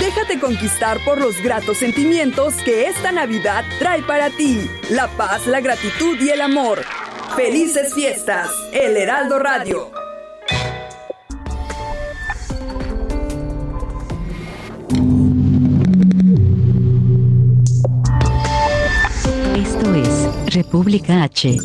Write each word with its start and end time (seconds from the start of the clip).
Déjate 0.00 0.40
conquistar 0.40 0.98
por 1.04 1.20
los 1.20 1.42
gratos 1.42 1.76
sentimientos 1.76 2.54
que 2.64 2.88
esta 2.88 3.12
Navidad 3.12 3.64
trae 3.78 4.02
para 4.02 4.30
ti. 4.30 4.66
La 4.88 5.08
paz, 5.08 5.46
la 5.46 5.60
gratitud 5.60 6.18
y 6.20 6.30
el 6.30 6.40
amor. 6.40 6.82
Felices 7.36 7.92
fiestas. 7.92 8.50
El 8.72 8.96
Heraldo 8.96 9.38
Radio. 9.38 9.90
Esto 19.54 19.94
es 19.94 20.54
República 20.54 21.24
H. 21.24 21.58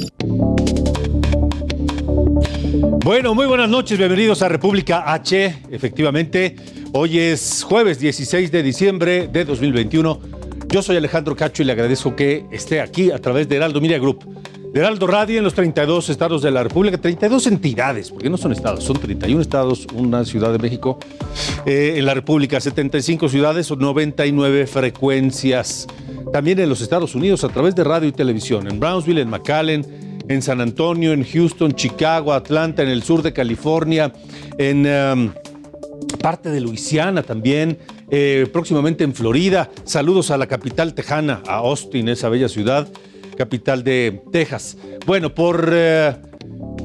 Bueno, 2.72 3.34
muy 3.34 3.48
buenas 3.48 3.68
noches, 3.68 3.98
bienvenidos 3.98 4.44
a 4.44 4.48
República 4.48 5.12
H. 5.12 5.64
Efectivamente, 5.72 6.56
hoy 6.94 7.18
es 7.18 7.64
jueves 7.64 8.00
16 8.00 8.52
de 8.52 8.62
diciembre 8.62 9.28
de 9.28 9.44
2021. 9.44 10.20
Yo 10.68 10.84
soy 10.84 10.98
Alejandro 10.98 11.36
Cacho 11.36 11.64
y 11.64 11.66
le 11.66 11.72
agradezco 11.72 12.16
que 12.16 12.46
esté 12.52 12.80
aquí 12.80 13.10
a 13.10 13.18
través 13.18 13.50
de 13.50 13.56
Heraldo 13.56 13.82
Media 13.82 13.98
Group, 13.98 14.24
de 14.72 14.80
Heraldo 14.80 15.08
Radio 15.08 15.40
en 15.40 15.46
los 15.46 15.56
32 15.56 16.10
estados 16.10 16.44
de 16.44 16.52
la 16.52 16.62
República, 16.62 17.00
32 17.00 17.48
entidades, 17.48 18.12
porque 18.12 18.30
no 18.30 18.38
son 18.38 18.52
estados, 18.52 18.84
son 18.84 18.98
31 18.98 19.42
estados, 19.42 19.88
una 19.96 20.24
ciudad 20.24 20.52
de 20.52 20.60
México. 20.60 21.00
Eh, 21.66 21.96
en 21.98 22.06
la 22.06 22.14
República, 22.14 22.60
75 22.60 23.30
ciudades, 23.30 23.72
99 23.72 24.68
frecuencias. 24.68 25.88
También 26.32 26.60
en 26.60 26.70
los 26.70 26.82
Estados 26.82 27.16
Unidos 27.16 27.44
a 27.44 27.50
través 27.50 27.74
de 27.74 27.84
radio 27.84 28.08
y 28.08 28.12
televisión, 28.12 28.68
en 28.70 28.80
Brownsville, 28.80 29.22
en 29.22 29.30
McAllen, 29.30 30.09
en 30.30 30.44
San 30.44 30.62
Antonio, 30.62 31.12
en 31.12 31.26
Houston, 31.26 31.74
Chicago, 31.74 32.34
Atlanta, 32.34 32.84
en 32.84 32.90
el 32.90 33.04
sur 33.04 33.24
de 33.24 33.34
California, 33.34 34.14
en 34.60 34.86
um, 34.86 35.32
parte 36.22 36.50
de 36.50 36.62
Luisiana 36.62 37.24
también, 37.24 37.80
eh, 38.12 38.48
próximamente 38.54 39.04
en 39.04 39.16
Florida. 39.16 39.70
Saludos 39.84 40.30
a 40.30 40.38
la 40.38 40.46
capital 40.46 40.94
tejana, 40.94 41.42
a 41.48 41.56
Austin, 41.56 42.08
esa 42.10 42.30
bella 42.30 42.48
ciudad, 42.48 42.88
capital 43.38 43.84
de 43.84 44.22
Texas. 44.32 44.78
Bueno, 45.08 45.34
por 45.34 45.72
eh, 45.74 46.16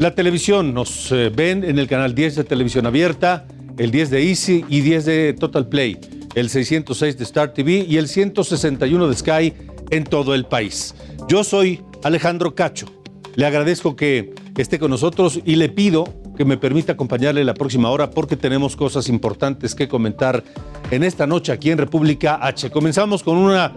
la 0.00 0.15
televisión 0.15 0.72
nos 0.72 1.12
eh, 1.12 1.28
ven 1.28 1.65
en 1.65 1.78
el 1.78 1.87
canal 1.87 2.15
10 2.15 2.37
de 2.37 2.45
televisión 2.45 2.87
abierta, 2.87 3.47
el 3.77 3.91
10 3.91 4.09
de 4.09 4.22
Easy 4.27 4.65
y 4.70 4.81
10 4.81 5.05
de 5.05 5.33
Total 5.34 5.69
Play, 5.69 5.98
el 6.34 6.48
606 6.48 7.19
de 7.19 7.25
Star 7.25 7.53
TV 7.53 7.84
y 7.87 7.98
el 7.98 8.09
161 8.09 9.06
de 9.06 9.15
Sky 9.15 9.53
en 9.91 10.05
todo 10.05 10.34
el 10.34 10.47
país. 10.47 10.95
Yo 11.28 11.45
soy 11.45 11.83
Alejandro 12.03 12.55
Cacho. 12.55 13.03
Le 13.37 13.47
agradezco 13.47 13.97
que 13.97 14.33
esté 14.57 14.79
con 14.79 14.91
nosotros 14.91 15.41
y 15.45 15.57
le 15.57 15.69
pido 15.69 16.05
que 16.37 16.45
me 16.45 16.57
permita 16.57 16.93
acompañarle 16.93 17.45
la 17.45 17.55
próxima 17.55 17.91
hora 17.91 18.11
porque 18.11 18.37
tenemos 18.37 18.77
cosas 18.77 19.09
importantes 19.09 19.75
que 19.75 19.89
comentar 19.89 20.45
en 20.91 21.03
esta 21.03 21.27
noche 21.27 21.53
aquí 21.53 21.71
en 21.71 21.79
República 21.79 22.39
H. 22.41 22.71
Comenzamos 22.71 23.23
con 23.23 23.37
una, 23.37 23.73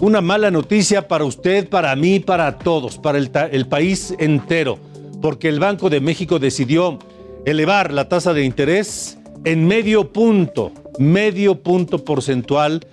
una 0.00 0.20
mala 0.20 0.50
noticia 0.50 1.08
para 1.08 1.24
usted, 1.24 1.68
para 1.68 1.94
mí, 1.96 2.20
para 2.20 2.58
todos, 2.58 2.98
para 2.98 3.18
el, 3.18 3.30
el 3.50 3.66
país 3.66 4.14
entero, 4.18 4.78
porque 5.20 5.48
el 5.48 5.58
Banco 5.58 5.90
de 5.90 6.00
México 6.00 6.38
decidió 6.38 6.98
elevar 7.44 7.92
la 7.92 8.08
tasa 8.08 8.32
de 8.32 8.44
interés 8.44 9.18
en 9.44 9.66
medio 9.66 10.12
punto, 10.12 10.70
medio 10.98 11.62
punto 11.62 12.04
porcentual, 12.04 12.86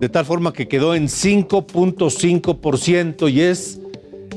de 0.00 0.08
tal 0.08 0.24
forma 0.24 0.52
que 0.52 0.68
quedó 0.68 0.94
en 0.94 1.08
5.5% 1.08 3.32
y 3.32 3.40
es 3.40 3.80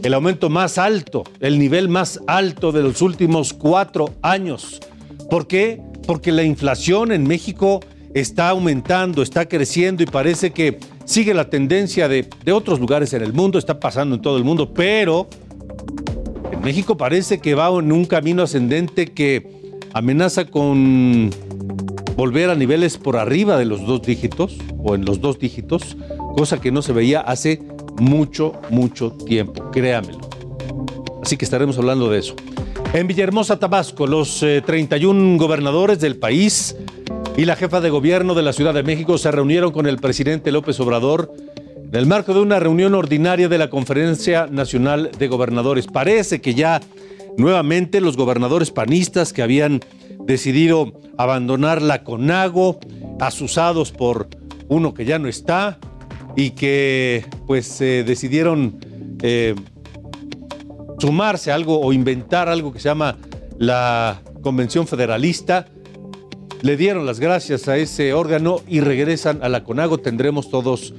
el 0.03 0.13
aumento 0.13 0.49
más 0.49 0.77
alto, 0.77 1.23
el 1.39 1.59
nivel 1.59 1.89
más 1.89 2.19
alto 2.27 2.71
de 2.71 2.83
los 2.83 3.01
últimos 3.01 3.53
cuatro 3.53 4.11
años. 4.21 4.79
¿Por 5.29 5.47
qué? 5.47 5.81
Porque 6.05 6.31
la 6.31 6.43
inflación 6.43 7.11
en 7.11 7.23
México 7.27 7.79
está 8.13 8.49
aumentando, 8.49 9.21
está 9.21 9.47
creciendo 9.47 10.03
y 10.03 10.05
parece 10.05 10.51
que 10.51 10.79
sigue 11.05 11.33
la 11.33 11.49
tendencia 11.49 12.07
de, 12.07 12.27
de, 12.43 12.51
otros 12.51 12.79
lugares 12.79 13.13
en 13.13 13.21
el 13.21 13.33
mundo, 13.33 13.59
está 13.59 13.79
pasando 13.79 14.15
en 14.15 14.21
todo 14.21 14.37
el 14.37 14.43
mundo, 14.43 14.73
pero 14.73 15.27
en 16.51 16.61
México 16.61 16.95
parece 16.95 17.39
que 17.39 17.55
va 17.55 17.67
en 17.67 17.91
un 17.91 18.05
camino 18.05 18.43
ascendente 18.43 19.07
que 19.07 19.47
amenaza 19.93 20.45
con 20.45 21.31
volver 22.15 22.49
a 22.49 22.55
niveles 22.55 22.97
por 22.97 23.17
arriba 23.17 23.57
de 23.57 23.65
los 23.65 23.85
dos 23.85 24.01
dígitos 24.01 24.57
o 24.77 24.95
en 24.95 25.03
los 25.05 25.19
dos 25.19 25.39
dígitos, 25.39 25.97
cosa 26.35 26.61
que 26.61 26.71
no 26.71 26.81
se 26.81 26.93
veía 26.93 27.19
hace 27.19 27.61
mucho, 27.99 28.53
mucho 28.69 29.11
tiempo, 29.11 29.71
créamelo. 29.71 30.19
Así 31.21 31.37
que 31.37 31.45
estaremos 31.45 31.77
hablando 31.77 32.09
de 32.09 32.19
eso. 32.19 32.35
En 32.93 33.07
Villahermosa, 33.07 33.59
Tabasco, 33.59 34.07
los 34.07 34.41
eh, 34.43 34.61
31 34.65 35.37
gobernadores 35.37 35.99
del 35.99 36.17
país 36.17 36.75
y 37.35 37.45
la 37.45 37.55
jefa 37.55 37.81
de 37.81 37.89
gobierno 37.89 38.35
de 38.35 38.43
la 38.43 38.53
Ciudad 38.53 38.73
de 38.73 38.83
México 38.83 39.17
se 39.17 39.31
reunieron 39.31 39.71
con 39.71 39.87
el 39.87 39.97
presidente 39.97 40.51
López 40.51 40.79
Obrador 40.79 41.33
en 41.87 41.95
el 41.95 42.05
marco 42.05 42.33
de 42.33 42.41
una 42.41 42.59
reunión 42.59 42.93
ordinaria 42.95 43.49
de 43.49 43.57
la 43.57 43.69
Conferencia 43.69 44.47
Nacional 44.47 45.11
de 45.17 45.27
Gobernadores. 45.27 45.87
Parece 45.87 46.41
que 46.41 46.53
ya 46.53 46.81
nuevamente 47.37 48.01
los 48.01 48.17
gobernadores 48.17 48.71
panistas 48.71 49.33
que 49.33 49.41
habían 49.41 49.81
decidido 50.25 50.93
abandonar 51.17 51.81
la 51.81 52.03
CONAGO, 52.03 52.79
asusados 53.19 53.91
por 53.91 54.27
uno 54.67 54.93
que 54.93 55.05
ya 55.05 55.19
no 55.19 55.27
está, 55.27 55.79
y 56.35 56.51
que 56.51 57.25
pues 57.47 57.79
eh, 57.81 58.03
decidieron 58.05 58.79
sumarse 60.99 61.51
a 61.51 61.55
algo 61.55 61.79
o 61.79 61.93
inventar 61.93 62.49
algo 62.49 62.71
que 62.71 62.79
se 62.79 62.89
llama 62.89 63.17
la 63.57 64.21
Convención 64.41 64.87
Federalista. 64.87 65.67
Le 66.61 66.77
dieron 66.77 67.05
las 67.05 67.19
gracias 67.19 67.67
a 67.67 67.77
ese 67.77 68.13
órgano 68.13 68.61
y 68.67 68.79
regresan 68.79 69.39
a 69.41 69.49
la 69.49 69.63
CONAGO. 69.63 69.99
Tendremos 69.99 70.49
todos 70.49 70.93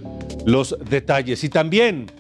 los 0.44 0.76
detalles. 0.88 1.44
Y 1.44 1.48
también 1.48 2.10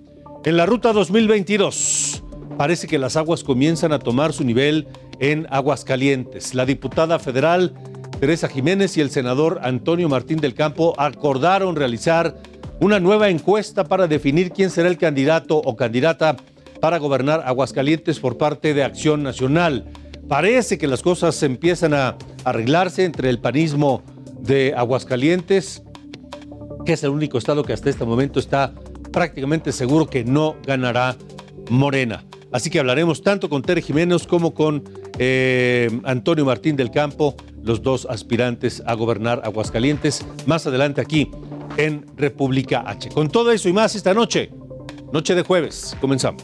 en 0.44 0.56
la 0.56 0.66
ruta 0.66 0.92
2022 0.92 2.22
parece 2.56 2.86
que 2.86 2.98
las 2.98 3.16
aguas 3.16 3.44
comienzan 3.44 3.92
a 3.92 3.98
tomar 3.98 4.32
su 4.32 4.44
nivel 4.44 4.88
en 5.20 5.46
Aguascalientes. 5.50 6.54
La 6.54 6.66
diputada 6.66 7.18
federal 7.18 7.74
Teresa 8.20 8.48
Jiménez 8.48 8.96
y 8.96 9.02
el 9.02 9.10
senador 9.10 9.60
Antonio 9.62 10.08
Martín 10.08 10.38
del 10.38 10.54
Campo 10.54 10.94
acordaron 10.96 11.76
realizar 11.76 12.36
una 12.80 13.00
nueva 13.00 13.28
encuesta 13.28 13.84
para 13.84 14.06
definir 14.06 14.50
quién 14.52 14.70
será 14.70 14.88
el 14.88 14.98
candidato 14.98 15.56
o 15.56 15.76
candidata 15.76 16.36
para 16.80 16.98
gobernar 16.98 17.42
Aguascalientes 17.46 18.20
por 18.20 18.36
parte 18.36 18.74
de 18.74 18.84
Acción 18.84 19.22
Nacional. 19.22 19.86
Parece 20.28 20.76
que 20.76 20.86
las 20.86 21.02
cosas 21.02 21.42
empiezan 21.42 21.94
a 21.94 22.16
arreglarse 22.44 23.04
entre 23.04 23.30
el 23.30 23.38
panismo 23.38 24.02
de 24.40 24.74
Aguascalientes, 24.76 25.82
que 26.84 26.92
es 26.92 27.02
el 27.02 27.10
único 27.10 27.38
estado 27.38 27.64
que 27.64 27.72
hasta 27.72 27.90
este 27.90 28.04
momento 28.04 28.38
está 28.38 28.74
prácticamente 29.12 29.72
seguro 29.72 30.06
que 30.06 30.24
no 30.24 30.56
ganará 30.66 31.16
Morena. 31.70 32.24
Así 32.52 32.70
que 32.70 32.78
hablaremos 32.78 33.22
tanto 33.22 33.48
con 33.48 33.62
Tere 33.62 33.82
Jiménez 33.82 34.26
como 34.26 34.54
con 34.54 34.84
eh, 35.18 35.88
Antonio 36.04 36.44
Martín 36.44 36.76
del 36.76 36.90
Campo, 36.90 37.34
los 37.62 37.82
dos 37.82 38.06
aspirantes 38.08 38.82
a 38.86 38.94
gobernar 38.94 39.40
Aguascalientes, 39.44 40.24
más 40.46 40.66
adelante 40.66 41.00
aquí 41.00 41.30
en 41.76 42.06
República 42.16 42.82
H. 42.86 43.10
Con 43.10 43.28
todo 43.28 43.52
eso 43.52 43.68
y 43.68 43.72
más 43.72 43.94
esta 43.94 44.14
noche, 44.14 44.50
noche 45.12 45.34
de 45.34 45.42
jueves, 45.42 45.96
comenzamos. 46.00 46.42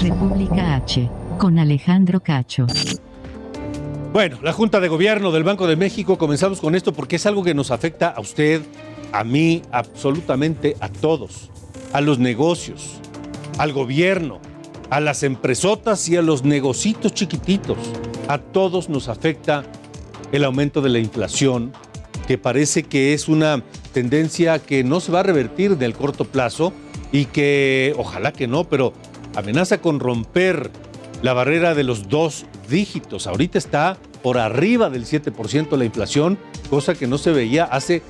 República 0.00 0.76
H, 0.76 1.08
con 1.38 1.58
Alejandro 1.58 2.20
Cacho. 2.20 2.66
Bueno, 4.14 4.38
la 4.44 4.52
Junta 4.52 4.78
de 4.78 4.86
Gobierno 4.86 5.32
del 5.32 5.42
Banco 5.42 5.66
de 5.66 5.74
México, 5.74 6.18
comenzamos 6.18 6.60
con 6.60 6.76
esto 6.76 6.92
porque 6.92 7.16
es 7.16 7.26
algo 7.26 7.42
que 7.42 7.52
nos 7.52 7.72
afecta 7.72 8.10
a 8.10 8.20
usted, 8.20 8.62
a 9.10 9.24
mí, 9.24 9.60
absolutamente 9.72 10.76
a 10.78 10.88
todos, 10.88 11.50
a 11.92 12.00
los 12.00 12.20
negocios, 12.20 13.00
al 13.58 13.72
gobierno, 13.72 14.38
a 14.88 15.00
las 15.00 15.24
empresotas 15.24 16.08
y 16.08 16.16
a 16.16 16.22
los 16.22 16.44
negocitos 16.44 17.12
chiquititos. 17.12 17.76
A 18.28 18.38
todos 18.38 18.88
nos 18.88 19.08
afecta 19.08 19.64
el 20.30 20.44
aumento 20.44 20.80
de 20.80 20.90
la 20.90 21.00
inflación, 21.00 21.72
que 22.28 22.38
parece 22.38 22.84
que 22.84 23.14
es 23.14 23.26
una 23.26 23.64
tendencia 23.92 24.60
que 24.60 24.84
no 24.84 25.00
se 25.00 25.10
va 25.10 25.20
a 25.20 25.24
revertir 25.24 25.72
en 25.72 25.82
el 25.82 25.94
corto 25.94 26.24
plazo 26.24 26.72
y 27.10 27.24
que 27.24 27.92
ojalá 27.98 28.32
que 28.32 28.46
no, 28.46 28.62
pero 28.62 28.92
amenaza 29.34 29.80
con 29.80 29.98
romper 29.98 30.70
la 31.22 31.32
barrera 31.32 31.74
de 31.74 31.84
los 31.84 32.08
dos 32.08 32.46
dígitos. 32.68 33.26
Ahorita 33.26 33.58
está 33.58 33.96
por 34.22 34.38
arriba 34.38 34.90
del 34.90 35.04
7% 35.04 35.76
la 35.76 35.84
inflación, 35.84 36.38
cosa 36.70 36.94
que 36.94 37.06
no 37.06 37.18
se 37.18 37.32
veía 37.32 37.64
hace 37.64 38.02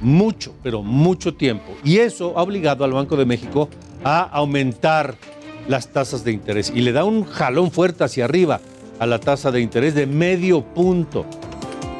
mucho, 0.00 0.54
pero 0.62 0.82
mucho 0.82 1.34
tiempo. 1.34 1.72
Y 1.84 1.98
eso 1.98 2.36
ha 2.36 2.42
obligado 2.42 2.84
al 2.84 2.92
Banco 2.92 3.16
de 3.16 3.24
México 3.24 3.68
a 4.04 4.20
aumentar 4.22 5.16
las 5.68 5.92
tasas 5.92 6.24
de 6.24 6.32
interés 6.32 6.72
y 6.74 6.80
le 6.80 6.92
da 6.92 7.04
un 7.04 7.24
jalón 7.24 7.70
fuerte 7.70 8.04
hacia 8.04 8.24
arriba 8.24 8.60
a 8.98 9.06
la 9.06 9.18
tasa 9.18 9.50
de 9.50 9.60
interés 9.60 9.94
de 9.94 10.06
medio 10.06 10.62
punto. 10.62 11.24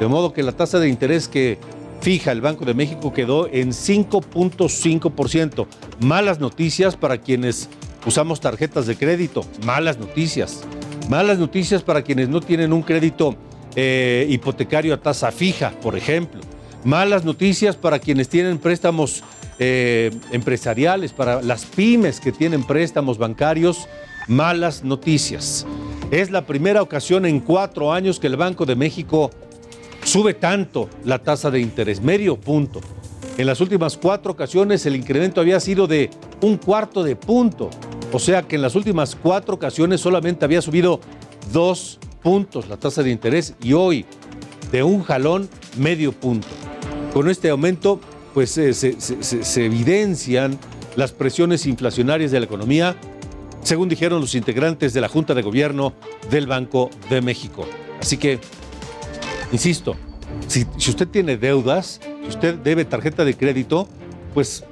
De 0.00 0.08
modo 0.08 0.32
que 0.32 0.42
la 0.42 0.52
tasa 0.52 0.78
de 0.78 0.88
interés 0.88 1.28
que 1.28 1.58
fija 2.00 2.32
el 2.32 2.40
Banco 2.40 2.64
de 2.64 2.74
México 2.74 3.12
quedó 3.12 3.48
en 3.48 3.70
5.5%. 3.70 5.66
Malas 6.00 6.40
noticias 6.40 6.96
para 6.96 7.18
quienes 7.18 7.68
usamos 8.06 8.40
tarjetas 8.40 8.86
de 8.86 8.96
crédito, 8.96 9.44
malas 9.64 9.98
noticias. 9.98 10.62
Malas 11.08 11.38
noticias 11.38 11.82
para 11.82 12.02
quienes 12.02 12.28
no 12.28 12.40
tienen 12.40 12.72
un 12.72 12.82
crédito 12.82 13.36
eh, 13.74 14.26
hipotecario 14.28 14.94
a 14.94 15.00
tasa 15.00 15.30
fija, 15.32 15.72
por 15.82 15.96
ejemplo. 15.96 16.40
Malas 16.84 17.24
noticias 17.24 17.76
para 17.76 17.98
quienes 17.98 18.28
tienen 18.28 18.58
préstamos 18.58 19.22
eh, 19.58 20.10
empresariales, 20.32 21.12
para 21.12 21.42
las 21.42 21.64
pymes 21.64 22.20
que 22.20 22.32
tienen 22.32 22.64
préstamos 22.64 23.18
bancarios. 23.18 23.88
Malas 24.28 24.84
noticias. 24.84 25.66
Es 26.10 26.30
la 26.30 26.46
primera 26.46 26.82
ocasión 26.82 27.26
en 27.26 27.40
cuatro 27.40 27.92
años 27.92 28.20
que 28.20 28.26
el 28.26 28.36
Banco 28.36 28.66
de 28.66 28.76
México 28.76 29.30
sube 30.04 30.34
tanto 30.34 30.88
la 31.04 31.18
tasa 31.18 31.50
de 31.50 31.60
interés, 31.60 32.00
medio 32.00 32.36
punto. 32.36 32.80
En 33.38 33.46
las 33.46 33.60
últimas 33.60 33.96
cuatro 33.96 34.32
ocasiones 34.32 34.84
el 34.86 34.96
incremento 34.96 35.40
había 35.40 35.58
sido 35.60 35.86
de 35.86 36.10
un 36.40 36.56
cuarto 36.58 37.02
de 37.02 37.16
punto. 37.16 37.70
O 38.12 38.18
sea 38.18 38.42
que 38.42 38.56
en 38.56 38.62
las 38.62 38.74
últimas 38.74 39.16
cuatro 39.16 39.54
ocasiones 39.54 40.00
solamente 40.00 40.44
había 40.44 40.60
subido 40.62 41.00
dos 41.52 41.98
puntos 42.22 42.68
la 42.68 42.76
tasa 42.76 43.02
de 43.02 43.10
interés 43.10 43.54
y 43.62 43.72
hoy 43.72 44.04
de 44.70 44.82
un 44.82 45.02
jalón 45.02 45.48
medio 45.76 46.12
punto. 46.12 46.48
Con 47.12 47.28
este 47.28 47.50
aumento 47.50 48.00
pues 48.34 48.50
se 48.50 49.64
evidencian 49.64 50.58
las 50.96 51.12
presiones 51.12 51.66
inflacionarias 51.66 52.30
de 52.30 52.40
la 52.40 52.46
economía, 52.46 52.96
según 53.62 53.88
dijeron 53.88 54.20
los 54.20 54.34
integrantes 54.34 54.94
de 54.94 55.00
la 55.00 55.08
Junta 55.08 55.34
de 55.34 55.42
Gobierno 55.42 55.94
del 56.30 56.46
Banco 56.46 56.90
de 57.10 57.20
México. 57.20 57.66
Así 58.00 58.16
que 58.16 58.40
Insisto, 59.52 59.96
si, 60.48 60.66
usted 60.78 61.06
tiene 61.08 61.36
deudas, 61.36 62.00
si 62.22 62.28
usted 62.28 62.54
debe 62.56 62.84
tarjeta 62.84 63.24
de 63.24 63.34
crédito, 63.34 63.88
pues 64.34 64.64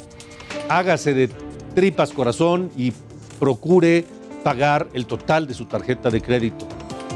hágase 0.69 1.15
de 1.15 1.31
tripas 1.75 2.13
corazón 2.13 2.71
y 2.77 2.93
procure 3.39 4.05
pagar 4.43 4.89
el 4.95 5.07
total 5.07 5.47
de 5.47 5.55
su 5.55 5.67
tarjeta 5.67 6.11
de 6.11 6.21
crédito. 6.21 6.67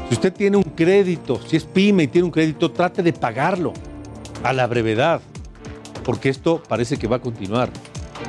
Si 0.09 0.15
usted 0.15 0.33
tiene 0.33 0.57
un 0.57 0.63
crédito, 0.63 1.39
si 1.47 1.55
es 1.55 1.63
pyme 1.63 2.03
y 2.03 2.07
tiene 2.07 2.25
un 2.25 2.31
crédito, 2.31 2.71
trate 2.71 3.01
de 3.01 3.13
pagarlo 3.13 3.73
a 4.43 4.53
la 4.53 4.67
brevedad, 4.67 5.21
porque 6.03 6.29
esto 6.29 6.61
parece 6.67 6.97
que 6.97 7.07
va 7.07 7.15
a 7.17 7.21
continuar. 7.21 7.69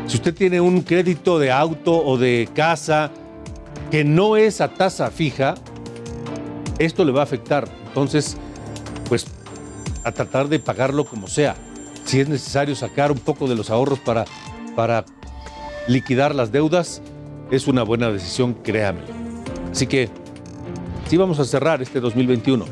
Si 0.07 0.17
usted 0.17 0.35
tiene 0.35 0.61
un 0.61 0.83
crédito 0.83 1.39
de 1.39 1.53
auto 1.53 2.05
o 2.05 2.17
de 2.17 2.49
casa 2.55 3.11
que 3.91 4.05
no 4.05 4.37
es 4.37 4.61
a 4.61 4.69
tasa 4.69 5.11
fija, 5.11 5.55
esto 6.79 7.05
le 7.05 7.13
va 7.13 7.21
a 7.21 7.25
afectar. 7.25 7.69
Entonces, 7.89 8.37
pues 9.09 9.27
a 10.05 10.13
tratar 10.13 10.49
de 10.49 10.59
pagarlo 10.59 11.05
como 11.05 11.29
sea. 11.29 11.57
Si 12.07 12.21
es 12.21 12.29
necesario 12.29 12.75
sacar 12.77 13.11
un 13.11 13.19
poco 13.19 13.49
de 13.49 13.57
los 13.57 13.69
ahorros 13.69 13.99
para, 13.99 14.25
para 14.77 15.05
liquidar 15.89 16.35
las 16.35 16.53
deudas, 16.53 17.03
es 17.51 17.67
una 17.67 17.83
buena 17.83 18.11
decisión, 18.11 18.55
créame. 18.55 19.01
Así 19.73 19.89
que 19.89 20.09
sí 21.09 21.17
vamos 21.17 21.41
a 21.41 21.45
cerrar 21.45 21.83
este 21.83 22.01
2021 22.01 22.65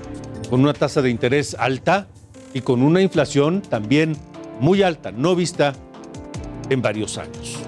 con 0.49 0.61
una 0.61 0.73
tasa 0.73 1.03
de 1.03 1.11
interés 1.11 1.57
alta 1.59 2.07
y 2.53 2.61
con 2.61 2.83
una 2.83 3.03
inflación 3.03 3.61
también 3.61 4.17
muy 4.61 4.83
alta, 4.83 5.11
no 5.11 5.35
vista 5.35 5.75
en 6.71 6.81
varios 6.81 7.19
años. 7.19 7.59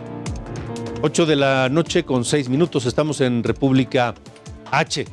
8 1.03 1.27
de 1.27 1.37
la 1.37 1.69
noche 1.69 2.05
con 2.05 2.25
6 2.25 2.49
minutos, 2.49 2.87
estamos 2.87 3.21
en 3.21 3.43
República 3.43 4.15
H. 4.71 5.05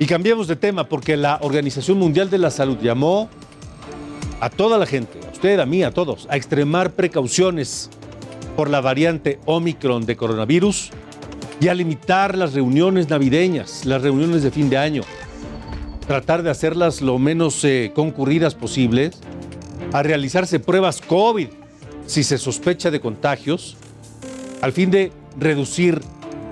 Y 0.00 0.06
cambiamos 0.06 0.48
de 0.48 0.56
tema 0.56 0.88
porque 0.88 1.16
la 1.16 1.38
Organización 1.42 1.98
Mundial 1.98 2.28
de 2.28 2.38
la 2.38 2.50
Salud 2.50 2.78
llamó 2.82 3.28
a 4.40 4.50
toda 4.50 4.76
la 4.78 4.86
gente, 4.86 5.20
usted, 5.42 5.58
a 5.58 5.66
mí, 5.66 5.82
a 5.82 5.90
todos, 5.90 6.28
a 6.30 6.36
extremar 6.36 6.92
precauciones 6.92 7.90
por 8.54 8.70
la 8.70 8.80
variante 8.80 9.40
Omicron 9.44 10.06
de 10.06 10.14
coronavirus 10.14 10.90
y 11.60 11.66
a 11.66 11.74
limitar 11.74 12.38
las 12.38 12.52
reuniones 12.54 13.10
navideñas, 13.10 13.84
las 13.84 14.02
reuniones 14.02 14.44
de 14.44 14.52
fin 14.52 14.70
de 14.70 14.78
año, 14.78 15.02
tratar 16.06 16.44
de 16.44 16.50
hacerlas 16.50 17.02
lo 17.02 17.18
menos 17.18 17.64
eh, 17.64 17.90
concurridas 17.92 18.54
posibles, 18.54 19.18
a 19.92 20.04
realizarse 20.04 20.60
pruebas 20.60 21.00
COVID 21.00 21.48
si 22.06 22.22
se 22.22 22.38
sospecha 22.38 22.92
de 22.92 23.00
contagios, 23.00 23.76
al 24.60 24.70
fin 24.70 24.92
de 24.92 25.10
reducir 25.40 26.00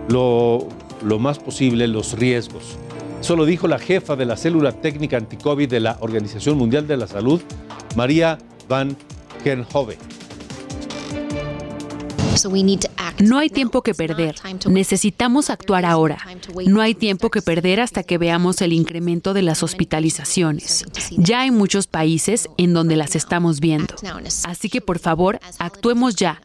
lo, 0.08 0.66
lo 1.04 1.20
más 1.20 1.38
posible 1.38 1.87
los 1.87 2.19
riesgos. 2.19 2.76
Eso 3.20 3.37
lo 3.37 3.44
dijo 3.44 3.69
la 3.69 3.78
jefa 3.78 4.16
de 4.16 4.26
la 4.26 4.37
célula 4.37 4.72
técnica 4.72 5.16
anticovid 5.16 5.70
de 5.70 5.78
la 5.78 5.96
Organización 6.00 6.58
Mundial 6.58 6.88
de 6.88 6.96
la 6.96 7.06
Salud, 7.06 7.40
María 7.94 8.37
Van. 8.70 8.96
No 13.20 13.38
hay 13.38 13.50
tiempo 13.50 13.82
que 13.82 13.94
perder. 13.94 14.37
Necesitamos 14.69 15.50
actuar 15.50 15.84
ahora. 15.84 16.19
No 16.67 16.81
hay 16.81 16.94
tiempo 16.94 17.31
que 17.31 17.43
perder 17.43 17.81
hasta 17.81 18.05
que 18.05 18.17
veamos 18.17 18.62
el 18.62 18.72
incremento 18.72 19.34
de 19.34 19.43
las 19.43 19.64
hospitalizaciones. 19.64 20.87
Ya 21.17 21.40
hay 21.40 21.50
muchos 21.50 21.88
países 21.88 22.49
en 22.58 22.72
donde 22.72 22.94
las 22.94 23.17
estamos 23.17 23.58
viendo. 23.58 23.96
Así 24.44 24.70
que 24.70 24.81
por 24.81 25.00
favor, 25.00 25.40
actuemos 25.58 26.14
ya. 26.14 26.40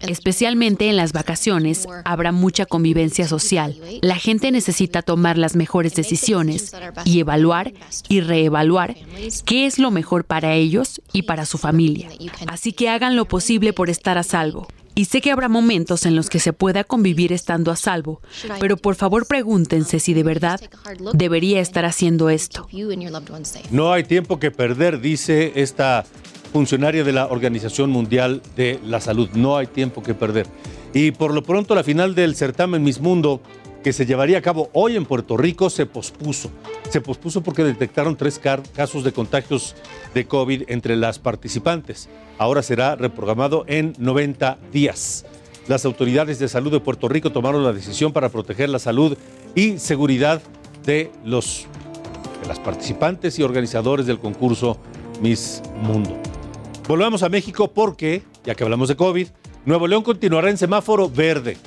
Especialmente 0.00 0.88
en 0.88 0.96
las 0.96 1.12
vacaciones 1.12 1.86
habrá 2.04 2.32
mucha 2.32 2.66
convivencia 2.66 3.26
social. 3.26 3.76
La 4.02 4.16
gente 4.16 4.50
necesita 4.50 5.02
tomar 5.02 5.38
las 5.38 5.56
mejores 5.56 5.94
decisiones 5.94 6.72
y 7.04 7.20
evaluar 7.20 7.72
y 8.08 8.20
reevaluar 8.20 8.96
qué 9.44 9.66
es 9.66 9.78
lo 9.78 9.90
mejor 9.90 10.24
para 10.24 10.54
ellos 10.54 11.00
y 11.12 11.22
para 11.22 11.46
su 11.46 11.58
familia. 11.58 12.08
Así 12.46 12.72
que 12.72 12.88
hagan 12.88 13.16
lo 13.16 13.26
posible 13.26 13.72
por 13.72 13.90
estar 13.90 14.18
a 14.18 14.22
salvo. 14.22 14.68
Y 14.98 15.04
sé 15.04 15.20
que 15.20 15.30
habrá 15.30 15.48
momentos 15.48 16.06
en 16.06 16.16
los 16.16 16.28
que 16.28 16.40
se 16.40 16.52
pueda 16.52 16.82
convivir 16.82 17.32
estando 17.32 17.70
a 17.70 17.76
salvo, 17.76 18.20
pero 18.58 18.76
por 18.76 18.96
favor 18.96 19.28
pregúntense 19.28 20.00
si 20.00 20.12
de 20.12 20.24
verdad 20.24 20.60
debería 21.12 21.60
estar 21.60 21.84
haciendo 21.84 22.30
esto. 22.30 22.66
No 23.70 23.92
hay 23.92 24.02
tiempo 24.02 24.40
que 24.40 24.50
perder, 24.50 25.00
dice 25.00 25.52
esta 25.54 26.04
funcionaria 26.52 27.04
de 27.04 27.12
la 27.12 27.26
Organización 27.26 27.90
Mundial 27.90 28.42
de 28.56 28.78
la 28.84 29.00
Salud. 29.00 29.28
No 29.34 29.56
hay 29.56 29.66
tiempo 29.66 30.02
que 30.02 30.14
perder. 30.14 30.46
Y 30.94 31.10
por 31.10 31.34
lo 31.34 31.42
pronto 31.42 31.74
la 31.74 31.84
final 31.84 32.14
del 32.14 32.34
certamen 32.34 32.82
Miss 32.82 33.00
Mundo 33.00 33.40
que 33.82 33.92
se 33.92 34.06
llevaría 34.06 34.38
a 34.38 34.42
cabo 34.42 34.70
hoy 34.72 34.96
en 34.96 35.04
Puerto 35.04 35.36
Rico 35.36 35.70
se 35.70 35.86
pospuso. 35.86 36.50
Se 36.90 37.00
pospuso 37.00 37.42
porque 37.42 37.64
detectaron 37.64 38.16
tres 38.16 38.40
casos 38.74 39.04
de 39.04 39.12
contagios 39.12 39.76
de 40.14 40.26
COVID 40.26 40.64
entre 40.68 40.96
las 40.96 41.18
participantes. 41.18 42.08
Ahora 42.38 42.62
será 42.62 42.96
reprogramado 42.96 43.64
en 43.68 43.94
90 43.98 44.58
días. 44.72 45.24
Las 45.68 45.84
autoridades 45.84 46.38
de 46.38 46.48
salud 46.48 46.72
de 46.72 46.80
Puerto 46.80 47.08
Rico 47.08 47.30
tomaron 47.30 47.62
la 47.62 47.72
decisión 47.72 48.12
para 48.12 48.30
proteger 48.30 48.68
la 48.68 48.78
salud 48.78 49.16
y 49.54 49.78
seguridad 49.78 50.42
de, 50.84 51.10
los, 51.24 51.66
las 52.46 52.58
participantes 52.58 53.38
y 53.38 53.42
organizadores 53.42 54.06
del 54.06 54.18
concurso 54.18 54.78
Miss 55.20 55.62
Mundo. 55.82 56.18
Volvamos 56.88 57.22
a 57.22 57.28
México 57.28 57.70
porque, 57.74 58.22
ya 58.44 58.54
que 58.54 58.64
hablamos 58.64 58.88
de 58.88 58.96
COVID, 58.96 59.28
Nuevo 59.66 59.86
León 59.86 60.02
continuará 60.02 60.48
en 60.48 60.56
semáforo 60.56 61.10
verde. 61.10 61.58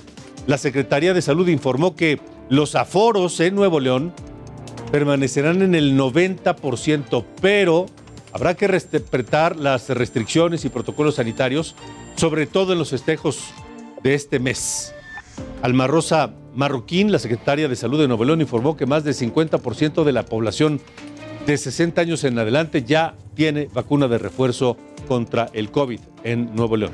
La 0.48 0.58
Secretaría 0.58 1.14
de 1.14 1.22
Salud 1.22 1.48
informó 1.48 1.96
que 1.96 2.20
los 2.50 2.74
aforos 2.74 3.40
en 3.40 3.54
Nuevo 3.54 3.80
León 3.80 4.14
permanecerán 4.92 5.62
en 5.62 5.76
el 5.76 5.96
90%, 5.96 7.24
pero 7.40 7.86
habrá 8.34 8.56
que 8.56 8.68
respetar 8.68 9.58
las 9.58 9.90
restricciones 9.90 10.66
y 10.66 10.70
protocolos 10.70 11.16
sanitarios, 11.16 11.76
sobre 12.16 12.48
todo 12.48 12.74
en 12.74 12.80
los 12.80 12.90
festejos 12.90 13.42
de 14.02 14.16
este 14.16 14.40
mes. 14.40 14.92
Alma 15.62 15.86
Rosa 15.86 16.34
Marroquín, 16.56 17.12
la 17.12 17.20
secretaria 17.20 17.68
de 17.68 17.76
Salud 17.76 18.00
de 18.00 18.08
Nuevo 18.08 18.26
León, 18.26 18.42
informó 18.42 18.76
que 18.76 18.88
más 18.88 19.04
del 19.04 19.14
50% 19.14 20.04
de 20.04 20.14
la 20.14 20.26
población 20.26 20.82
de 21.46 21.60
60 21.60 22.02
años 22.02 22.24
en 22.24 22.40
adelante 22.40 22.82
ya 22.82 23.16
tiene 23.36 23.70
vacuna 23.72 24.08
de 24.08 24.18
refuerzo 24.18 24.78
contra 25.12 25.50
el 25.52 25.72
COVID 25.72 26.00
en 26.24 26.56
Nuevo 26.56 26.78
León. 26.78 26.94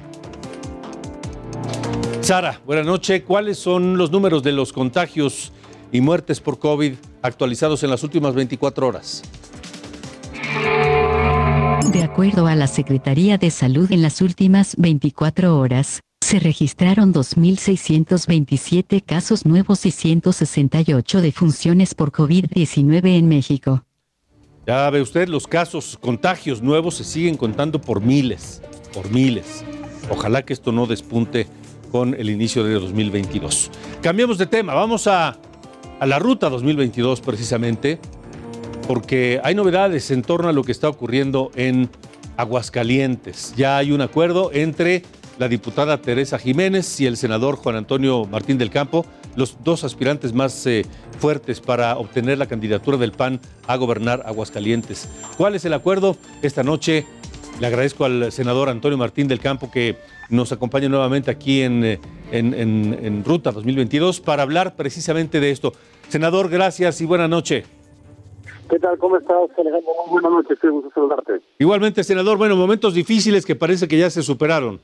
Sara, 2.22 2.60
buenas 2.66 2.88
noches. 2.88 3.22
¿Cuáles 3.22 3.60
son 3.60 3.96
los 3.96 4.10
números 4.10 4.42
de 4.42 4.54
los 4.54 4.74
contagios 4.74 5.54
y 5.92 6.02
muertes 6.02 6.42
por 6.42 6.58
COVID 6.58 6.94
actualizados 7.22 7.84
en 7.84 7.92
las 7.92 8.02
últimas 8.02 8.34
24 8.34 8.88
horas? 8.88 9.22
De 11.92 12.02
acuerdo 12.02 12.48
a 12.48 12.56
la 12.56 12.66
Secretaría 12.66 13.38
de 13.38 13.52
Salud 13.52 13.92
en 13.92 14.02
las 14.02 14.20
últimas 14.24 14.76
24 14.78 15.56
horas, 15.56 16.00
se 16.20 16.40
registraron 16.40 17.14
2.627 17.14 19.04
casos 19.06 19.46
nuevos 19.46 19.86
y 19.86 19.92
168 19.92 21.22
defunciones 21.22 21.94
por 21.94 22.12
COVID-19 22.12 23.16
en 23.16 23.28
México. 23.28 23.84
Ya 24.68 24.90
ve 24.90 25.02
usted, 25.02 25.30
los 25.30 25.48
casos, 25.48 25.98
contagios 25.98 26.62
nuevos 26.62 26.96
se 26.96 27.06
siguen 27.06 27.38
contando 27.38 27.80
por 27.80 28.02
miles, 28.02 28.62
por 28.94 29.10
miles. 29.10 29.64
Ojalá 30.10 30.44
que 30.44 30.52
esto 30.52 30.74
no 30.74 30.86
despunte 30.86 31.48
con 31.90 32.14
el 32.14 32.30
inicio 32.30 32.66
de 32.66 32.74
2022. 32.74 33.72
Cambiemos 34.02 34.38
de 34.38 34.46
tema, 34.46 34.74
vamos 34.74 35.08
a, 35.08 35.38
a 36.02 36.06
la 36.06 36.20
ruta 36.20 36.50
2022 36.50 37.22
precisamente, 37.22 37.98
porque 38.90 39.40
hay 39.42 39.56
novedades 39.56 40.12
en 40.12 40.22
torno 40.22 40.50
a 40.50 40.52
lo 40.52 40.66
que 40.66 40.74
está 40.74 40.90
ocurriendo 40.90 41.50
en 41.56 41.90
Aguascalientes. 42.36 43.54
Ya 43.56 43.78
hay 43.78 43.94
un 43.94 44.02
acuerdo 44.02 44.52
entre 44.52 45.04
la 45.40 45.48
diputada 45.48 46.02
Teresa 46.02 46.40
Jiménez 46.40 47.00
y 47.00 47.06
el 47.06 47.16
senador 47.16 47.56
Juan 47.56 47.78
Antonio 47.78 48.26
Martín 48.26 48.58
del 48.58 48.70
Campo, 48.70 49.06
los 49.38 49.64
dos 49.64 49.86
aspirantes 49.86 50.34
más 50.34 50.66
eh, 50.66 50.84
fuertes 51.20 51.62
para 51.62 51.98
obtener 51.98 52.38
la 52.38 52.48
candidatura 52.48 52.98
del 52.98 53.14
PAN 53.14 53.40
a 53.68 53.78
gobernar 53.78 54.24
Aguascalientes. 54.26 55.08
¿Cuál 55.38 55.56
es 55.56 55.64
el 55.64 55.74
acuerdo? 55.74 56.18
Esta 56.42 56.64
noche 56.64 57.06
le 57.62 57.68
agradezco 57.68 58.04
al 58.04 58.32
senador 58.32 58.68
Antonio 58.68 58.98
Martín 58.98 59.28
del 59.28 59.40
Campo 59.40 59.72
que 59.72 59.96
nos 60.30 60.52
acompañe 60.52 60.90
nuevamente 60.90 61.32
aquí 61.32 61.62
en, 61.62 61.86
eh, 61.86 62.00
en, 62.32 62.54
en 62.54 63.24
Ruta 63.24 63.52
2022 63.52 64.20
para 64.20 64.44
hablar 64.44 64.76
precisamente 64.76 65.40
de 65.40 65.52
esto. 65.52 65.72
Senador, 66.10 66.50
gracias 66.50 67.00
y 67.00 67.06
buena 67.06 67.28
noche. 67.28 67.64
¿Qué 68.70 68.80
tal? 68.80 68.98
¿Cómo 68.98 69.18
estás, 69.18 69.50
Alejandro? 69.58 69.92
Muy 70.08 70.22
buenas 70.22 70.32
noches, 70.32 70.58
qué 70.60 70.70
gusto 70.70 70.90
saludarte. 70.94 71.42
Igualmente, 71.58 72.04
senador, 72.04 72.38
bueno, 72.38 72.56
momentos 72.56 72.94
difíciles 72.94 73.46
que 73.46 73.56
parece 73.56 73.88
que 73.88 73.98
ya 73.98 74.10
se 74.10 74.24
superaron. 74.24 74.82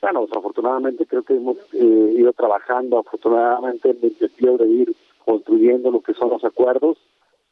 Bueno, 0.00 0.26
afortunadamente 0.30 1.06
creo 1.06 1.22
que 1.22 1.34
hemos 1.34 1.56
eh, 1.72 2.14
ido 2.16 2.32
trabajando, 2.32 2.98
afortunadamente 2.98 3.90
en 3.90 3.98
el 4.02 4.16
sentido 4.16 4.56
de 4.58 4.68
ir 4.68 4.96
construyendo 5.24 5.90
lo 5.90 6.00
que 6.00 6.14
son 6.14 6.30
los 6.30 6.44
acuerdos 6.44 6.98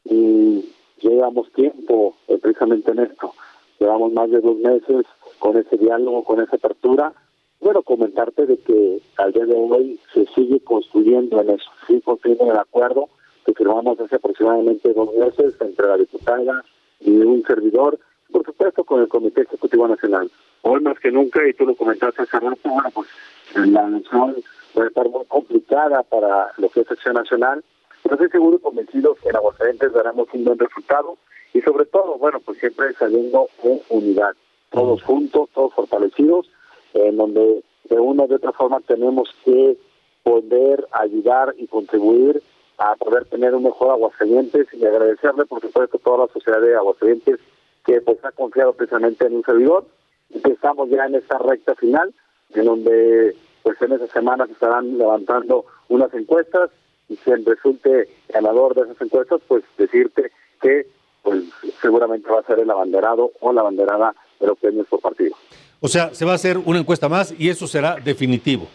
y 0.05 0.65
llevamos 1.01 1.51
tiempo 1.53 2.15
eh, 2.29 2.39
precisamente 2.39 2.93
en 2.93 3.01
esto. 3.01 3.33
Llevamos 3.81 4.13
más 4.13 4.31
de 4.31 4.41
dos 4.41 4.57
meses 4.59 5.07
con 5.39 5.57
ese 5.57 5.77
diálogo, 5.77 6.23
con 6.25 6.41
esa 6.41 6.57
apertura. 6.57 7.13
Bueno, 7.61 7.83
comentarte 7.83 8.47
de 8.47 8.59
que 8.59 9.01
al 9.17 9.33
día 9.33 9.47
de 9.47 9.55
hoy 9.55 9.99
se 10.13 10.27
sigue 10.27 10.61
construyendo 10.61 11.41
en 11.41 11.51
eso, 11.51 11.71
sigue 11.87 12.03
construyendo 12.03 12.53
el 12.53 12.59
acuerdo 12.59 13.09
que 13.45 13.53
firmamos 13.53 13.99
hace 14.01 14.17
aproximadamente 14.17 14.93
dos 14.93 15.15
meses 15.17 15.55
entre 15.61 15.89
la 15.89 15.97
diputada 15.97 16.65
y 17.01 17.11
un 17.11 17.43
servidor, 17.43 17.99
por 18.35 18.45
supuesto 18.45 18.83
con 18.83 19.01
el 19.01 19.07
Comité 19.07 19.43
Ejecutivo 19.43 19.87
Nacional. 19.87 20.29
Hoy 20.63 20.81
más 20.81 20.99
que 20.99 21.13
nunca, 21.13 21.47
y 21.47 21.55
tú 21.55 21.67
lo 21.67 21.77
comentaste 21.77 22.23
hace 22.23 22.41
rato, 22.41 22.69
bueno, 22.69 22.91
pues 22.93 23.09
la 23.55 23.87
elección 23.87 24.35
va 24.77 24.83
a 24.83 24.87
estar 24.89 25.09
muy 25.09 25.25
complicada 25.27 26.03
para 26.03 26.51
lo 26.59 26.69
que 26.69 26.81
es 26.81 26.91
Acción 26.91 27.15
Nacional, 27.15 27.63
pero 28.03 28.17
estoy 28.17 28.31
seguro 28.31 28.57
y 28.57 28.61
convencido 28.61 29.15
que 29.15 29.29
en 29.29 29.37
Aguascalientes 29.37 29.93
daremos 29.93 30.27
un 30.33 30.45
buen 30.47 30.59
resultado 30.59 31.17
y 31.53 31.61
sobre 31.61 31.87
todo, 31.87 32.19
bueno, 32.19 32.41
pues 32.41 32.59
siempre 32.59 32.93
saliendo 32.95 33.47
en 33.63 33.81
unidad, 33.89 34.35
todos 34.71 35.01
juntos, 35.05 35.49
todos 35.55 35.73
fortalecidos, 35.73 36.51
en 36.93 37.17
donde 37.17 37.63
de 37.85 38.01
una 38.01 38.25
u 38.25 38.35
otra 38.35 38.51
forma 38.51 38.81
tenemos 38.81 39.33
que 39.45 39.79
poder 40.25 40.85
ayudar 40.91 41.55
y 41.57 41.69
contribuir 41.69 42.43
a 42.79 42.97
poder 42.97 43.27
tener 43.27 43.55
un 43.55 43.63
mejor 43.63 43.93
Aguascalientes 43.93 44.67
y 44.73 44.85
agradecerle, 44.85 45.45
por 45.45 45.61
supuesto, 45.61 45.99
a 45.99 46.01
toda 46.01 46.27
la 46.27 46.33
sociedad 46.33 46.61
de 46.61 46.75
Aguascalientes 46.75 47.39
que 47.85 48.01
pues 48.01 48.19
ha 48.25 48.33
confiado 48.33 48.73
precisamente 48.73 49.27
en 49.27 49.37
un 49.37 49.45
servidor 49.45 49.87
y 50.31 50.41
que 50.41 50.53
estamos 50.53 50.89
ya 50.91 51.05
en 51.07 51.17
esta 51.17 51.39
recta 51.39 51.75
final, 51.75 52.15
en 52.55 52.65
donde 52.65 53.37
pues 53.63 53.81
en 53.83 53.93
esas 53.93 54.11
semanas 54.11 54.49
se 54.49 54.55
estarán 54.55 54.99
levantando 54.99 55.65
unas 55.89 56.13
encuestas 56.15 56.71
y 57.09 57.17
quien 57.17 57.45
resulte 57.45 58.09
ganador 58.29 58.75
de 58.75 58.83
esas 58.83 59.01
encuestas, 59.01 59.41
pues 59.47 59.65
decirte 59.77 60.33
que 60.61 60.87
pues 61.23 61.45
seguramente 61.81 62.29
va 62.31 62.41
a 62.41 62.47
ser 62.47 62.59
el 62.59 62.71
abanderado 62.71 63.33
o 63.41 63.53
la 63.53 63.63
abanderada 63.63 64.15
de 64.41 64.47
los 64.47 64.59
premios 64.59 64.87
por 64.89 65.01
partido. 65.01 65.35
O 65.81 65.89
sea, 65.89 66.15
se 66.15 66.25
va 66.25 66.33
a 66.33 66.37
hacer 66.37 66.59
una 66.59 66.79
encuesta 66.79 67.09
más 67.09 67.35
y 67.39 67.49
eso 67.49 67.67
será 67.67 67.97
definitivo. 67.97 68.67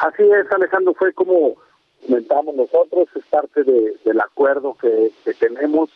Así 0.00 0.22
es, 0.22 0.50
Alejandro, 0.52 0.94
fue 0.94 1.12
como 1.12 1.56
comentamos 2.04 2.54
nosotros, 2.56 3.08
es 3.14 3.24
parte 3.26 3.62
de, 3.62 3.94
del 4.04 4.20
acuerdo 4.20 4.76
que, 4.80 5.12
que 5.24 5.34
tenemos 5.34 5.90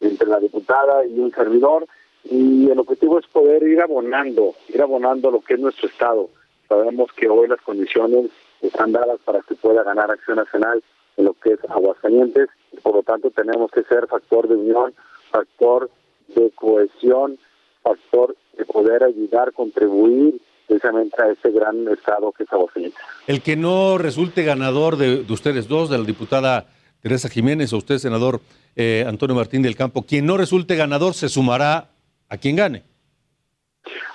entre 0.00 0.28
la 0.28 0.38
diputada 0.38 1.04
y 1.06 1.18
un 1.18 1.32
servidor 1.32 1.86
y 2.24 2.68
el 2.68 2.78
objetivo 2.78 3.18
es 3.18 3.26
poder 3.26 3.62
ir 3.62 3.80
abonando, 3.80 4.54
ir 4.68 4.82
abonando 4.82 5.30
lo 5.30 5.40
que 5.40 5.54
es 5.54 5.60
nuestro 5.60 5.88
Estado. 5.88 6.28
Sabemos 6.68 7.12
que 7.12 7.28
hoy 7.28 7.46
las 7.48 7.60
condiciones 7.60 8.30
están 8.60 8.92
dadas 8.92 9.20
para 9.24 9.40
que 9.42 9.54
pueda 9.54 9.82
ganar 9.84 10.10
Acción 10.10 10.36
Nacional 10.36 10.82
en 11.16 11.24
lo 11.24 11.34
que 11.34 11.52
es 11.52 11.60
Aguascalientes 11.68 12.48
por 12.82 12.94
lo 12.94 13.02
tanto 13.02 13.30
tenemos 13.30 13.70
que 13.70 13.82
ser 13.84 14.06
factor 14.06 14.48
de 14.48 14.54
unión, 14.54 14.94
factor 15.30 15.90
de 16.28 16.50
cohesión, 16.54 17.38
factor 17.82 18.36
de 18.56 18.64
poder 18.64 19.04
ayudar, 19.04 19.52
contribuir 19.52 20.40
precisamente 20.66 21.22
a 21.22 21.30
ese 21.30 21.50
gran 21.50 21.86
estado 21.88 22.32
que 22.32 22.44
es 22.44 22.52
Aguascalientes. 22.52 23.00
El 23.26 23.42
que 23.42 23.56
no 23.56 23.98
resulte 23.98 24.44
ganador 24.44 24.96
de, 24.96 25.22
de 25.22 25.32
ustedes 25.32 25.68
dos, 25.68 25.90
de 25.90 25.98
la 25.98 26.04
diputada 26.04 26.66
Teresa 27.06 27.28
Jiménez 27.28 27.72
o 27.72 27.76
usted, 27.76 27.98
senador 27.98 28.40
eh, 28.74 29.04
Antonio 29.06 29.36
Martín 29.36 29.62
del 29.62 29.76
Campo, 29.76 30.02
quien 30.02 30.26
no 30.26 30.36
resulte 30.36 30.74
ganador 30.74 31.14
se 31.14 31.28
sumará 31.28 31.90
a 32.28 32.36
quien 32.36 32.56
gane. 32.56 32.82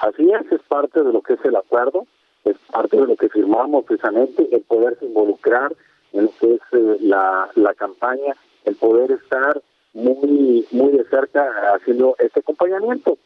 Así 0.02 0.30
es, 0.30 0.52
es 0.52 0.62
parte 0.68 1.02
de 1.02 1.14
lo 1.14 1.22
que 1.22 1.36
es 1.36 1.46
el 1.46 1.56
acuerdo, 1.56 2.06
es 2.44 2.58
parte 2.70 2.98
de 2.98 3.08
lo 3.08 3.16
que 3.16 3.30
firmamos 3.30 3.86
precisamente, 3.86 4.46
el 4.52 4.60
poderse 4.64 5.06
involucrar 5.06 5.74
en 6.12 6.26
lo 6.26 6.34
que 6.38 6.56
es 6.56 6.62
eh, 6.74 6.98
la, 7.00 7.48
la 7.56 7.74
campaña, 7.76 8.36
el 8.66 8.76
poder 8.76 9.12
estar 9.12 9.62
muy 9.94 10.66
muy 10.72 10.92
de 10.92 11.06
cerca 11.06 11.48
haciendo 11.74 12.18
este 12.20 12.42
acompañamiento. 12.42 13.18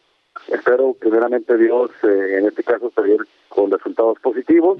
Espero 0.47 0.93
primeramente 0.93 1.57
Dios, 1.57 1.89
eh, 2.03 2.37
en 2.37 2.45
este 2.45 2.63
caso, 2.63 2.91
salir 2.95 3.17
con 3.49 3.71
resultados 3.71 4.19
positivos 4.19 4.77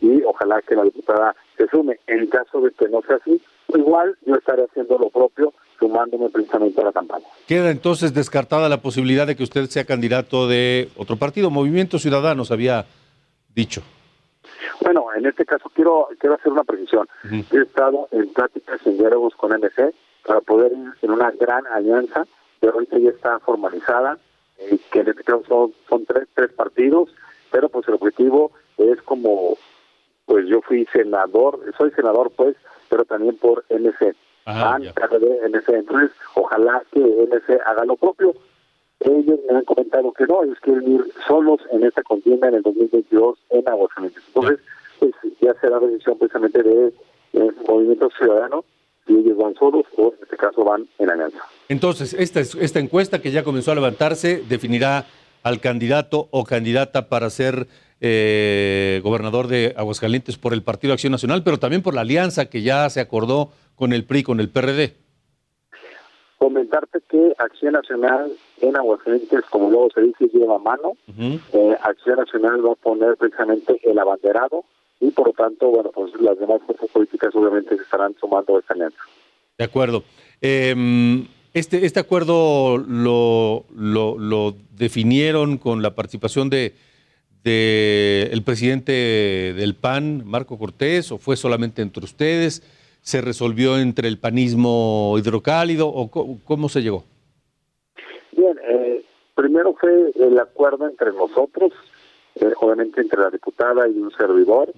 y 0.00 0.22
ojalá 0.22 0.62
que 0.62 0.76
la 0.76 0.84
diputada 0.84 1.34
se 1.56 1.66
sume. 1.66 1.98
En 2.06 2.28
caso 2.28 2.60
de 2.60 2.70
que 2.70 2.88
no 2.88 3.02
sea 3.02 3.16
así, 3.16 3.42
igual 3.74 4.16
yo 4.26 4.34
estaré 4.34 4.64
haciendo 4.64 4.98
lo 4.98 5.10
propio, 5.10 5.52
sumándome 5.78 6.30
precisamente 6.30 6.80
a 6.80 6.84
la 6.84 6.92
campaña. 6.92 7.26
Queda 7.46 7.70
entonces 7.70 8.14
descartada 8.14 8.68
la 8.68 8.80
posibilidad 8.80 9.26
de 9.26 9.36
que 9.36 9.42
usted 9.42 9.66
sea 9.66 9.84
candidato 9.84 10.48
de 10.48 10.88
otro 10.96 11.16
partido, 11.16 11.50
Movimiento 11.50 11.98
Ciudadanos, 11.98 12.50
había 12.50 12.86
dicho. 13.54 13.82
Bueno, 14.80 15.06
en 15.16 15.26
este 15.26 15.44
caso 15.44 15.70
quiero 15.74 16.08
quiero 16.18 16.36
hacer 16.36 16.52
una 16.52 16.64
precisión. 16.64 17.08
He 17.24 17.58
estado 17.58 18.08
en 18.12 18.32
pláticas 18.32 18.80
en 18.86 18.98
diálogos 18.98 19.34
con 19.34 19.52
MC 19.52 19.94
para 20.26 20.40
poder 20.40 20.72
ir 20.72 20.92
en 21.02 21.10
una 21.10 21.30
gran 21.32 21.66
alianza, 21.66 22.26
pero 22.60 22.74
ahorita 22.74 22.98
ya 22.98 23.10
está 23.10 23.38
formalizada, 23.40 24.18
eh, 24.58 24.78
que 24.90 25.00
en 25.00 25.08
este 25.08 25.24
caso 25.24 25.42
son, 25.48 25.72
son 25.88 26.04
tres, 26.04 26.28
tres 26.34 26.52
partidos, 26.52 27.10
pero 27.50 27.68
pues 27.68 27.86
el 27.88 27.94
objetivo 27.94 28.52
es 28.76 29.00
como, 29.02 29.56
pues 30.26 30.46
yo 30.48 30.60
fui 30.62 30.86
senador, 30.92 31.60
soy 31.76 31.90
senador 31.92 32.30
pues, 32.36 32.56
pero 32.88 33.04
también 33.04 33.36
por 33.36 33.64
MC. 33.70 34.14
Ajá, 34.44 34.72
PAN, 34.72 34.82
PRD, 34.94 35.48
MC. 35.48 35.68
Entonces, 35.74 36.10
ojalá 36.34 36.82
que 36.92 37.00
MC 37.00 37.60
haga 37.66 37.84
lo 37.84 37.96
propio. 37.96 38.34
Ellos 39.00 39.38
me 39.48 39.58
han 39.58 39.64
comentado 39.64 40.12
que 40.12 40.26
no, 40.26 40.42
ellos 40.42 40.58
quieren 40.60 40.92
ir 40.92 41.04
solos 41.26 41.60
en 41.70 41.84
esta 41.84 42.02
contienda 42.02 42.48
en 42.48 42.54
el 42.54 42.62
2022 42.62 43.38
en 43.50 43.68
Aguascalientes. 43.68 44.22
Entonces, 44.26 44.58
pues, 44.98 45.12
ya 45.40 45.54
será 45.60 45.78
decisión 45.78 46.18
precisamente 46.18 46.62
de 46.62 46.92
eh, 47.34 47.52
Movimiento 47.68 48.10
Ciudadano 48.18 48.64
si 49.06 49.14
ellos 49.14 49.36
van 49.36 49.54
solos 49.54 49.86
o 49.96 50.08
en 50.08 50.22
este 50.22 50.36
caso 50.36 50.64
van 50.64 50.86
en 50.98 51.10
alianza. 51.10 51.38
Entonces, 51.68 52.14
esta, 52.14 52.40
esta 52.40 52.78
encuesta 52.78 53.20
que 53.20 53.30
ya 53.30 53.44
comenzó 53.44 53.72
a 53.72 53.74
levantarse 53.74 54.42
definirá 54.48 55.06
al 55.42 55.60
candidato 55.60 56.28
o 56.30 56.44
candidata 56.44 57.08
para 57.08 57.30
ser 57.30 57.68
eh, 58.00 59.00
gobernador 59.02 59.48
de 59.48 59.74
Aguascalientes 59.76 60.36
por 60.38 60.52
el 60.52 60.62
Partido 60.62 60.92
Acción 60.92 61.10
Nacional, 61.10 61.42
pero 61.42 61.58
también 61.58 61.82
por 61.82 61.94
la 61.94 62.02
alianza 62.02 62.48
que 62.48 62.62
ya 62.62 62.88
se 62.90 63.00
acordó 63.00 63.50
con 63.74 63.92
el 63.92 64.04
PRI, 64.04 64.22
con 64.22 64.40
el 64.40 64.48
PRD. 64.48 64.94
Comentarte 66.38 67.00
que 67.08 67.34
Acción 67.38 67.72
Nacional 67.72 68.30
en 68.60 68.76
Aguascalientes, 68.76 69.44
como 69.50 69.70
luego 69.70 69.88
se 69.92 70.02
dice, 70.02 70.28
lleva 70.32 70.58
mano. 70.58 70.92
Eh, 71.18 71.76
Acción 71.82 72.18
Nacional 72.18 72.64
va 72.64 72.72
a 72.72 72.76
poner 72.76 73.16
precisamente 73.16 73.80
el 73.82 73.98
abanderado 73.98 74.64
y 75.00 75.10
por 75.10 75.28
lo 75.28 75.32
tanto, 75.32 75.68
bueno, 75.68 75.90
pues 75.92 76.12
las 76.20 76.38
demás 76.38 76.60
fuerzas 76.64 76.88
políticas 76.90 77.34
obviamente 77.34 77.76
se 77.76 77.82
estarán 77.82 78.14
sumando 78.20 78.56
a 78.56 78.60
esta 78.60 78.74
alianza. 78.74 78.98
De 79.56 79.64
acuerdo. 79.64 80.04
Eh, 80.40 81.26
este, 81.54 81.84
este 81.84 81.98
acuerdo 81.98 82.78
lo, 82.78 83.64
lo, 83.74 84.16
lo 84.18 84.54
definieron 84.76 85.58
con 85.58 85.82
la 85.82 85.96
participación 85.96 86.50
de, 86.50 86.74
de 87.44 88.28
el 88.32 88.42
presidente 88.42 88.92
del 89.56 89.74
PAN, 89.74 90.22
Marco 90.26 90.58
Cortés, 90.58 91.12
o 91.12 91.18
fue 91.18 91.36
solamente 91.36 91.82
entre 91.82 92.04
ustedes? 92.04 92.62
¿Se 93.00 93.20
resolvió 93.20 93.78
entre 93.78 94.08
el 94.08 94.18
panismo 94.18 95.14
hidrocálido 95.18 95.88
o 95.88 96.10
cómo, 96.10 96.38
cómo 96.44 96.68
se 96.68 96.82
llegó? 96.82 97.04
Bien, 98.32 98.58
eh, 98.68 99.04
primero 99.34 99.74
fue 99.74 100.12
el 100.14 100.38
acuerdo 100.38 100.86
entre 100.86 101.12
nosotros, 101.12 101.72
eh, 102.36 102.52
obviamente 102.60 103.00
entre 103.00 103.20
la 103.20 103.30
diputada 103.30 103.88
y 103.88 103.98
un 103.98 104.10
servidor, 104.12 104.72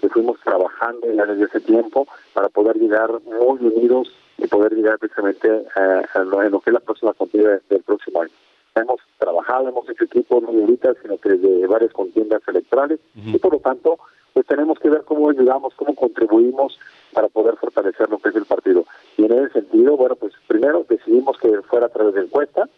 que 0.00 0.08
fuimos 0.08 0.38
trabajando 0.40 1.10
ya 1.12 1.24
desde 1.26 1.44
ese 1.44 1.60
tiempo 1.60 2.06
para 2.34 2.48
poder 2.48 2.76
llegar 2.76 3.10
muy 3.22 3.58
unidos 3.58 4.08
y 4.38 4.46
poder 4.48 4.72
llegar 4.74 4.98
precisamente 4.98 5.48
eh, 5.48 6.02
en 6.14 6.50
lo 6.50 6.60
que 6.60 6.70
es 6.70 6.74
la 6.74 6.80
próxima 6.80 7.14
contienda 7.14 7.60
del 7.70 7.82
próximo 7.82 8.22
año. 8.22 8.32
Hemos 8.76 9.00
trabajado, 9.18 9.68
hemos 9.68 9.88
hecho 9.88 10.04
equipo 10.04 10.40
no 10.40 10.52
de 10.52 10.60
ahorita, 10.60 10.94
sino 11.02 11.18
que 11.18 11.30
de 11.30 11.66
varias 11.66 11.92
contiendas 11.92 12.42
electorales 12.46 13.00
y 13.14 13.38
por 13.38 13.54
lo 13.54 13.58
tanto 13.60 13.98
pues 14.36 14.46
tenemos 14.46 14.78
que 14.78 14.90
ver 14.90 15.02
cómo 15.04 15.30
ayudamos, 15.30 15.72
cómo 15.76 15.94
contribuimos 15.94 16.78
para 17.14 17.28
poder 17.28 17.56
fortalecer 17.56 18.10
lo 18.10 18.18
que 18.18 18.28
es 18.28 18.36
el 18.36 18.44
partido. 18.44 18.84
Y 19.16 19.24
en 19.24 19.32
ese 19.32 19.60
sentido, 19.60 19.96
bueno, 19.96 20.14
pues 20.16 20.34
primero 20.46 20.84
decidimos 20.86 21.38
que 21.38 21.62
fuera 21.62 21.86
a 21.86 21.88
través 21.88 22.14
de 22.14 22.20
encuesta 22.20 22.68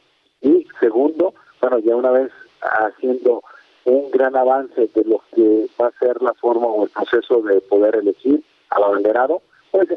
y 0.41 0.69
segundo, 0.79 1.35
bueno, 1.61 1.81
ya 1.81 1.97
una 1.97 2.13
vez 2.13 2.31
haciendo 2.61 3.43
un 3.85 4.09
gran 4.13 4.37
avance 4.37 4.89
de 4.95 5.05
lo 5.05 5.21
que 5.35 5.67
va 5.81 5.89
a 5.89 5.99
ser 5.99 6.23
la 6.23 6.33
forma 6.35 6.67
o 6.67 6.85
el 6.85 6.91
proceso 6.91 7.43
de 7.43 7.61
poder 7.63 7.97
elegir 7.97 8.41
al 8.71 8.85
abanderado, 8.85 9.43
pues 9.73 9.89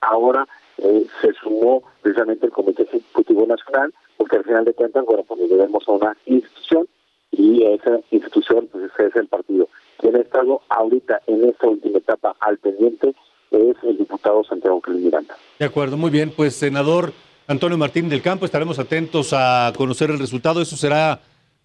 ahora 0.00 0.46
eh, 0.78 1.06
se 1.20 1.32
sumó 1.34 1.82
precisamente 2.02 2.46
el 2.46 2.52
Comité 2.52 2.84
Ejecutivo 2.84 3.46
Nacional, 3.46 3.92
porque 4.20 4.36
al 4.36 4.44
final 4.44 4.66
de 4.66 4.74
cuentas, 4.74 5.02
bueno, 5.06 5.24
pues 5.26 5.48
debemos 5.48 5.82
a 5.88 5.92
una 5.92 6.14
institución 6.26 6.86
y 7.30 7.64
esa 7.64 8.00
institución 8.10 8.68
pues 8.70 8.90
es 8.98 9.16
el 9.16 9.28
partido. 9.28 9.66
Quien 9.96 10.14
ha 10.14 10.18
estado 10.18 10.60
ahorita 10.68 11.22
en 11.26 11.48
esta 11.48 11.66
última 11.66 11.96
etapa 11.96 12.36
al 12.38 12.58
pendiente 12.58 13.14
es 13.50 13.76
el 13.82 13.96
diputado 13.96 14.44
Santiago 14.44 14.78
Cris 14.82 14.98
Miranda. 14.98 15.34
De 15.58 15.64
acuerdo, 15.64 15.96
muy 15.96 16.10
bien. 16.10 16.34
Pues 16.36 16.54
senador 16.54 17.14
Antonio 17.46 17.78
Martín 17.78 18.10
del 18.10 18.20
Campo, 18.20 18.44
estaremos 18.44 18.78
atentos 18.78 19.32
a 19.32 19.72
conocer 19.74 20.10
el 20.10 20.18
resultado. 20.18 20.60
Eso 20.60 20.76
será 20.76 21.20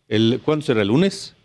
el 0.07 0.39
¿cuándo 0.45 0.65
será 0.65 0.81
el 0.81 0.87
lunes? 0.87 1.35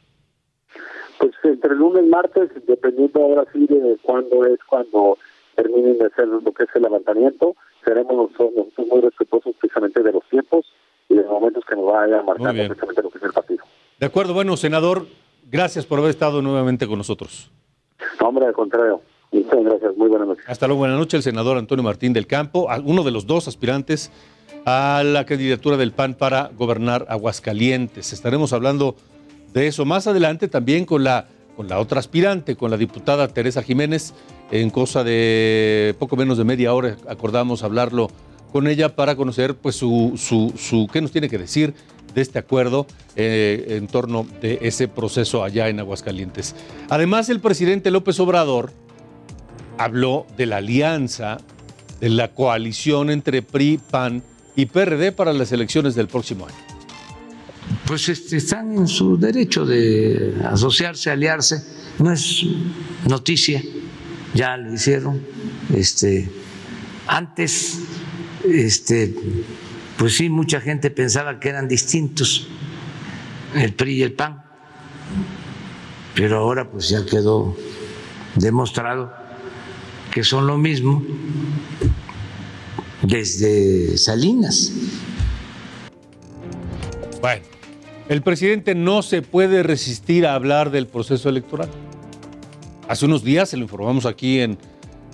Pues 1.18 1.32
entre 1.42 1.72
el 1.72 1.78
lunes 1.78 2.04
y 2.06 2.08
martes, 2.08 2.50
dependiendo 2.68 3.20
ahora 3.20 3.44
sí 3.52 3.66
de 3.66 3.98
cuándo 4.02 4.46
es 4.46 4.60
cuando 4.62 5.18
terminen 5.56 5.98
de 5.98 6.06
hacer 6.06 6.28
lo 6.28 6.52
que 6.52 6.62
es 6.62 6.70
el 6.72 6.82
levantamiento, 6.82 7.56
seremos 7.84 8.30
nosotros, 8.30 8.68
muy 8.86 9.00
respetuosos 9.00 9.56
precisamente 9.58 10.04
de 10.04 10.12
los 10.12 10.22
tiempos 10.28 10.66
y 11.10 11.16
de 11.16 11.24
momentos 11.24 11.64
que 11.68 11.76
nos 11.76 11.86
vaya 11.86 12.22
marcando 12.22 12.52
precisamente 12.52 13.02
lo 13.02 13.10
que 13.10 13.18
es 13.18 13.24
el 13.24 13.32
partido. 13.32 13.64
De 13.98 14.06
acuerdo, 14.06 14.32
bueno, 14.32 14.56
senador, 14.56 15.06
gracias 15.50 15.84
por 15.84 15.98
haber 15.98 16.10
estado 16.10 16.40
nuevamente 16.40 16.86
con 16.86 16.96
nosotros. 16.96 17.50
No, 18.20 18.28
hombre, 18.28 18.46
al 18.46 18.54
contrario. 18.54 19.02
Muchas 19.32 19.62
gracias, 19.62 19.96
muy 19.96 20.08
buenas 20.08 20.28
noches. 20.28 20.44
Hasta 20.48 20.66
luego, 20.66 20.80
buenas 20.80 20.98
noches, 20.98 21.14
el 21.14 21.22
senador 21.22 21.58
Antonio 21.58 21.82
Martín 21.82 22.12
del 22.12 22.26
Campo, 22.26 22.68
uno 22.84 23.02
de 23.02 23.10
los 23.10 23.26
dos 23.26 23.48
aspirantes 23.48 24.10
a 24.64 25.02
la 25.04 25.26
candidatura 25.26 25.76
del 25.76 25.92
PAN 25.92 26.14
para 26.14 26.50
gobernar 26.56 27.06
Aguascalientes. 27.08 28.12
Estaremos 28.12 28.52
hablando 28.52 28.94
de 29.52 29.66
eso 29.66 29.84
más 29.84 30.06
adelante 30.06 30.48
también 30.48 30.84
con 30.84 31.02
la, 31.02 31.26
con 31.56 31.68
la 31.68 31.80
otra 31.80 31.98
aspirante, 31.98 32.56
con 32.56 32.70
la 32.70 32.76
diputada 32.76 33.28
Teresa 33.28 33.62
Jiménez. 33.62 34.14
En 34.50 34.70
cosa 34.70 35.04
de 35.04 35.94
poco 35.98 36.16
menos 36.16 36.38
de 36.38 36.44
media 36.44 36.74
hora 36.74 36.96
acordamos 37.08 37.62
hablarlo 37.62 38.08
con 38.50 38.66
ella 38.66 38.94
para 38.94 39.16
conocer 39.16 39.54
pues 39.54 39.76
su, 39.76 40.14
su, 40.16 40.52
su 40.58 40.88
qué 40.92 41.00
nos 41.00 41.12
tiene 41.12 41.28
que 41.28 41.38
decir 41.38 41.74
de 42.14 42.22
este 42.22 42.38
acuerdo 42.38 42.86
eh, 43.16 43.76
en 43.78 43.86
torno 43.86 44.26
de 44.40 44.58
ese 44.62 44.88
proceso 44.88 45.44
allá 45.44 45.68
en 45.68 45.80
Aguascalientes. 45.80 46.54
Además, 46.88 47.28
el 47.28 47.40
presidente 47.40 47.90
López 47.90 48.18
Obrador 48.20 48.72
habló 49.78 50.26
de 50.36 50.46
la 50.46 50.58
alianza, 50.58 51.38
de 52.00 52.10
la 52.10 52.32
coalición 52.32 53.10
entre 53.10 53.42
PRI, 53.42 53.80
PAN 53.90 54.22
y 54.56 54.66
PRD 54.66 55.12
para 55.12 55.32
las 55.32 55.52
elecciones 55.52 55.94
del 55.94 56.08
próximo 56.08 56.46
año. 56.46 56.56
Pues 57.86 58.08
este, 58.08 58.36
están 58.36 58.72
en 58.76 58.88
su 58.88 59.16
derecho 59.16 59.64
de 59.64 60.34
asociarse, 60.44 61.10
aliarse. 61.10 61.64
No 61.98 62.12
es 62.12 62.44
noticia, 63.06 63.62
ya 64.34 64.56
lo 64.56 64.74
hicieron. 64.74 65.20
Este, 65.74 66.28
antes, 67.06 67.78
este, 68.48 69.14
pues 69.98 70.16
sí, 70.16 70.30
mucha 70.30 70.60
gente 70.60 70.90
pensaba 70.90 71.40
que 71.40 71.48
eran 71.48 71.68
distintos 71.68 72.48
el 73.54 73.74
PRI 73.74 73.94
y 73.94 74.02
el 74.02 74.12
PAN, 74.12 74.42
pero 76.14 76.38
ahora 76.38 76.70
pues 76.70 76.88
ya 76.88 77.04
quedó 77.04 77.56
demostrado 78.36 79.12
que 80.10 80.24
son 80.24 80.46
lo 80.46 80.56
mismo 80.56 81.02
desde 83.02 83.96
Salinas. 83.96 84.72
Bueno, 87.20 87.42
el 88.08 88.22
presidente 88.22 88.74
no 88.74 89.02
se 89.02 89.22
puede 89.22 89.62
resistir 89.62 90.26
a 90.26 90.34
hablar 90.34 90.70
del 90.70 90.86
proceso 90.86 91.28
electoral. 91.28 91.68
Hace 92.88 93.06
unos 93.06 93.22
días, 93.22 93.50
se 93.50 93.56
lo 93.56 93.64
informamos 93.64 94.06
aquí 94.06 94.40
en, 94.40 94.58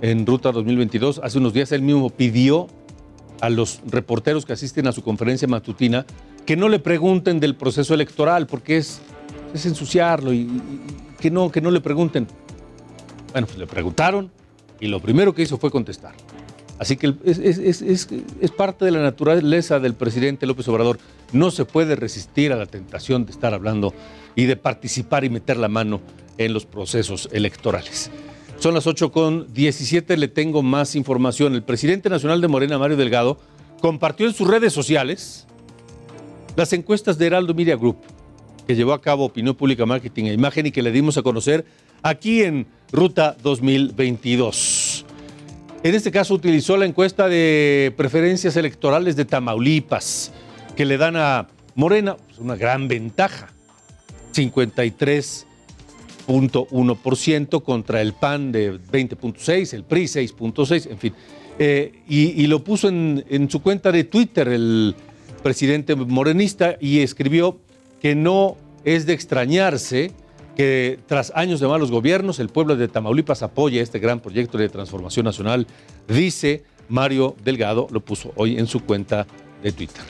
en 0.01 0.25
Ruta 0.25 0.53
2022, 0.53 1.21
hace 1.23 1.39
unos 1.39 1.53
días 1.53 1.73
él 1.73 1.83
mismo 1.83 2.09
pidió 2.11 2.69
a 3.41 3.51
los 3.51 3.81
reporteros 3.87 4.45
que 4.45 4.53
asisten 4.53 4.87
a 4.87 4.93
su 4.93 5.03
conferencia 5.03 5.47
matutina 5.49 6.07
que 6.47 6.57
no 6.57 6.69
le 6.69 6.79
pregunten 6.79 7.41
del 7.41 7.57
proceso 7.57 7.93
electoral, 7.93 8.47
porque 8.47 8.77
es, 8.77 9.01
es 9.53 9.67
ensuciarlo 9.67 10.33
y, 10.33 10.49
que, 11.19 11.31
no, 11.31 11.51
que 11.51 11.61
no 11.61 11.71
le 11.71 11.81
pregunten. 11.81 12.27
Bueno, 13.33 13.47
pues 13.47 13.59
le 13.59 13.67
preguntaron 13.67 14.31
y 14.81 14.87
lo 14.87 15.01
primero 15.01 15.35
que 15.35 15.43
hizo 15.43 15.59
fue 15.59 15.71
contestar. 15.71 16.15
Así 16.79 16.97
que 16.97 17.15
es, 17.25 17.39
es, 17.39 17.59
es, 17.59 18.09
es, 18.41 18.51
parte 18.51 18.85
de 18.85 18.91
la 18.91 19.01
naturaleza 19.01 19.81
del 19.81 19.95
presidente 19.95 20.47
López 20.47 20.69
Obrador. 20.69 20.99
No 21.33 21.51
se 21.51 21.65
puede 21.65 21.97
resistir 21.97 22.53
a 22.53 22.57
la 22.57 22.67
tentación 22.67 23.25
de 23.25 23.33
estar 23.33 23.55
hablando 23.55 23.95
y 24.35 24.45
de 24.45 24.57
participar 24.57 25.25
y 25.25 25.31
meter 25.31 25.57
la 25.57 25.69
mano 25.69 26.01
en 26.37 26.53
los 26.53 26.67
procesos 26.67 27.31
electorales. 27.33 28.11
Son 28.59 28.75
las 28.75 28.87
8 28.87 29.13
con 29.13 29.53
17, 29.53 30.17
le 30.17 30.29
tengo 30.29 30.63
más 30.63 30.97
información. 30.97 31.55
El 31.55 31.63
presidente 31.63 32.09
nacional 32.09 32.41
de 32.41 32.49
Morena, 32.49 32.79
Mario 32.79 32.97
Delgado, 32.97 33.39
compartió 33.81 34.27
en 34.27 34.33
sus 34.33 34.49
redes 34.49 34.73
sociales 34.73 35.47
las 36.57 36.73
encuestas 36.73 37.19
de 37.19 37.27
Heraldo 37.27 37.53
Media 37.53 37.77
Group, 37.77 37.99
que 38.67 38.75
llevó 38.75 38.95
a 38.95 39.03
cabo 39.03 39.27
Opinión 39.27 39.55
Pública 39.55 39.85
Marketing 39.85 40.25
e 40.25 40.33
Imagen 40.33 40.67
y 40.67 40.71
que 40.71 40.83
le 40.83 40.91
dimos 40.91 41.19
a 41.19 41.23
conocer 41.23 41.67
aquí 42.03 42.43
en 42.43 42.67
Ruta 42.93 43.37
2022. 43.43 45.05
En 45.83 45.95
este 45.95 46.11
caso 46.11 46.35
utilizó 46.35 46.79
la 46.79 46.87
encuesta 46.87 47.29
de 47.29 47.93
preferencias 47.97 48.57
electorales 48.57 49.17
de 49.17 49.27
Tamaulipas, 49.27 50.33
que 50.75 50.87
le 50.87 50.97
dan 50.97 51.17
a 51.17 51.49
Morena 51.75 52.17
pues, 52.17 52.39
una 52.39 52.57
gran 52.57 52.89
ventaja, 52.89 53.53
53 54.33 55.46
0.1% 56.27 57.63
contra 57.63 58.03
el 58.03 58.13
PAN 58.13 58.53
de 58.53 58.81
20.6, 58.81 59.75
el 59.75 59.85
PRI 59.85 60.05
6.6, 60.05 60.91
en 60.91 60.99
fin. 60.99 61.15
Eh, 61.59 62.03
y, 62.07 62.47
lo 62.49 62.63
puso 62.63 62.89
en, 62.89 63.25
en 63.31 63.51
su 63.51 63.63
cuenta 63.63 63.91
de 63.91 64.05
Twitter 64.05 64.49
el 64.49 64.95
presidente 65.43 65.95
morenista 65.97 66.77
y 66.81 67.01
escribió 67.01 67.59
que 68.01 68.15
no 68.15 68.57
es 68.85 69.07
de 69.07 69.15
extrañarse 69.15 70.13
que 70.55 70.99
tras 71.07 71.33
años 71.35 71.61
de 71.61 71.69
malos 71.69 71.91
gobiernos 71.91 72.41
el 72.41 72.49
pueblo 72.49 72.77
de 72.77 72.89
Tamaulipas 72.89 73.43
apoye 73.43 73.81
este 73.81 73.99
gran 73.99 74.21
proyecto 74.21 74.59
de 74.59 74.69
transformación 74.69 75.25
nacional, 75.25 75.67
dice 76.09 76.65
Mario 76.89 77.37
Delgado, 77.45 77.89
lo 77.91 78.01
puso 78.01 78.33
hoy 78.37 78.59
en 78.59 78.67
su 78.67 78.81
cuenta 78.81 79.27
de 79.63 79.73
Twitter. 79.73 80.03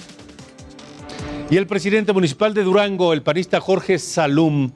Y 1.51 1.57
el 1.57 1.67
presidente 1.67 2.13
municipal 2.13 2.55
de 2.55 2.65
Durango, 2.65 3.13
el 3.13 3.23
panista 3.23 3.61
Jorge 3.61 3.99
Salum, 3.99 4.73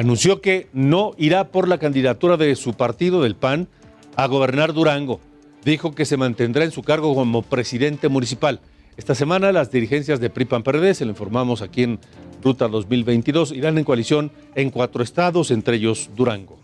anunció 0.00 0.40
que 0.40 0.66
no 0.72 1.12
irá 1.18 1.48
por 1.48 1.68
la 1.68 1.76
candidatura 1.76 2.38
de 2.38 2.56
su 2.56 2.72
partido, 2.72 3.22
del 3.22 3.36
PAN, 3.36 3.68
a 4.16 4.26
gobernar 4.28 4.72
Durango. 4.72 5.20
Dijo 5.62 5.94
que 5.94 6.06
se 6.06 6.16
mantendrá 6.16 6.64
en 6.64 6.70
su 6.70 6.82
cargo 6.82 7.14
como 7.14 7.42
presidente 7.42 8.08
municipal. 8.08 8.60
Esta 8.96 9.14
semana 9.14 9.52
las 9.52 9.70
dirigencias 9.70 10.18
de 10.18 10.30
PRI-PAN-PRD, 10.30 10.94
se 10.94 11.04
lo 11.04 11.10
informamos 11.10 11.60
aquí 11.60 11.82
en 11.82 11.98
Ruta 12.42 12.66
2022, 12.68 13.52
irán 13.52 13.76
en 13.76 13.84
coalición 13.84 14.32
en 14.54 14.70
cuatro 14.70 15.02
estados, 15.02 15.50
entre 15.50 15.76
ellos 15.76 16.08
Durango. 16.16 16.58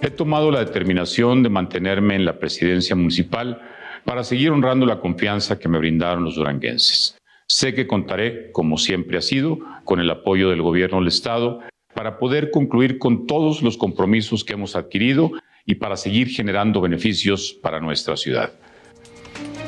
He 0.00 0.10
tomado 0.10 0.52
la 0.52 0.60
determinación 0.60 1.42
de 1.42 1.48
mantenerme 1.48 2.14
en 2.14 2.24
la 2.24 2.38
presidencia 2.38 2.94
municipal 2.94 3.60
para 4.04 4.22
seguir 4.22 4.52
honrando 4.52 4.86
la 4.86 5.00
confianza 5.00 5.58
que 5.58 5.68
me 5.68 5.78
brindaron 5.78 6.22
los 6.22 6.36
duranguenses. 6.36 7.18
Sé 7.48 7.74
que 7.74 7.88
contaré, 7.88 8.52
como 8.52 8.78
siempre 8.78 9.18
ha 9.18 9.20
sido, 9.20 9.58
con 9.82 9.98
el 9.98 10.10
apoyo 10.10 10.48
del 10.50 10.62
gobierno 10.62 10.98
del 10.98 11.08
Estado 11.08 11.60
para 11.94 12.18
poder 12.18 12.50
concluir 12.50 12.98
con 12.98 13.26
todos 13.26 13.62
los 13.62 13.76
compromisos 13.76 14.44
que 14.44 14.54
hemos 14.54 14.76
adquirido 14.76 15.30
y 15.66 15.76
para 15.76 15.96
seguir 15.96 16.28
generando 16.28 16.80
beneficios 16.80 17.56
para 17.62 17.80
nuestra 17.80 18.16
ciudad. 18.16 18.52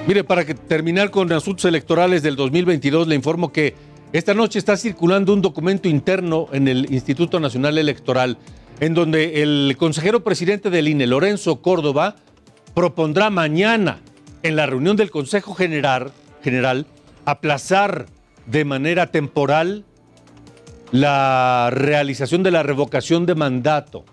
Mire, 0.06 0.22
para 0.24 0.44
terminar 0.44 1.10
con 1.10 1.32
asuntos 1.32 1.64
electorales 1.64 2.22
del 2.22 2.36
2022, 2.36 3.08
le 3.08 3.14
informo 3.14 3.52
que 3.52 3.74
esta 4.12 4.34
noche 4.34 4.58
está 4.58 4.76
circulando 4.76 5.32
un 5.32 5.42
documento 5.42 5.88
interno 5.88 6.48
en 6.52 6.68
el 6.68 6.92
Instituto 6.92 7.40
Nacional 7.40 7.76
Electoral, 7.76 8.38
en 8.78 8.94
donde 8.94 9.42
el 9.42 9.74
consejero 9.78 10.22
presidente 10.22 10.70
del 10.70 10.88
INE, 10.88 11.06
Lorenzo 11.06 11.60
Córdoba, 11.60 12.16
propondrá 12.74 13.30
mañana 13.30 14.00
en 14.42 14.54
la 14.54 14.66
reunión 14.66 14.96
del 14.96 15.10
Consejo 15.10 15.54
General, 15.54 16.12
General 16.42 16.86
aplazar 17.24 18.06
de 18.46 18.64
manera 18.64 19.10
temporal 19.10 19.84
la 21.00 21.68
realización 21.70 22.42
de 22.42 22.50
la 22.50 22.62
revocación 22.62 23.26
de 23.26 23.34
mandato. 23.34 24.04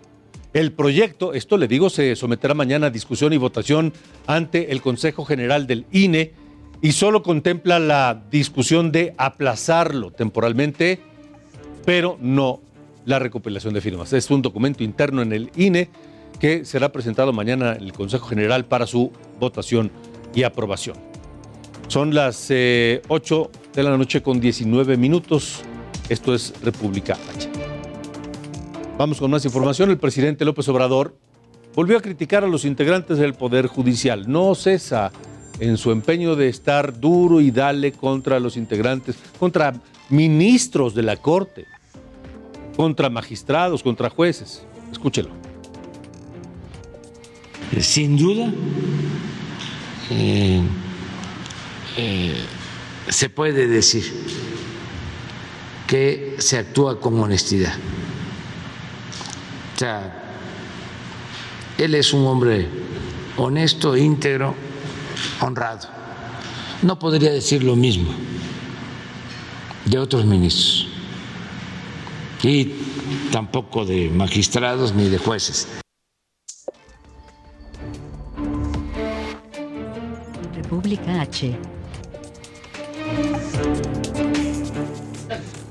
El 0.54 0.74
proyecto, 0.74 1.34
esto 1.34 1.58
le 1.58 1.68
digo, 1.68 1.90
se 1.90 2.16
someterá 2.16 2.54
mañana 2.54 2.88
a 2.88 2.90
discusión 2.90 3.34
y 3.34 3.38
votación 3.38 3.94
ante 4.28 4.72
el 4.72 4.82
Consejo 4.82 5.26
General 5.26 5.66
del 5.66 5.86
INE 5.92 6.34
y 6.82 6.92
solo 6.92 7.24
contempla 7.24 7.80
la 7.80 8.24
discusión 8.30 8.92
de 8.92 9.16
aplazarlo 9.18 10.12
temporalmente, 10.12 11.00
pero 11.86 12.18
no 12.22 12.60
la 13.06 13.18
recopilación 13.18 13.74
de 13.74 13.82
firmas. 13.82 14.12
Es 14.14 14.30
un 14.30 14.42
documento 14.42 14.84
interno 14.84 15.22
en 15.22 15.32
el 15.32 15.52
INE 15.56 15.90
que 16.40 16.66
será 16.66 16.92
presentado 16.92 17.32
mañana 17.32 17.74
en 17.74 17.84
el 17.84 17.94
Consejo 17.94 18.28
General 18.28 18.66
para 18.66 18.86
su 18.86 19.12
votación 19.40 19.90
y 20.36 20.44
aprobación. 20.44 20.98
Son 21.88 22.14
las 22.14 22.46
8 22.46 22.52
eh, 22.52 23.02
de 23.74 23.84
la 23.84 23.98
noche 23.98 24.22
con 24.22 24.40
19 24.40 24.98
minutos. 24.98 25.64
Esto 26.10 26.34
es 26.34 26.54
República 26.62 27.18
H. 27.36 27.50
Vamos 28.98 29.20
con 29.20 29.32
más 29.32 29.46
información. 29.46 29.90
El 29.90 29.98
presidente 29.98 30.46
López 30.46 30.68
Obrador 30.70 31.16
volvió 31.76 31.98
a 31.98 32.02
criticar 32.02 32.44
a 32.44 32.48
los 32.48 32.66
integrantes 32.66 33.18
del 33.18 33.34
Poder 33.34 33.68
Judicial. 33.68 34.30
No 34.32 34.54
cesa 34.54 35.12
en 35.60 35.78
su 35.78 35.92
empeño 35.92 36.36
de 36.36 36.50
estar 36.50 37.00
duro 37.00 37.40
y 37.40 37.52
dale 37.52 37.92
contra 37.94 38.40
los 38.40 38.58
integrantes, 38.58 39.16
contra 39.40 39.74
ministros 40.10 40.94
de 40.94 41.04
la 41.04 41.18
Corte, 41.18 41.66
contra 42.76 43.10
magistrados, 43.10 43.82
contra 43.82 44.10
jueces. 44.10 44.64
Escúchelo. 44.92 45.30
Sin 47.80 48.18
duda, 48.18 48.54
eh, 50.12 50.62
eh, 51.98 52.36
se 53.10 53.30
puede 53.30 53.68
decir 53.68 54.04
que 55.94 56.38
se 56.40 56.58
actúa 56.58 57.00
con 57.00 57.20
honestidad. 57.20 57.76
O 59.76 59.78
sea, 59.78 60.24
él 61.78 61.94
es 61.94 62.12
un 62.14 62.26
hombre 62.26 62.68
honesto, 63.38 63.96
íntegro, 63.96 64.56
honrado. 65.40 65.88
No 66.82 66.98
podría 66.98 67.32
decir 67.32 67.64
lo 67.64 67.76
mismo 67.76 68.12
de 69.86 70.00
otros 70.00 70.26
ministros 70.26 70.88
y 72.42 72.74
tampoco 73.32 73.86
de 73.86 74.10
magistrados 74.10 74.96
ni 74.96 75.10
de 75.10 75.20
jueces. 75.20 75.68
República 80.56 81.22
H. 81.22 81.56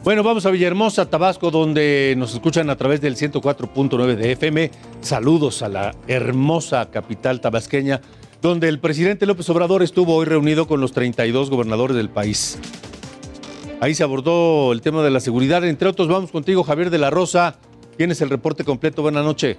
Bueno, 0.05 0.25
vamos 0.25 0.47
a 0.47 0.51
Villahermosa, 0.51 1.09
Tabasco, 1.09 1.53
donde 1.53 2.15
nos 2.19 2.35
escuchan 2.35 2.71
a 2.71 2.77
través 2.77 3.01
del 3.01 3.15
104.9 3.15 4.17
de 4.17 4.33
FM. 4.33 4.73
Saludos 5.01 5.63
a 5.63 5.69
la 5.69 5.95
hermosa 6.09 6.91
capital 6.91 7.41
tabasqueña, 7.41 8.01
donde 8.41 8.67
el 8.69 8.81
presidente 8.81 9.27
López 9.27 9.49
Obrador 9.51 9.81
estuvo 9.81 10.17
hoy 10.17 10.27
reunido 10.27 10.67
con 10.67 10.81
los 10.81 10.91
32 10.91 11.51
gobernadores 11.51 11.97
del 11.97 12.11
país. 12.11 12.59
Ahí 13.81 13.95
se 13.95 14.03
abordó 14.03 14.73
el 14.73 14.81
tema 14.81 15.05
de 15.05 15.11
la 15.11 15.21
seguridad. 15.21 15.65
Entre 15.65 15.87
otros, 15.87 16.09
vamos 16.09 16.33
contigo, 16.33 16.65
Javier 16.65 16.91
de 16.91 16.99
la 16.99 17.11
Rosa. 17.11 17.59
Tienes 17.97 18.21
el 18.23 18.31
reporte 18.31 18.65
completo. 18.65 19.03
Buenas 19.03 19.25
noches. 19.25 19.57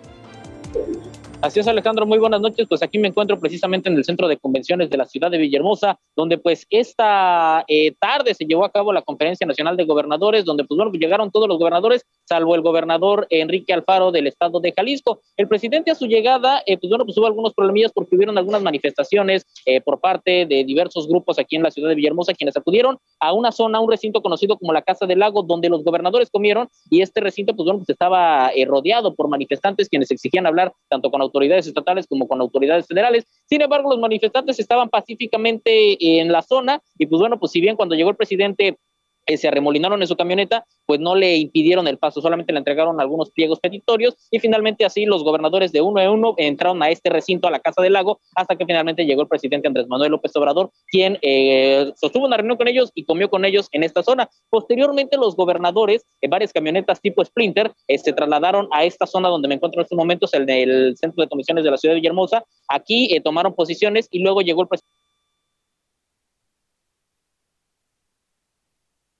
Así 1.43 1.59
es, 1.59 1.67
Alejandro, 1.67 2.05
muy 2.05 2.19
buenas 2.19 2.39
noches. 2.39 2.65
Pues 2.69 2.81
aquí 2.83 2.97
me 2.97 3.09
encuentro 3.09 3.37
precisamente 3.37 3.89
en 3.89 3.97
el 3.97 4.05
centro 4.05 4.29
de 4.29 4.37
convenciones 4.37 4.89
de 4.89 4.95
la 4.95 5.03
ciudad 5.03 5.29
de 5.29 5.37
Villahermosa, 5.37 5.99
donde 6.15 6.37
pues 6.37 6.65
esta 6.69 7.65
eh, 7.67 7.93
tarde 7.99 8.33
se 8.33 8.45
llevó 8.45 8.63
a 8.63 8.71
cabo 8.71 8.93
la 8.93 9.01
Conferencia 9.01 9.45
Nacional 9.45 9.75
de 9.75 9.83
Gobernadores, 9.83 10.45
donde 10.45 10.63
pues 10.63 10.77
bueno, 10.77 10.93
llegaron 10.93 11.31
todos 11.31 11.49
los 11.49 11.59
gobernadores, 11.59 12.05
salvo 12.23 12.55
el 12.55 12.61
gobernador 12.61 13.27
Enrique 13.29 13.73
Alfaro 13.73 14.13
del 14.13 14.27
estado 14.27 14.61
de 14.61 14.71
Jalisco. 14.71 15.19
El 15.35 15.49
presidente 15.49 15.91
a 15.91 15.95
su 15.95 16.05
llegada, 16.05 16.63
eh, 16.65 16.77
pues 16.77 16.89
bueno, 16.89 17.03
pues 17.03 17.17
hubo 17.17 17.25
algunos 17.25 17.53
problemillas 17.53 17.91
porque 17.91 18.15
hubieron 18.15 18.37
algunas 18.37 18.63
manifestaciones 18.63 19.45
eh, 19.65 19.81
por 19.81 19.99
parte 19.99 20.45
de 20.45 20.63
diversos 20.63 21.09
grupos 21.09 21.39
aquí 21.39 21.57
en 21.57 21.63
la 21.63 21.71
ciudad 21.71 21.89
de 21.89 21.95
Villahermosa, 21.95 22.33
quienes 22.33 22.55
acudieron 22.55 22.99
a 23.19 23.33
una 23.33 23.51
zona, 23.51 23.81
un 23.81 23.91
recinto 23.91 24.21
conocido 24.21 24.57
como 24.57 24.71
la 24.71 24.81
Casa 24.81 25.05
del 25.05 25.19
Lago, 25.19 25.43
donde 25.43 25.67
los 25.67 25.83
gobernadores 25.83 26.29
comieron 26.31 26.69
y 26.89 27.01
este 27.01 27.19
recinto, 27.19 27.53
pues 27.53 27.65
bueno, 27.65 27.79
pues 27.79 27.89
estaba 27.89 28.49
rodeado 28.65 29.13
por 29.13 29.27
manifestantes 29.27 29.89
quienes 29.89 30.09
exigían 30.09 30.47
hablar 30.47 30.71
tanto 30.87 31.11
con 31.11 31.19
autoridades 31.19 31.32
estatales 31.41 32.07
como 32.07 32.27
con 32.27 32.41
autoridades 32.41 32.87
federales. 32.87 33.25
Sin 33.45 33.61
embargo, 33.61 33.89
los 33.89 33.99
manifestantes 33.99 34.59
estaban 34.59 34.89
pacíficamente 34.89 36.19
en 36.19 36.31
la 36.31 36.41
zona 36.41 36.81
y 36.97 37.05
pues 37.05 37.19
bueno, 37.19 37.39
pues 37.39 37.51
si 37.51 37.61
bien 37.61 37.75
cuando 37.75 37.95
llegó 37.95 38.09
el 38.09 38.15
presidente 38.15 38.77
eh, 39.25 39.37
se 39.37 39.47
arremolinaron 39.47 40.01
en 40.01 40.07
su 40.07 40.15
camioneta, 40.15 40.65
pues 40.85 40.99
no 40.99 41.15
le 41.15 41.37
impidieron 41.37 41.87
el 41.87 41.97
paso, 41.97 42.21
solamente 42.21 42.51
le 42.51 42.59
entregaron 42.59 42.99
algunos 42.99 43.31
pliegos 43.31 43.59
petitorios 43.59 44.15
y 44.31 44.39
finalmente 44.39 44.85
así 44.85 45.05
los 45.05 45.23
gobernadores 45.23 45.71
de 45.71 45.81
uno 45.81 46.01
en 46.01 46.09
uno 46.09 46.33
entraron 46.37 46.81
a 46.83 46.89
este 46.89 47.09
recinto, 47.09 47.47
a 47.47 47.51
la 47.51 47.59
Casa 47.59 47.81
del 47.81 47.93
Lago, 47.93 48.19
hasta 48.35 48.55
que 48.55 48.65
finalmente 48.65 49.05
llegó 49.05 49.21
el 49.21 49.27
presidente 49.27 49.67
Andrés 49.67 49.87
Manuel 49.87 50.11
López 50.11 50.35
Obrador, 50.35 50.71
quien 50.89 51.17
eh, 51.21 51.91
sostuvo 51.95 52.25
una 52.25 52.37
reunión 52.37 52.57
con 52.57 52.67
ellos 52.67 52.91
y 52.95 53.05
comió 53.05 53.29
con 53.29 53.45
ellos 53.45 53.67
en 53.71 53.83
esta 53.83 54.03
zona. 54.03 54.29
Posteriormente 54.49 55.17
los 55.17 55.35
gobernadores, 55.35 56.05
en 56.21 56.29
varias 56.29 56.51
camionetas 56.51 57.01
tipo 57.01 57.23
Sprinter, 57.23 57.71
eh, 57.87 57.97
se 57.97 58.13
trasladaron 58.13 58.67
a 58.71 58.83
esta 58.83 59.05
zona 59.05 59.29
donde 59.29 59.47
me 59.47 59.55
encuentro 59.55 59.79
en 59.79 59.83
estos 59.83 59.97
momentos, 59.97 60.33
el 60.33 60.45
del 60.45 60.95
Centro 60.97 61.23
de 61.23 61.29
Comisiones 61.29 61.63
de 61.63 61.71
la 61.71 61.77
Ciudad 61.77 61.93
de 61.93 61.99
Villahermosa. 61.99 62.43
Aquí 62.67 63.09
tomaron 63.23 63.53
posiciones 63.53 64.07
y 64.11 64.19
luego 64.19 64.41
llegó 64.41 64.61
el 64.61 64.67
presidente 64.67 65.02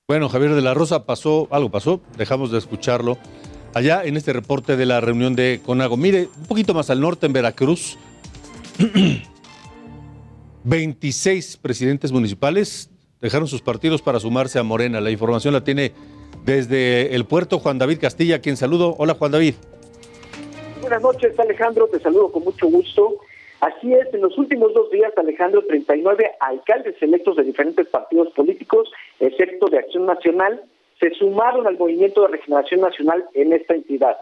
Bueno, 0.06 0.28
Javier 0.28 0.54
de 0.54 0.62
la 0.62 0.74
Rosa 0.74 1.06
pasó, 1.06 1.48
algo 1.50 1.72
pasó, 1.72 2.02
dejamos 2.18 2.52
de 2.52 2.58
escucharlo. 2.58 3.18
Allá 3.74 4.04
en 4.04 4.18
este 4.18 4.34
reporte 4.34 4.76
de 4.76 4.86
la 4.86 5.00
reunión 5.00 5.34
de 5.34 5.62
Conago. 5.66 5.96
Mire, 5.96 6.28
un 6.38 6.46
poquito 6.46 6.74
más 6.74 6.90
al 6.90 7.00
norte, 7.00 7.26
en 7.26 7.32
Veracruz, 7.32 7.98
26 10.66 11.56
presidentes 11.56 12.12
municipales 12.12 12.90
dejaron 13.22 13.48
sus 13.48 13.62
partidos 13.62 14.02
para 14.02 14.20
sumarse 14.20 14.60
a 14.60 14.64
Morena. 14.64 15.00
La 15.00 15.10
información 15.10 15.54
la 15.54 15.64
tiene 15.64 15.94
desde 16.44 17.16
el 17.16 17.24
puerto 17.24 17.60
Juan 17.60 17.80
David 17.80 18.00
Castilla, 18.02 18.42
quien 18.42 18.58
saludo. 18.58 18.96
Hola 18.98 19.14
Juan 19.14 19.32
David. 19.32 19.54
Buenas 20.82 21.02
noches 21.02 21.40
Alejandro, 21.40 21.88
te 21.88 22.02
saludo 22.02 22.30
con 22.30 22.44
mucho 22.44 22.68
gusto. 22.68 23.20
Así 23.64 23.94
es, 23.94 24.14
en 24.14 24.20
los 24.20 24.38
últimos 24.38 24.74
dos 24.74 24.92
días, 24.92 25.18
Alejandro, 25.18 25.64
39 25.66 26.32
alcaldes 26.42 27.02
electos 27.02 27.38
de 27.38 27.44
diferentes 27.44 27.88
partidos 27.88 28.30
políticos, 28.34 28.92
excepto 29.22 29.68
de 29.68 29.78
Acción 29.78 30.06
Nacional, 30.06 30.62
se 31.00 31.12
sumaron 31.12 31.66
al 31.66 31.78
movimiento 31.78 32.24
de 32.24 32.28
regeneración 32.28 32.82
nacional 32.82 33.24
en 33.34 33.54
esta 33.54 33.74
entidad. 33.74 34.18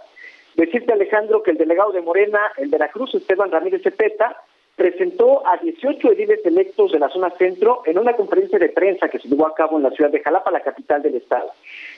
Decirte, 0.53 0.93
Alejandro, 0.93 1.41
que 1.41 1.49
el 1.49 1.57
delegado 1.57 1.91
de 1.91 2.01
Morena 2.01 2.39
en 2.57 2.69
Veracruz, 2.69 3.15
Esteban 3.15 3.49
Ramírez 3.49 3.81
Cepeta, 3.81 4.37
presentó 4.75 5.41
a 5.47 5.57
18 5.57 6.11
ediles 6.11 6.45
electos 6.45 6.91
de 6.91 6.99
la 6.99 7.09
zona 7.09 7.31
centro 7.31 7.81
en 7.87 7.97
una 7.97 8.13
conferencia 8.13 8.59
de 8.59 8.69
prensa 8.69 9.09
que 9.09 9.17
se 9.17 9.27
llevó 9.27 9.47
a 9.47 9.55
cabo 9.55 9.77
en 9.77 9.83
la 9.83 9.91
ciudad 9.91 10.11
de 10.11 10.21
Jalapa, 10.21 10.51
la 10.51 10.61
capital 10.61 11.01
del 11.01 11.15
estado. 11.15 11.49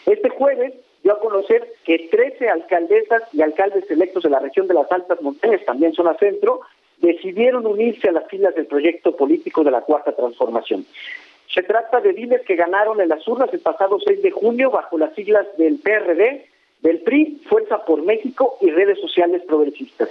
Este 0.06 0.30
jueves 0.30 0.76
dio 1.04 1.12
a 1.12 1.20
conocer 1.20 1.74
que 1.84 2.08
13 2.10 2.48
alcaldesas 2.48 3.24
y 3.34 3.42
alcaldes 3.42 3.92
electos 3.92 4.24
de 4.24 4.30
la 4.30 4.40
región 4.40 4.68
de 4.68 4.76
las 4.76 4.90
Altas 4.90 5.22
Montañas, 5.22 5.66
también 5.66 5.94
zona 5.94 6.14
centro, 6.16 6.62
decidieron 7.04 7.68
unirse 7.68 8.08
a 8.08 8.14
las 8.14 8.28
filas 8.28 8.56
del 8.56 8.66
proyecto 8.66 9.16
político 9.16 9.64
de 9.64 9.72
la 9.72 9.82
Cuarta 9.82 10.16
Transformación. 10.16 10.86
Se 11.54 11.62
trata 11.62 12.00
de 12.00 12.14
diles 12.14 12.42
que 12.48 12.56
ganaron 12.56 13.02
en 13.02 13.10
las 13.10 13.28
urnas 13.28 13.54
el 13.54 13.60
pasado 13.60 14.00
6 14.00 14.24
de 14.24 14.32
junio 14.32 14.72
bajo 14.72 14.98
las 14.98 15.14
siglas 15.14 15.46
del 15.58 15.80
PRD, 15.80 16.46
del 16.82 17.00
PRI, 17.02 17.42
Fuerza 17.48 17.84
por 17.86 18.02
México 18.02 18.58
y 18.62 18.72
redes 18.72 19.00
sociales 19.00 19.44
progresistas. 19.46 20.10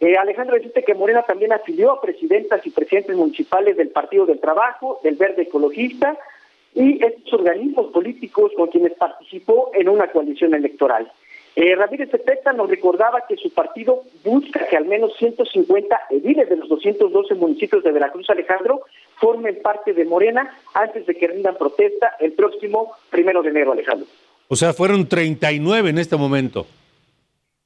Eh, 0.00 0.16
Alejandro 0.16 0.58
dice 0.58 0.82
que 0.84 0.94
Morena 0.94 1.22
también 1.22 1.52
afilió 1.52 1.90
a 1.92 2.00
presidentas 2.00 2.64
y 2.66 2.70
presidentes 2.70 3.16
municipales 3.16 3.76
del 3.76 3.88
Partido 3.88 4.24
del 4.24 4.40
Trabajo, 4.40 5.00
del 5.02 5.16
Verde 5.16 5.42
Ecologista 5.42 6.16
y 6.74 7.04
estos 7.04 7.32
organismos 7.34 7.92
políticos 7.92 8.52
con 8.56 8.68
quienes 8.68 8.92
participó 8.94 9.70
en 9.74 9.88
una 9.88 10.08
coalición 10.08 10.54
electoral. 10.54 11.10
Eh, 11.54 11.74
Ramírez 11.76 12.10
Cepeta 12.10 12.52
nos 12.52 12.70
recordaba 12.70 13.24
que 13.28 13.36
su 13.36 13.52
partido 13.52 14.04
busca 14.24 14.66
que 14.68 14.76
al 14.76 14.86
menos 14.86 15.12
150 15.18 16.00
ediles 16.10 16.48
de 16.48 16.56
los 16.56 16.68
212 16.68 17.34
municipios 17.34 17.84
de 17.84 17.92
Veracruz, 17.92 18.28
Alejandro, 18.30 18.82
formen 19.16 19.60
parte 19.62 19.92
de 19.92 20.04
Morena 20.06 20.56
antes 20.72 21.06
de 21.06 21.14
que 21.14 21.28
rindan 21.28 21.56
protesta 21.56 22.16
el 22.20 22.32
próximo 22.32 22.92
primero 23.10 23.42
de 23.42 23.50
enero, 23.50 23.72
Alejandro. 23.72 24.06
O 24.48 24.56
sea, 24.56 24.72
fueron 24.72 25.06
39 25.06 25.90
en 25.90 25.98
este 25.98 26.16
momento. 26.16 26.66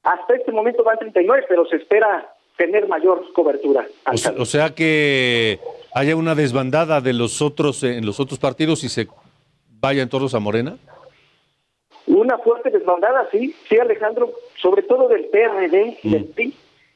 Hasta 0.03 0.35
este 0.35 0.51
momento 0.51 0.83
van 0.83 0.97
39, 0.97 1.45
pero 1.47 1.65
se 1.65 1.77
espera 1.77 2.33
tener 2.57 2.87
mayor 2.87 3.31
cobertura. 3.33 3.87
O 4.37 4.45
sea, 4.45 4.73
que 4.73 5.59
haya 5.93 6.15
una 6.15 6.35
desbandada 6.35 6.99
de 6.99 7.13
los 7.13 7.41
otros 7.41 7.83
en 7.83 8.05
los 8.05 8.19
otros 8.19 8.39
partidos 8.39 8.83
y 8.83 8.89
se 8.89 9.07
vayan 9.79 10.09
todos 10.09 10.33
a 10.33 10.39
Morena. 10.39 10.77
Una 12.07 12.37
fuerte 12.37 12.69
desbandada, 12.69 13.27
sí, 13.31 13.53
sí, 13.67 13.77
Alejandro, 13.77 14.31
sobre 14.61 14.81
todo 14.83 15.09
del 15.09 15.25
PRD 15.25 15.99
y 16.03 16.09
del 16.09 16.23
mm. 16.23 16.33
PRI. 16.33 16.53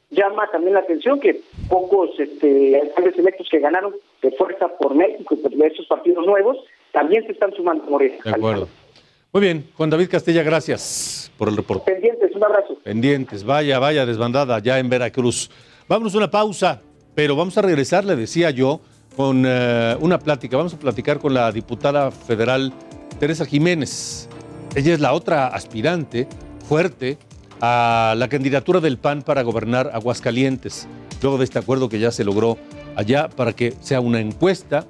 Llama 0.10 0.50
también 0.52 0.74
la 0.74 0.82
atención 0.82 1.20
que 1.20 1.42
pocos 1.70 2.10
este, 2.20 2.82
alcaldes 2.82 3.18
electos 3.18 3.48
que 3.50 3.60
ganaron 3.60 3.94
de 4.22 4.32
fuerza 4.32 4.68
por 4.68 4.94
México, 4.94 5.38
por 5.42 5.54
esos 5.66 5.86
partidos 5.88 6.26
nuevos, 6.26 6.58
también 6.92 7.26
se 7.26 7.32
están 7.32 7.54
sumando 7.54 7.86
Morena. 7.86 8.18
De 8.24 8.30
acuerdo. 8.30 8.68
Muy 9.34 9.42
bien, 9.42 9.70
Juan 9.78 9.90
David 9.90 10.10
Castella, 10.10 10.44
gracias 10.44 11.32
por 11.38 11.48
el 11.48 11.56
reporte. 11.56 11.90
Pendientes, 11.90 12.36
un 12.36 12.44
abrazo. 12.44 12.76
Pendientes, 12.84 13.46
vaya, 13.46 13.80
vaya 13.80 14.06
desbandada 14.06 14.60
ya 14.60 14.80
en 14.80 14.90
Veracruz. 14.90 15.50
Vámonos 15.88 16.14
a 16.14 16.18
una 16.18 16.32
pausa, 16.32 16.82
pero 17.16 17.38
vamos 17.38 17.58
a 17.58 17.62
regresar, 17.62 18.04
le 18.04 18.18
decía 18.18 18.50
yo, 18.50 18.82
con 19.16 19.46
eh, 19.48 19.96
una 20.02 20.20
plática. 20.20 20.58
Vamos 20.58 20.74
a 20.74 20.80
platicar 20.80 21.20
con 21.20 21.34
la 21.34 21.50
diputada 21.52 22.12
federal 22.12 22.74
Teresa 23.20 23.46
Jiménez. 23.46 24.28
Ella 24.74 24.94
es 24.94 25.02
la 25.02 25.14
otra 25.14 25.48
aspirante 25.48 26.28
fuerte 26.68 27.18
a 27.60 28.16
la 28.18 28.30
candidatura 28.30 28.80
del 28.80 28.98
PAN 28.98 29.22
para 29.22 29.42
gobernar 29.42 29.92
Aguascalientes, 29.94 30.88
luego 31.22 31.38
de 31.38 31.44
este 31.44 31.60
acuerdo 31.60 31.90
que 31.90 32.00
ya 32.00 32.12
se 32.12 32.24
logró 32.24 32.58
allá 32.96 33.30
para 33.30 33.54
que 33.54 33.74
sea 33.82 34.00
una 34.00 34.22
encuesta, 34.22 34.86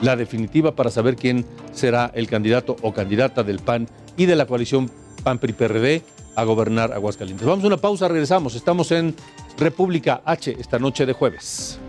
la 0.00 0.14
definitiva 0.14 0.76
para 0.76 0.90
saber 0.90 1.16
quién 1.16 1.44
será 1.72 2.12
el 2.14 2.28
candidato 2.28 2.76
o 2.82 2.92
candidata 2.94 3.42
del 3.42 3.58
PAN 3.58 3.88
y 4.16 4.26
de 4.26 4.36
la 4.36 4.46
coalición 4.46 4.88
PAN-PRI-PRD 5.24 6.02
a 6.36 6.44
gobernar 6.44 6.92
Aguascalientes. 6.92 7.44
Vamos 7.44 7.64
a 7.64 7.66
una 7.66 7.76
pausa, 7.76 8.06
regresamos. 8.06 8.54
Estamos 8.54 8.92
en 8.92 9.16
República 9.58 10.22
H 10.24 10.56
esta 10.60 10.78
noche 10.78 11.04
de 11.04 11.12
jueves. 11.12 11.80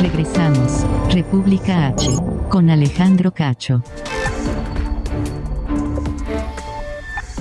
Regresamos, 0.00 0.84
República 1.12 1.86
H, 1.86 2.10
con 2.48 2.68
Alejandro 2.68 3.32
Cacho. 3.32 3.82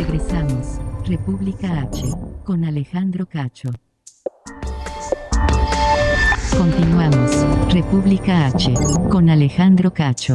Regresamos, 0.00 0.80
República 1.06 1.82
H, 1.82 2.02
con 2.42 2.64
Alejandro 2.64 3.26
Cacho. 3.26 3.68
Continuamos, 6.56 7.30
República 7.70 8.46
H, 8.46 8.72
con 9.10 9.28
Alejandro 9.28 9.92
Cacho. 9.92 10.32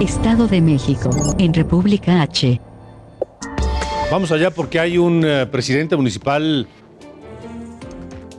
Estado 0.00 0.48
de 0.48 0.62
México, 0.62 1.10
en 1.38 1.52
República 1.52 2.22
H. 2.22 2.62
Vamos 4.10 4.32
allá 4.32 4.50
porque 4.50 4.80
hay 4.80 4.96
un 4.96 5.22
eh, 5.22 5.44
presidente 5.44 5.96
municipal 5.96 6.66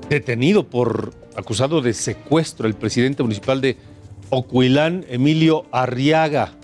detenido 0.10 0.68
por 0.68 1.14
acusado 1.36 1.84
de 1.84 1.94
secuestro, 1.94 2.68
el 2.68 2.74
presidente 2.74 3.22
municipal 3.22 3.62
de 3.62 3.78
Ocuilán, 4.32 5.06
Emilio 5.10 5.68
Arriaga. 5.72 6.59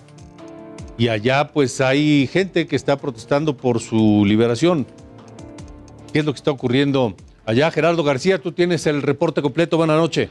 Y 0.98 1.10
allá 1.10 1.50
pues 1.54 1.82
hay 1.82 2.28
gente 2.28 2.68
que 2.68 2.76
está 2.76 2.98
protestando 2.98 3.58
por 3.58 3.80
su 3.80 4.24
liberación. 4.26 4.86
¿Qué 6.14 6.20
es 6.20 6.26
lo 6.26 6.32
que 6.32 6.38
está 6.38 6.52
ocurriendo 6.52 7.16
allá? 7.46 7.70
Gerardo 7.72 8.04
García, 8.04 8.40
tú 8.40 8.54
tienes 8.54 8.88
el 8.88 9.02
reporte 9.02 9.42
completo. 9.42 9.78
Buenas 9.78 9.98
noches. 9.98 10.30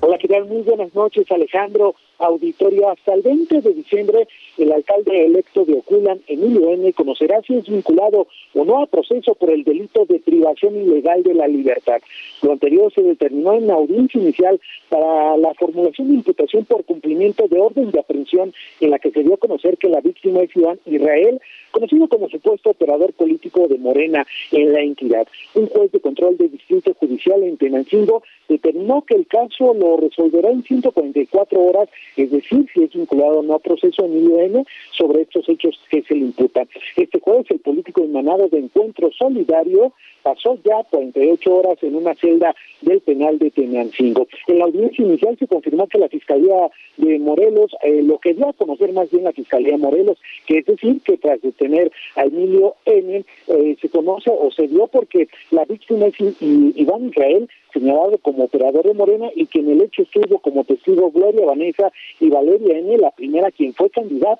Hola, 0.00 0.16
¿qué 0.18 0.26
tal? 0.26 0.46
Muy 0.46 0.62
buenas 0.62 0.94
noches, 0.94 1.30
Alejandro. 1.30 1.94
Auditorio, 2.18 2.90
hasta 2.90 3.14
el 3.14 3.22
20 3.22 3.60
de 3.60 3.74
diciembre, 3.74 4.28
el 4.58 4.72
alcalde 4.72 5.24
electo 5.24 5.64
de 5.64 5.74
Oculan, 5.74 6.20
Emilio 6.26 6.70
N., 6.70 6.92
conocerá 6.92 7.40
si 7.42 7.54
es 7.54 7.68
vinculado 7.68 8.26
o 8.54 8.64
no 8.64 8.82
a 8.82 8.86
proceso 8.86 9.34
por 9.34 9.50
el 9.50 9.64
delito 9.64 10.04
de 10.04 10.18
privación 10.18 10.76
ilegal 10.76 11.22
de 11.22 11.34
la 11.34 11.48
libertad. 11.48 12.00
Lo 12.42 12.52
anterior 12.52 12.92
se 12.92 13.02
determinó 13.02 13.54
en 13.54 13.66
la 13.66 13.74
audiencia 13.74 14.20
inicial 14.20 14.60
para 14.88 15.36
la 15.36 15.54
formulación 15.54 16.08
de 16.08 16.14
imputación 16.14 16.64
por 16.64 16.84
cumplimiento 16.84 17.48
de 17.48 17.60
orden 17.60 17.90
de 17.90 18.00
aprehensión 18.00 18.52
en 18.80 18.90
la 18.90 18.98
que 18.98 19.10
se 19.10 19.22
dio 19.22 19.34
a 19.34 19.38
conocer 19.38 19.78
que 19.78 19.88
la 19.88 20.00
víctima 20.00 20.40
es 20.40 20.54
Iván 20.56 20.78
Israel, 20.86 21.40
conocido 21.70 22.08
como 22.08 22.28
supuesto 22.28 22.70
operador 22.70 23.12
político 23.14 23.66
de 23.68 23.78
Morena 23.78 24.26
en 24.50 24.72
la 24.72 24.80
entidad. 24.80 25.26
Un 25.54 25.66
juez 25.68 25.90
de 25.92 26.00
control 26.00 26.36
de 26.36 26.48
distrito 26.48 26.94
judicial 26.94 27.42
en 27.42 27.56
Tenancingo 27.56 28.22
determinó 28.48 29.02
que 29.02 29.14
el 29.14 29.26
caso 29.26 29.74
lo 29.74 29.96
resolverá 29.96 30.50
en 30.50 30.62
144 30.62 31.60
horas, 31.60 31.88
es 32.16 32.30
decir, 32.30 32.66
si 32.72 32.84
es 32.84 32.92
vinculado 32.92 33.40
o 33.40 33.42
no 33.42 33.54
a 33.54 33.58
proceso 33.58 34.04
Emilio 34.04 34.41
Sobre 34.90 35.22
estos 35.22 35.48
hechos 35.48 35.78
que 35.90 36.02
se 36.02 36.14
le 36.14 36.20
imputan. 36.20 36.68
Este 36.96 37.20
jueves 37.20 37.46
el 37.50 37.60
político 37.60 38.02
emanado 38.02 38.48
de 38.48 38.58
Encuentro 38.58 39.10
Solidario 39.12 39.92
pasó 40.22 40.58
ya 40.64 40.84
48 40.90 41.54
horas 41.54 41.78
en 41.82 41.96
una 41.96 42.14
celda 42.14 42.54
del 42.80 43.00
penal 43.00 43.38
de 43.38 43.50
Tenancingo. 43.50 44.26
En 44.46 44.58
la 44.58 44.64
audiencia 44.64 45.04
inicial 45.04 45.36
se 45.38 45.46
confirmó 45.46 45.86
que 45.88 45.98
la 45.98 46.08
Fiscalía 46.08 46.70
de 46.96 47.18
Morelos, 47.18 47.72
eh, 47.82 48.02
lo 48.02 48.18
que 48.18 48.34
dio 48.34 48.48
a 48.48 48.52
conocer 48.52 48.92
más 48.92 49.10
bien 49.10 49.24
la 49.24 49.32
Fiscalía 49.32 49.72
de 49.72 49.78
Morelos, 49.78 50.18
que 50.46 50.58
es 50.58 50.66
decir, 50.66 51.00
que 51.02 51.16
tras 51.16 51.40
detener 51.42 51.90
a 52.16 52.24
Emilio 52.24 52.76
N, 52.84 53.24
eh, 53.48 53.76
se 53.80 53.88
conoce 53.88 54.30
o 54.30 54.50
se 54.50 54.68
dio 54.68 54.86
porque 54.86 55.28
la 55.50 55.64
víctima 55.64 56.06
es 56.06 56.14
Iván 56.40 57.08
Israel, 57.08 57.48
señalado 57.72 58.18
como 58.18 58.44
operador 58.44 58.84
de 58.84 58.94
Morena 58.94 59.30
y 59.34 59.46
que 59.46 59.60
en 59.60 59.70
el 59.70 59.82
hecho 59.82 60.02
estuvo 60.02 60.38
como 60.38 60.64
testigo 60.64 61.10
Gloria 61.10 61.46
Vanessa 61.46 61.90
y 62.20 62.28
Valeria 62.28 62.78
N, 62.78 62.98
la 62.98 63.10
primera 63.10 63.50
quien 63.50 63.72
fue 63.74 63.90
candidata 63.90 64.31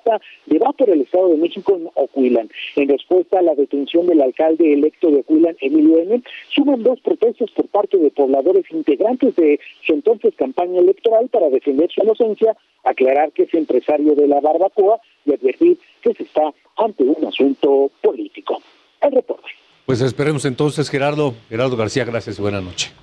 de 0.45 0.59
va 0.59 0.71
por 0.71 0.89
el 0.89 1.01
Estado 1.01 1.29
de 1.29 1.37
México 1.37 1.75
en 1.75 1.89
Ocuilan. 1.95 2.49
En 2.75 2.87
respuesta 2.87 3.39
a 3.39 3.41
la 3.41 3.55
detención 3.55 4.07
del 4.07 4.21
alcalde 4.21 4.73
electo 4.73 5.09
de 5.09 5.19
Ocuilan, 5.19 5.55
Emilio 5.61 5.99
N, 5.99 6.21
suman 6.53 6.83
dos 6.83 6.99
protestas 7.01 7.51
por 7.51 7.67
parte 7.67 7.97
de 7.97 8.11
pobladores 8.11 8.65
integrantes 8.71 9.35
de 9.35 9.59
su 9.85 9.93
entonces 9.93 10.33
campaña 10.35 10.79
electoral 10.79 11.29
para 11.29 11.49
defender 11.49 11.91
su 11.91 12.03
inocencia, 12.03 12.55
aclarar 12.83 13.31
que 13.31 13.43
es 13.43 13.53
empresario 13.53 14.15
de 14.15 14.27
la 14.27 14.39
barbacoa 14.39 14.99
y 15.25 15.33
advertir 15.33 15.77
que 16.01 16.13
se 16.13 16.23
está 16.23 16.53
ante 16.77 17.03
un 17.03 17.25
asunto 17.25 17.91
político. 18.01 18.61
El 19.01 19.11
reporte. 19.11 19.47
Pues 19.85 20.01
esperemos 20.01 20.45
entonces, 20.45 20.89
Gerardo. 20.89 21.33
Gerardo 21.49 21.75
García, 21.75 22.05
gracias 22.05 22.39
y 22.39 22.41
buenas 22.41 22.63
noches. 22.63 22.93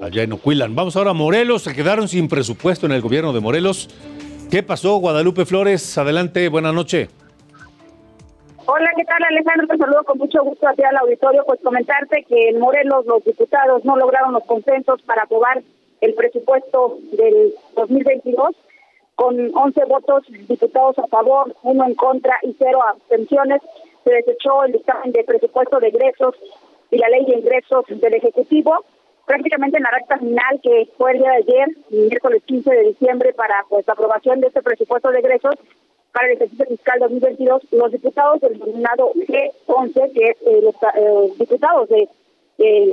Allá 0.00 0.22
en 0.22 0.32
Ocuilan. 0.32 0.74
Vamos 0.74 0.96
ahora 0.96 1.10
a 1.10 1.14
Morelos. 1.14 1.62
Se 1.62 1.74
quedaron 1.74 2.08
sin 2.08 2.28
presupuesto 2.28 2.86
en 2.86 2.92
el 2.92 3.00
gobierno 3.00 3.32
de 3.32 3.40
Morelos. 3.40 3.88
¿Qué 4.50 4.62
pasó, 4.62 4.98
Guadalupe 4.98 5.44
Flores? 5.44 5.98
Adelante, 5.98 6.48
buenas 6.48 6.72
noches. 6.72 7.08
Hola, 8.64 8.90
¿qué 8.96 9.04
tal 9.04 9.18
Alejandro? 9.28 9.66
Te 9.66 9.76
saludo 9.76 10.04
con 10.04 10.18
mucho 10.18 10.42
gusto 10.44 10.68
aquí 10.68 10.82
al 10.84 10.96
auditorio. 10.98 11.44
Pues 11.44 11.60
comentarte 11.60 12.24
que 12.28 12.50
en 12.50 12.60
Morelos 12.60 13.06
los 13.06 13.24
diputados 13.24 13.84
no 13.84 13.96
lograron 13.96 14.32
los 14.32 14.44
consensos 14.44 15.02
para 15.02 15.24
aprobar 15.24 15.62
el 16.00 16.14
presupuesto 16.14 16.98
del 17.10 17.54
2022 17.74 18.54
con 19.16 19.56
11 19.56 19.84
votos 19.86 20.24
diputados 20.28 20.96
a 20.98 21.06
favor, 21.08 21.52
uno 21.62 21.84
en 21.84 21.94
contra 21.94 22.38
y 22.42 22.54
cero 22.56 22.80
abstenciones. 22.88 23.60
Se 24.04 24.10
desechó 24.10 24.62
el 24.64 24.72
dictamen 24.72 25.10
de 25.10 25.24
presupuesto 25.24 25.80
de 25.80 25.88
egresos 25.88 26.36
y 26.92 26.98
la 26.98 27.08
ley 27.08 27.24
de 27.24 27.38
ingresos 27.38 27.84
del 27.88 28.14
Ejecutivo 28.14 28.84
prácticamente 29.26 29.76
en 29.76 29.82
la 29.82 29.90
recta 29.90 30.18
final 30.18 30.60
que 30.62 30.88
fue 30.96 31.12
el 31.12 31.18
día 31.18 31.30
de 31.30 31.36
ayer, 31.36 31.68
miércoles 31.90 32.42
15 32.46 32.70
de 32.70 32.82
diciembre, 32.84 33.34
para 33.34 33.64
pues 33.68 33.86
aprobación 33.88 34.40
de 34.40 34.46
este 34.46 34.62
presupuesto 34.62 35.10
de 35.10 35.18
egresos 35.18 35.56
para 36.12 36.28
el 36.28 36.36
ejercicio 36.36 36.64
fiscal 36.66 36.98
2022, 37.00 37.62
los 37.72 37.92
diputados 37.92 38.40
del 38.40 38.58
denominado 38.58 39.12
G11, 39.14 40.12
que 40.14 40.24
es 40.24 40.36
eh, 40.46 40.62
los 40.62 40.74
eh, 40.74 41.32
diputados 41.38 41.88
de 41.90 42.08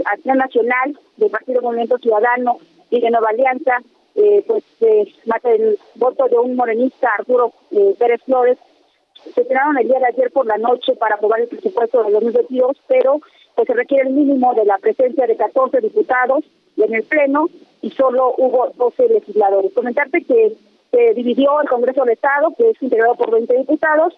Acción 0.06 0.38
Nacional, 0.38 1.00
del 1.16 1.30
Partido 1.30 1.62
Movimiento 1.62 1.98
Ciudadano 2.00 2.58
y 2.90 3.00
de 3.00 3.10
Nueva 3.10 3.30
Alianza, 3.30 3.78
eh, 4.16 4.44
pues 4.46 4.64
más 5.26 5.46
el 5.46 5.80
voto 5.96 6.28
de 6.28 6.38
un 6.38 6.58
morenista, 6.58 7.12
Arturo 7.18 7.54
Pérez 7.98 8.22
Flores, 8.26 8.58
se 9.34 9.46
tiraron 9.46 9.78
el 9.78 9.88
día 9.88 10.00
de 10.00 10.08
ayer 10.08 10.32
por 10.32 10.46
la 10.46 10.58
noche 10.58 10.94
para 10.96 11.16
aprobar 11.16 11.40
el 11.40 11.48
presupuesto 11.48 12.04
de 12.04 12.12
2022, 12.12 12.78
pero 12.88 13.22
pues 13.56 13.68
se 13.68 13.74
requiere 13.74 14.08
el 14.10 14.14
mínimo 14.14 14.54
de 14.54 14.66
la 14.66 14.78
presencia 14.78 15.28
de 15.28 15.36
14 15.36 15.80
diputados 15.82 16.44
en 16.78 16.94
el 16.94 17.04
Pleno 17.04 17.48
y 17.82 17.92
solo 17.92 18.34
hubo 18.38 18.70
12 18.76 19.10
legisladores. 19.10 19.74
Comentarte 19.74 20.24
que 20.24 20.56
se 20.92 21.14
dividió 21.14 21.60
el 21.62 21.70
Congreso 21.70 22.04
del 22.04 22.14
Estado, 22.14 22.54
que 22.58 22.70
es 22.70 22.82
integrado 22.82 23.16
por 23.16 23.32
20 23.32 23.58
diputados, 23.58 24.18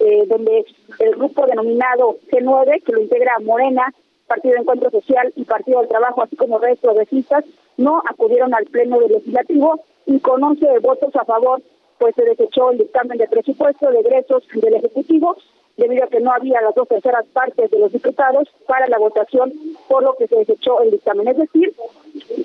eh, 0.00 0.26
donde 0.26 0.64
el 0.98 1.10
grupo 1.16 1.46
denominado 1.46 2.18
G9, 2.30 2.82
que 2.82 2.92
lo 2.92 3.00
integra 3.00 3.38
Morena, 3.40 3.92
Partido 4.26 4.54
de 4.54 4.60
Encuentro 4.60 4.90
Social 4.90 5.32
y 5.36 5.44
Partido 5.44 5.80
del 5.80 5.88
Trabajo, 5.88 6.22
así 6.22 6.36
como 6.36 6.58
redes 6.58 6.80
progresistas, 6.80 7.44
no 7.76 8.02
acudieron 8.08 8.54
al 8.54 8.66
Pleno 8.66 8.98
del 8.98 9.12
Legislativo 9.12 9.80
y 10.06 10.18
con 10.20 10.42
11 10.42 10.80
votos 10.80 11.14
a 11.16 11.24
favor, 11.24 11.62
pues 11.98 12.14
se 12.14 12.24
desechó 12.24 12.70
el 12.70 12.78
dictamen 12.78 13.18
de 13.18 13.28
presupuesto 13.28 13.90
de 13.90 14.00
egresos 14.00 14.42
del 14.54 14.74
Ejecutivo 14.74 15.36
debido 15.78 16.04
a 16.04 16.08
que 16.08 16.20
no 16.20 16.32
había 16.32 16.60
las 16.60 16.74
dos 16.74 16.88
terceras 16.88 17.24
partes 17.32 17.70
de 17.70 17.78
los 17.78 17.92
diputados 17.92 18.48
para 18.66 18.86
la 18.88 18.98
votación, 18.98 19.52
por 19.88 20.02
lo 20.02 20.14
que 20.16 20.26
se 20.26 20.36
desechó 20.36 20.82
el 20.82 20.90
dictamen. 20.90 21.28
Es 21.28 21.38
decir, 21.38 21.72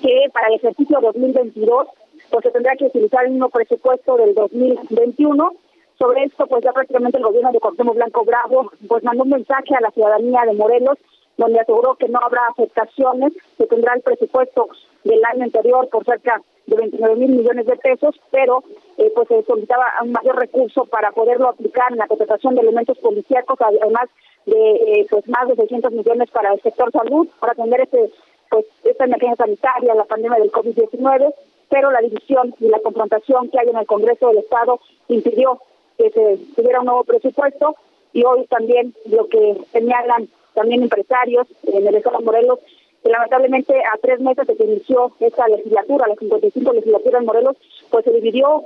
que 0.00 0.30
para 0.32 0.48
el 0.48 0.54
ejercicio 0.54 1.00
2022 1.02 1.88
pues 2.30 2.42
se 2.42 2.50
tendrá 2.50 2.74
que 2.76 2.86
utilizar 2.86 3.24
el 3.24 3.32
mismo 3.32 3.48
presupuesto 3.48 4.16
del 4.16 4.34
2021. 4.34 5.52
Sobre 5.98 6.24
esto, 6.24 6.46
pues 6.46 6.64
ya 6.64 6.72
prácticamente 6.72 7.18
el 7.18 7.24
gobierno 7.24 7.52
de 7.52 7.60
Cuauhtémoc 7.60 7.94
Blanco 7.94 8.24
Bravo 8.24 8.72
pues 8.88 9.04
mandó 9.04 9.22
un 9.24 9.30
mensaje 9.30 9.74
a 9.76 9.80
la 9.80 9.90
ciudadanía 9.90 10.42
de 10.46 10.54
Morelos 10.54 10.98
donde 11.36 11.60
aseguró 11.60 11.96
que 11.96 12.08
no 12.08 12.20
habrá 12.20 12.46
afectaciones, 12.48 13.32
se 13.56 13.66
tendrá 13.66 13.94
el 13.94 14.02
presupuesto 14.02 14.68
del 15.04 15.24
año 15.24 15.44
anterior 15.44 15.88
por 15.88 16.04
cerca 16.04 16.40
de 16.66 16.76
29 16.76 17.16
mil 17.16 17.30
millones 17.30 17.66
de 17.66 17.76
pesos, 17.76 18.18
pero 18.30 18.64
eh, 18.96 19.12
pues 19.14 19.28
se 19.28 19.42
solicitaba 19.42 19.84
un 20.02 20.12
mayor 20.12 20.36
recurso 20.36 20.84
para 20.86 21.10
poderlo 21.12 21.48
aplicar 21.48 21.92
en 21.92 21.98
la 21.98 22.06
contratación 22.06 22.54
de 22.54 22.62
elementos 22.62 22.98
policíacos, 22.98 23.58
además 23.60 24.08
de 24.46 25.00
eh, 25.00 25.06
pues 25.10 25.28
más 25.28 25.48
de 25.48 25.56
600 25.56 25.92
millones 25.92 26.30
para 26.30 26.52
el 26.52 26.60
sector 26.62 26.90
salud, 26.92 27.28
para 27.40 27.52
atender 27.52 27.80
este 27.80 28.10
pues 28.50 28.66
esta 28.84 29.04
emergencia 29.04 29.44
sanitaria, 29.44 29.94
la 29.94 30.04
pandemia 30.04 30.38
del 30.38 30.52
COVID-19, 30.52 31.34
pero 31.68 31.90
la 31.90 32.00
división 32.00 32.54
y 32.60 32.68
la 32.68 32.78
confrontación 32.78 33.50
que 33.50 33.58
hay 33.58 33.68
en 33.68 33.76
el 33.76 33.86
Congreso 33.86 34.28
del 34.28 34.38
Estado 34.38 34.78
impidió 35.08 35.58
que 35.98 36.10
se 36.10 36.38
tuviera 36.54 36.80
un 36.80 36.86
nuevo 36.86 37.04
presupuesto 37.04 37.74
y 38.12 38.22
hoy 38.24 38.46
también 38.46 38.94
lo 39.06 39.28
que 39.28 39.56
señalan 39.72 40.28
también 40.54 40.82
empresarios 40.82 41.46
en 41.64 41.86
el 41.86 41.94
Estado 41.96 42.18
de 42.18 42.24
Morelos 42.24 42.58
que 43.04 43.10
lamentablemente 43.10 43.74
a 43.74 43.98
tres 44.00 44.18
meses 44.20 44.46
de 44.46 44.56
que 44.56 44.64
inició 44.64 45.12
esta 45.20 45.46
legislatura, 45.46 46.08
la 46.08 46.14
55 46.14 46.72
legislatura 46.72 47.18
en 47.18 47.26
Morelos, 47.26 47.56
pues 47.90 48.04
se 48.04 48.10
dividió, 48.12 48.64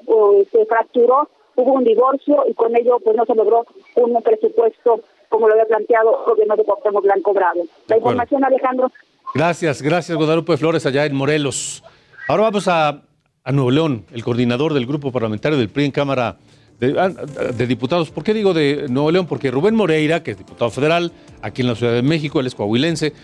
se 0.53 0.65
fracturó, 0.67 1.29
hubo 1.57 1.73
un 1.73 1.83
divorcio 1.83 2.45
y 2.49 2.55
con 2.55 2.77
ello 2.77 3.01
pues 3.03 3.17
no 3.17 3.27
se 3.27 3.35
logró 3.35 3.67
un 3.97 4.23
presupuesto 4.23 5.01
como 5.29 5.49
lo 5.49 5.55
había 5.55 5.67
planteado 5.67 6.21
el 6.21 6.31
gobierno 6.31 6.57
de 6.57 6.65
Cuauhtémoc 6.65 7.03
Blanco 7.03 7.35
Bravo. 7.35 7.65
La 7.89 7.97
información, 7.97 8.45
Alejandro. 8.45 8.93
Gracias, 9.35 9.83
gracias 9.83 10.17
Guadalupe 10.17 10.57
Flores 10.57 10.87
allá 10.87 11.05
en 11.05 11.17
Morelos. 11.17 11.83
Ahora 12.29 12.45
vamos 12.45 12.69
a, 12.69 13.03
a 13.43 13.53
Nuevo 13.53 13.73
León, 13.73 14.07
el 14.13 14.23
coordinador 14.23 14.73
del 14.73 14.87
grupo 14.87 15.11
parlamentario 15.11 15.59
del 15.59 15.69
PRI 15.69 15.87
en 15.87 15.91
Cámara 15.91 16.37
Ah, 16.81 17.09
de, 17.09 17.67
diputados. 17.67 18.11
¿Por 18.11 18.23
qué 18.23 18.33
digo 18.33 18.55
de 18.55 18.87
Nuevo 18.89 19.11
León? 19.11 19.27
Porque 19.27 19.51
Rubén 19.51 19.75
Moreira, 19.75 20.23
que 20.23 20.33
es 20.33 20.39
diputado 20.39 20.71
federal 20.71 21.13
aquí 21.43 21.63
en 21.63 21.69
la 21.69 21.75
Ciudad 21.75 21.93
de 21.93 22.03
México, 22.03 22.39
él 22.39 22.47
es 22.47 22.55
coahuilense, 22.55 23.15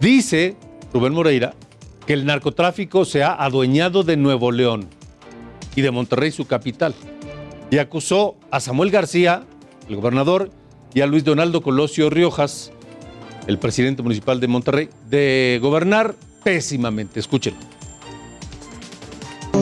dice, 0.00 0.56
Rubén 0.94 1.12
Moreira, 1.12 1.54
que 2.06 2.14
el 2.14 2.24
narcotráfico 2.24 3.04
se 3.04 3.22
ha 3.22 3.34
adueñado 3.34 4.02
de 4.02 4.16
Nuevo 4.16 4.50
León 4.50 4.88
y 5.76 5.82
de 5.82 5.90
Monterrey, 5.90 6.30
su 6.30 6.46
capital. 6.46 6.94
Y 7.70 7.78
acusó 7.78 8.36
a 8.50 8.60
Samuel 8.60 8.90
García, 8.90 9.44
el 9.88 9.96
gobernador, 9.96 10.50
y 10.94 11.02
a 11.02 11.06
Luis 11.06 11.24
Donaldo 11.24 11.62
Colosio 11.62 12.08
Riojas, 12.08 12.72
el 13.46 13.58
presidente 13.58 14.02
municipal 14.02 14.40
de 14.40 14.48
Monterrey, 14.48 14.88
de 15.10 15.58
gobernar 15.60 16.14
pésimamente. 16.44 17.20
Escúchenlo. 17.20 17.60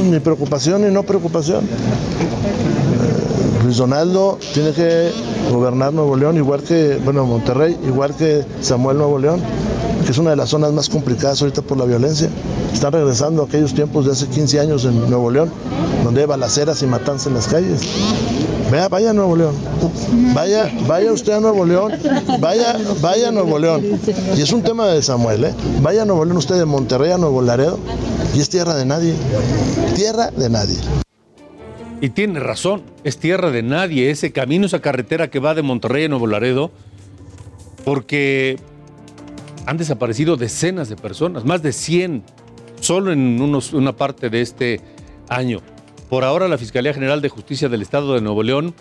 Mi 0.09 0.21
preocupación 0.21 0.89
y 0.89 0.93
no 0.93 1.03
preocupación. 1.03 1.69
Luis 3.71 3.79
Donaldo 3.79 4.37
tiene 4.53 4.73
que 4.73 5.13
gobernar 5.49 5.93
Nuevo 5.93 6.17
León, 6.17 6.37
igual 6.37 6.61
que, 6.61 7.01
bueno, 7.05 7.25
Monterrey, 7.25 7.79
igual 7.87 8.17
que 8.17 8.45
Samuel 8.63 8.99
Nuevo 8.99 9.17
León, 9.17 9.41
que 10.05 10.11
es 10.11 10.19
una 10.19 10.31
de 10.31 10.37
las 10.37 10.49
zonas 10.49 10.73
más 10.73 10.89
complicadas 10.89 11.41
ahorita 11.41 11.63
por 11.63 11.79
la 11.79 11.85
violencia. 11.85 12.29
Están 12.75 12.93
regresando 12.93 13.43
a 13.43 13.45
aquellos 13.45 13.73
tiempos 13.73 14.07
de 14.07 14.11
hace 14.11 14.27
15 14.27 14.59
años 14.59 14.85
en 14.87 15.09
Nuevo 15.09 15.31
León, 15.31 15.53
donde 16.03 16.23
hay 16.23 16.27
balaceras 16.27 16.83
y 16.83 16.87
matanzas 16.87 17.29
en 17.29 17.35
las 17.35 17.47
calles. 17.47 17.83
Vea, 18.73 18.89
vaya 18.89 19.11
a 19.11 19.13
Nuevo 19.13 19.37
León. 19.37 19.55
Vaya, 20.35 20.69
vaya 20.89 21.13
usted 21.13 21.35
a 21.35 21.39
Nuevo 21.39 21.65
León. 21.65 21.93
Vaya, 22.41 22.77
vaya 23.01 23.29
a 23.29 23.31
Nuevo 23.31 23.57
León. 23.57 23.85
Y 24.37 24.43
es 24.43 24.53
un 24.53 24.63
tema 24.63 24.89
de 24.89 25.01
Samuel, 25.01 25.45
¿eh? 25.45 25.55
Vaya 25.81 26.03
a 26.03 26.05
Nuevo 26.07 26.25
León 26.25 26.39
usted 26.39 26.57
de 26.57 26.65
Monterrey 26.65 27.13
a 27.13 27.19
Nuevo 27.19 27.41
Laredo. 27.41 27.79
Y 28.35 28.41
es 28.41 28.49
tierra 28.49 28.75
de 28.75 28.85
nadie. 28.85 29.15
Tierra 29.95 30.33
de 30.33 30.51
nadie. 30.51 30.77
Y 32.01 32.11
tiene 32.11 32.41
razón, 32.41 32.83
es 33.05 33.19
tierra 33.19 33.51
de 33.51 33.63
nadie 33.63 34.11
ese 34.11 34.33
camino, 34.33 34.67
esa 34.67 34.81
carretera 34.81 35.29
que 35.29 35.39
va 35.39 35.55
de 35.55 35.63
Monterrey 35.63 36.05
a 36.05 36.09
Nuevo 36.09 36.27
Laredo, 36.27 36.71
porque 37.85 38.59
han 39.67 39.77
desaparecido 39.77 40.37
decenas 40.37 40.89
de 40.89 40.97
personas, 40.97 41.45
más 41.45 41.63
de 41.63 41.73
100, 41.73 42.23
solo 42.81 43.13
en 43.13 43.41
una 43.41 43.97
parte 43.97 44.31
de 44.31 44.41
este 44.41 44.81
año. 45.29 45.61
Por 46.09 46.25
ahora 46.25 46.49
la 46.49 46.59
Fiscalía 46.59 46.95
General 46.95 47.21
de 47.21 47.29
Justicia 47.29 47.69
del 47.69 47.83
Estado 47.83 48.15
de 48.15 48.21
Nuevo 48.21 48.43
León 48.43 48.75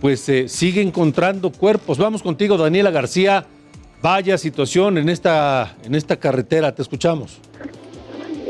pues 0.00 0.28
eh, 0.28 0.48
sigue 0.48 0.82
encontrando 0.82 1.50
cuerpos. 1.50 1.98
Vamos 1.98 2.22
contigo, 2.22 2.56
Daniela 2.56 2.90
García. 2.90 3.46
Vaya 4.02 4.38
situación 4.38 4.98
en 4.98 5.08
esta, 5.08 5.76
en 5.82 5.94
esta 5.94 6.16
carretera, 6.16 6.74
te 6.74 6.82
escuchamos. 6.82 7.40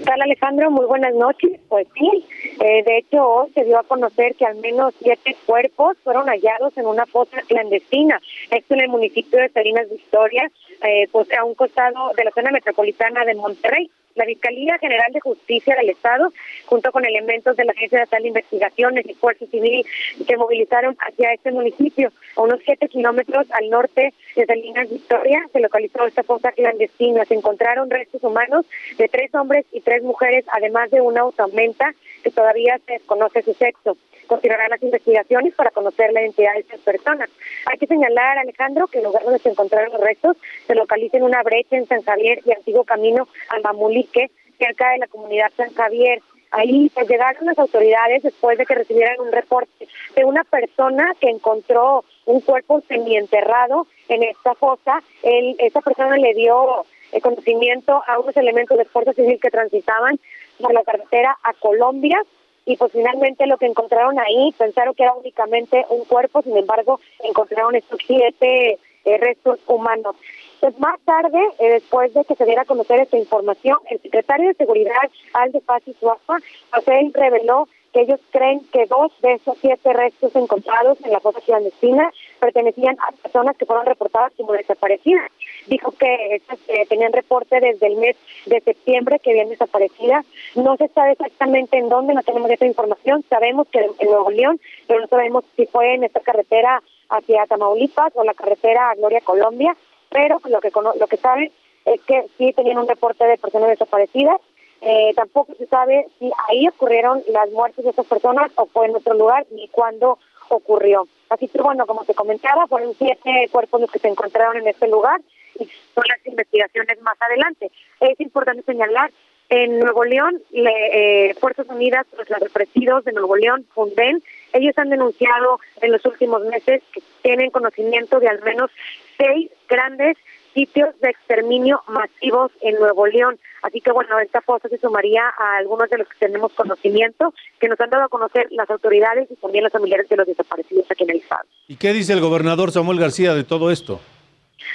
¿Qué 0.07 0.13
tal 0.13 0.23
Alejandro? 0.23 0.71
Muy 0.71 0.87
buenas 0.87 1.13
noches. 1.17 1.59
Pues 1.69 1.89
sí, 1.99 2.25
eh, 2.61 2.85
de 2.85 2.99
hecho, 2.99 3.27
hoy 3.27 3.51
se 3.55 3.65
dio 3.65 3.77
a 3.77 3.83
conocer 3.83 4.37
que 4.37 4.47
al 4.47 4.55
menos 4.59 4.95
siete 5.03 5.35
cuerpos 5.47 5.97
fueron 6.05 6.29
hallados 6.29 6.79
en 6.79 6.87
una 6.87 7.07
fosa 7.07 7.39
clandestina, 7.49 8.21
esto 8.53 8.75
en 8.75 8.83
el 8.83 8.89
municipio 8.89 9.41
de 9.41 9.49
Salinas 9.49 9.91
Victoria, 9.91 10.49
eh, 10.85 11.09
pues 11.11 11.27
a 11.37 11.43
un 11.43 11.57
costado 11.57 12.13
de 12.17 12.23
la 12.23 12.31
zona 12.31 12.53
metropolitana 12.53 13.25
de 13.25 13.35
Monterrey. 13.35 13.91
La 14.17 14.25
Fiscalía 14.25 14.79
General 14.79 15.13
de 15.13 15.21
Justicia 15.21 15.77
del 15.77 15.91
Estado, 15.91 16.33
junto 16.65 16.91
con 16.91 17.05
elementos 17.05 17.57
de 17.57 17.65
la 17.65 17.73
Agencia 17.73 18.01
Nacional 18.01 18.23
de 18.23 18.29
Investigaciones 18.29 19.07
y 19.07 19.15
Fuerza 19.15 19.47
Civil, 19.47 19.85
se 20.27 20.37
movilizaron 20.37 20.97
hacia 20.99 21.33
este 21.33 21.53
municipio, 21.53 22.11
a 22.37 22.43
unos 22.43 22.61
siete 22.65 22.89
kilómetros 22.89 23.47
al 23.53 23.71
norte 23.71 24.13
de 24.35 24.47
Salinas 24.47 24.91
Victoria, 24.91 25.47
se 25.53 25.61
localizó 25.61 26.07
esta 26.07 26.23
fosa 26.23 26.53
clandestina. 26.53 27.25
Se 27.25 27.35
encontraron 27.35 27.91
restos 27.91 28.23
humanos 28.25 28.67
de 28.99 29.09
tres 29.09 29.35
hombres 29.35 29.65
y 29.73 29.81
tres 29.81 30.03
mujeres, 30.03 30.45
además 30.53 30.91
de 30.91 31.01
una 31.01 31.21
automenta 31.21 31.95
que 32.27 32.33
todavía 32.33 32.77
se 32.85 32.95
desconoce 32.95 33.41
su 33.43 33.55
sexo. 33.55 33.97
Continuarán 34.27 34.71
las 34.71 34.83
investigaciones 34.83 35.55
para 35.55 35.71
conocer 35.71 36.13
la 36.13 36.23
identidad 36.23 36.55
de 36.55 36.61
estas 36.61 36.81
personas. 36.81 37.31
Hay 37.67 37.79
que 37.79 37.87
señalar, 37.87 38.39
Alejandro, 38.39 38.89
que 38.89 38.99
el 38.99 39.05
lugar 39.05 39.23
donde 39.23 39.39
se 39.39 39.51
encontraron 39.51 39.93
los 39.93 40.01
restos 40.01 40.37
se 40.67 40.75
localiza 40.75 41.19
en 41.19 41.23
una 41.23 41.45
brecha 41.45 41.77
en 41.77 41.87
San 41.87 42.03
Javier 42.03 42.41
y 42.45 42.51
antiguo 42.51 42.83
camino 42.83 43.29
al 43.51 43.63
Mamulique, 43.63 44.33
cerca 44.59 44.91
de 44.91 44.99
la 44.99 45.07
comunidad 45.07 45.53
San 45.57 45.73
Javier. 45.73 46.21
Ahí 46.51 46.91
pues, 46.93 47.09
llegaron 47.09 47.47
las 47.47 47.61
autoridades 47.61 48.25
después 48.25 48.59
de 48.59 48.67
que 48.67 48.75
recibieran 48.75 49.21
un 49.21 49.31
reporte 49.31 49.87
de 50.17 50.25
una 50.25 50.43
persona 50.43 51.13
que 51.21 51.29
encontró 51.29 52.05
un 52.25 52.41
cuerpo 52.41 52.83
semienterrado 52.89 53.87
en 54.09 54.25
esta 54.25 54.57
fosa. 54.57 55.01
Él, 55.23 55.55
esa 55.61 55.81
persona 55.81 56.17
le 56.17 56.35
dio 56.35 56.85
el 57.13 57.23
conocimiento 57.23 58.03
a 58.07 58.19
unos 58.19 58.37
elementos 58.37 58.77
de 58.77 58.85
fuerza 58.85 59.13
civil 59.13 59.39
que 59.41 59.51
transitaban 59.51 60.19
por 60.61 60.73
la 60.73 60.83
carretera 60.83 61.37
a 61.43 61.53
Colombia 61.55 62.21
y 62.65 62.77
pues 62.77 62.93
finalmente 62.93 63.47
lo 63.47 63.59
que 63.59 63.67
encontraron 63.67 64.19
ahí 64.19 64.53
pensaron 64.59 64.95
que 64.95 65.05
era 65.05 65.15
únicamente 65.15 65.87
un 65.89 66.05
cuerpo, 66.05 66.43
sin 66.43 66.57
embargo 66.57 67.01
encontraron 67.23 67.77
estos 67.77 68.01
siete 68.07 68.79
eh, 69.05 69.19
restos 69.19 69.61
humanos. 69.69 70.17
Pues 70.59 70.77
más 70.81 70.99
tarde, 71.05 71.39
eh, 71.61 71.71
después 71.75 72.13
de 72.13 72.25
que 72.25 72.35
se 72.35 72.45
diera 72.45 72.63
a 72.63 72.65
conocer 72.65 72.99
esta 72.99 73.17
información, 73.17 73.79
el 73.89 74.01
secretario 74.01 74.49
de 74.49 74.55
Seguridad, 74.55 75.11
Alde 75.33 75.61
Paz 75.61 75.85
Suaza, 76.01 76.39
pues 76.73 76.89
él 76.89 77.13
reveló 77.15 77.69
ellos 78.01 78.21
creen 78.31 78.61
que 78.73 78.87
dos 78.87 79.13
de 79.23 79.35
esos 79.35 79.57
siete 79.61 79.93
restos 79.93 80.35
encontrados 80.37 80.99
en 81.05 81.13
la 81.13 81.21
fosa 81.21 81.41
clandestina 81.41 82.11
pertenecían 82.39 82.97
a 83.01 83.13
personas 83.13 83.57
que 83.57 83.67
fueron 83.67 83.87
reportadas 83.87 84.33
como 84.37 84.53
desaparecidas. 84.53 85.31
Dijo 85.67 85.93
que 85.93 86.41
eh, 86.69 86.87
tenían 86.89 87.13
reporte 87.13 87.61
desde 87.61 87.87
el 87.87 87.97
mes 87.97 88.17
de 88.47 88.61
septiembre 88.61 89.19
que 89.19 89.31
habían 89.31 89.49
desaparecidas. 89.49 90.27
No 90.55 90.77
se 90.77 90.89
sabe 90.89 91.13
exactamente 91.13 91.79
en 91.79 91.89
dónde, 91.89 92.15
no 92.15 92.23
tenemos 92.23 92.51
esa 92.51 92.67
información. 92.67 93.25
Sabemos 93.29 93.69
que 93.69 93.79
en 93.79 94.09
Nuevo 94.09 94.31
León, 94.31 94.61
pero 94.87 95.01
no 95.01 95.07
sabemos 95.07 95.45
si 95.57 95.67
fue 95.67 95.95
en 95.95 96.05
esta 96.05 96.21
carretera 96.21 96.83
hacia 97.09 97.47
Tamaulipas 97.47 98.13
o 98.15 98.25
la 98.25 98.35
carretera 98.35 98.91
a 98.91 98.95
Gloria 98.95 99.21
Colombia, 99.21 99.77
pero 100.11 100.41
lo 100.49 100.61
que, 100.61 100.71
lo 100.99 101.07
que 101.07 101.17
saben 101.17 101.51
es 101.85 102.01
que 102.03 102.25
sí 102.37 102.53
tenían 102.53 102.79
un 102.79 102.89
reporte 102.89 103.25
de 103.27 103.39
personas 103.39 103.71
desaparecidas 103.71 104.41
eh, 104.89 105.13
tampoco 105.17 105.53
se 105.57 105.67
sabe 105.67 106.07
si 106.17 106.31
ahí 106.49 106.69
ocurrieron 106.69 107.21
las 107.27 107.51
muertes 107.51 107.85
de 107.85 107.91
esas 107.91 108.07
personas 108.07 108.53
o 108.55 108.67
fue 108.67 108.87
en 108.87 108.95
otro 108.95 109.15
lugar 109.15 109.45
ni 109.51 109.67
cuándo 109.67 110.21
ocurrió. 110.49 111.09
Así 111.29 111.49
que 111.49 111.61
bueno, 111.61 111.87
como 111.87 112.05
te 112.05 112.15
comentaba, 112.15 112.69
fueron 112.69 112.95
siete 112.97 113.49
cuerpos 113.51 113.81
los 113.81 113.91
que 113.91 113.99
se 113.99 114.07
encontraron 114.07 114.59
en 114.59 114.69
este 114.69 114.87
lugar 114.87 115.21
y 115.59 115.65
son 115.93 116.05
las 116.09 116.25
investigaciones 116.25 117.03
más 117.03 117.21
adelante. 117.21 117.73
Es 117.99 118.21
importante 118.21 118.63
señalar, 118.63 119.11
en 119.49 119.79
Nuevo 119.81 120.05
León, 120.05 120.41
le, 120.51 121.31
eh, 121.31 121.35
Fuerzas 121.35 121.67
Unidas, 121.69 122.07
los 122.17 122.41
represidos 122.41 123.05
de 123.05 123.13
Nuevo 123.13 123.37
León, 123.37 123.67
FUNDEN, 123.75 124.23
ellos 124.53 124.77
han 124.79 124.91
denunciado 124.91 125.61
en 125.81 125.93
los 125.93 126.05
últimos 126.05 126.45
meses 126.45 126.83
que 126.93 127.01
tienen 127.23 127.51
conocimiento 127.51 128.19
de 128.19 128.29
al 128.29 128.43
menos 128.43 128.71
seis 129.17 129.51
grandes 129.69 130.17
sitios 130.57 130.99
de 131.01 131.11
exterminio 131.11 131.83
masivos 131.87 132.51
en 132.63 132.77
Nuevo 132.77 133.07
León. 133.07 133.39
Así 133.63 133.83
que 133.83 133.93
bueno, 133.93 134.19
esta 134.21 134.41
fosa 134.41 134.69
se 134.71 134.79
sumaría 134.79 135.23
a 135.39 135.59
algunos 135.59 135.91
de 135.91 135.99
los 135.99 136.09
que 136.09 136.19
tenemos 136.19 136.53
conocimiento, 136.55 137.35
que 137.61 137.69
nos 137.69 137.79
han 137.79 137.91
dado 137.91 138.05
a 138.05 138.09
conocer 138.09 138.47
las 138.51 138.69
autoridades 138.71 139.31
y 139.31 139.37
también 139.37 139.65
los 139.65 139.73
familiares 139.73 140.09
de 140.09 140.17
los 140.17 140.27
desaparecidos 140.27 140.87
aquí 140.91 141.05
en 141.05 141.11
el 141.11 141.17
Estado. 141.19 141.45
¿Y 141.69 141.77
qué 141.77 141.93
dice 141.93 142.15
el 142.15 142.21
gobernador 142.21 142.73
Samuel 142.73 142.99
García 142.99 143.35
de 143.35 143.45
todo 143.45 143.71
esto? 143.71 144.01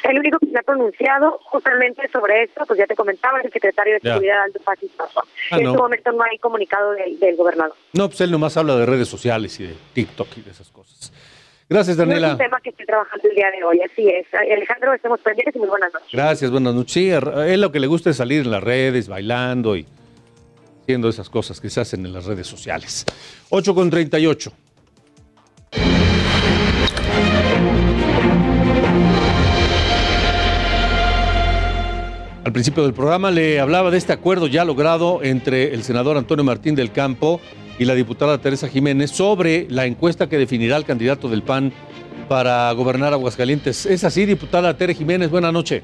El 0.03 0.19
único 0.19 0.37
que 0.39 0.47
se 0.47 0.57
ha 0.57 0.63
pronunciado 0.63 1.39
justamente 1.43 2.07
sobre 2.09 2.43
esto, 2.43 2.63
pues 2.67 2.77
ya 2.77 2.85
te 2.85 2.95
comentaba, 2.95 3.39
el 3.41 3.51
secretario 3.51 3.95
de 3.95 3.99
Seguridad, 4.01 4.43
Aldo 4.43 4.59
Paz 4.63 4.79
ah, 4.99 5.57
en 5.57 5.65
este 5.65 5.77
momento 5.77 6.11
no 6.11 6.23
hay 6.23 6.37
comunicado 6.37 6.91
del, 6.91 7.19
del 7.19 7.35
gobernador. 7.35 7.75
No, 7.93 8.07
pues 8.07 8.21
él 8.21 8.31
nomás 8.31 8.55
habla 8.55 8.75
de 8.75 8.85
redes 8.85 9.07
sociales 9.07 9.59
y 9.59 9.67
de 9.67 9.75
TikTok 9.93 10.27
y 10.37 10.41
de 10.41 10.51
esas 10.51 10.69
cosas. 10.69 11.11
Gracias, 11.71 11.95
Daniela. 11.95 12.27
es 12.27 12.33
un 12.33 12.39
tema 12.39 12.59
que 12.59 12.69
estoy 12.71 12.85
trabajando 12.85 13.29
el 13.29 13.33
día 13.33 13.49
de 13.49 13.63
hoy, 13.63 13.79
así 13.79 14.05
es. 14.09 14.27
Alejandro, 14.33 14.93
estemos 14.93 15.21
pendientes 15.21 15.55
y 15.55 15.59
muy 15.59 15.69
buenas 15.69 15.93
noches. 15.93 16.09
Gracias, 16.11 16.51
buenas 16.51 16.73
noches. 16.73 16.91
Sí, 16.91 17.09
él 17.09 17.61
lo 17.61 17.71
que 17.71 17.79
le 17.79 17.87
gusta 17.87 18.09
es 18.09 18.17
salir 18.17 18.41
en 18.41 18.51
las 18.51 18.61
redes, 18.61 19.07
bailando 19.07 19.77
y 19.77 19.87
haciendo 20.81 21.07
esas 21.07 21.29
cosas 21.29 21.61
que 21.61 21.69
se 21.69 21.79
hacen 21.79 22.05
en 22.05 22.11
las 22.11 22.25
redes 22.25 22.45
sociales. 22.45 23.05
8 23.51 23.73
con 23.73 23.89
38. 23.89 24.51
Al 32.43 32.51
principio 32.51 32.83
del 32.83 32.93
programa 32.93 33.31
le 33.31 33.61
hablaba 33.61 33.91
de 33.91 33.97
este 33.97 34.11
acuerdo 34.11 34.47
ya 34.47 34.65
logrado 34.65 35.23
entre 35.23 35.73
el 35.73 35.83
senador 35.83 36.17
Antonio 36.17 36.43
Martín 36.43 36.75
del 36.75 36.91
Campo 36.91 37.39
y 37.79 37.85
la 37.85 37.95
diputada 37.95 38.37
Teresa 38.39 38.67
Jiménez 38.67 39.11
sobre 39.11 39.67
la 39.69 39.85
encuesta 39.85 40.29
que 40.29 40.37
definirá 40.37 40.77
el 40.77 40.85
candidato 40.85 41.29
del 41.29 41.43
PAN 41.43 41.73
para 42.27 42.71
gobernar 42.71 43.13
Aguascalientes. 43.13 43.85
¿Es 43.85 44.03
así, 44.03 44.25
diputada 44.25 44.77
Teresa 44.77 44.99
Jiménez? 44.99 45.29
Buenas 45.29 45.53
noches. 45.53 45.83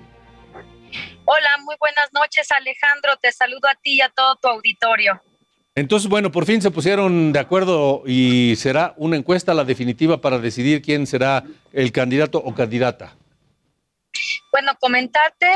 Hola, 1.25 1.57
muy 1.63 1.75
buenas 1.79 2.09
noches, 2.13 2.49
Alejandro. 2.51 3.17
Te 3.21 3.31
saludo 3.31 3.67
a 3.67 3.75
ti 3.75 3.95
y 3.95 4.01
a 4.01 4.09
todo 4.09 4.35
tu 4.37 4.47
auditorio. 4.47 5.21
Entonces, 5.75 6.09
bueno, 6.09 6.31
por 6.31 6.45
fin 6.45 6.61
se 6.61 6.71
pusieron 6.71 7.33
de 7.33 7.39
acuerdo 7.39 8.01
y 8.05 8.55
será 8.55 8.93
una 8.97 9.17
encuesta 9.17 9.53
la 9.53 9.63
definitiva 9.63 10.21
para 10.21 10.39
decidir 10.39 10.81
quién 10.81 11.05
será 11.05 11.43
el 11.71 11.91
candidato 11.91 12.39
o 12.39 12.55
candidata. 12.55 13.15
Bueno, 14.51 14.71
comentarte 14.79 15.47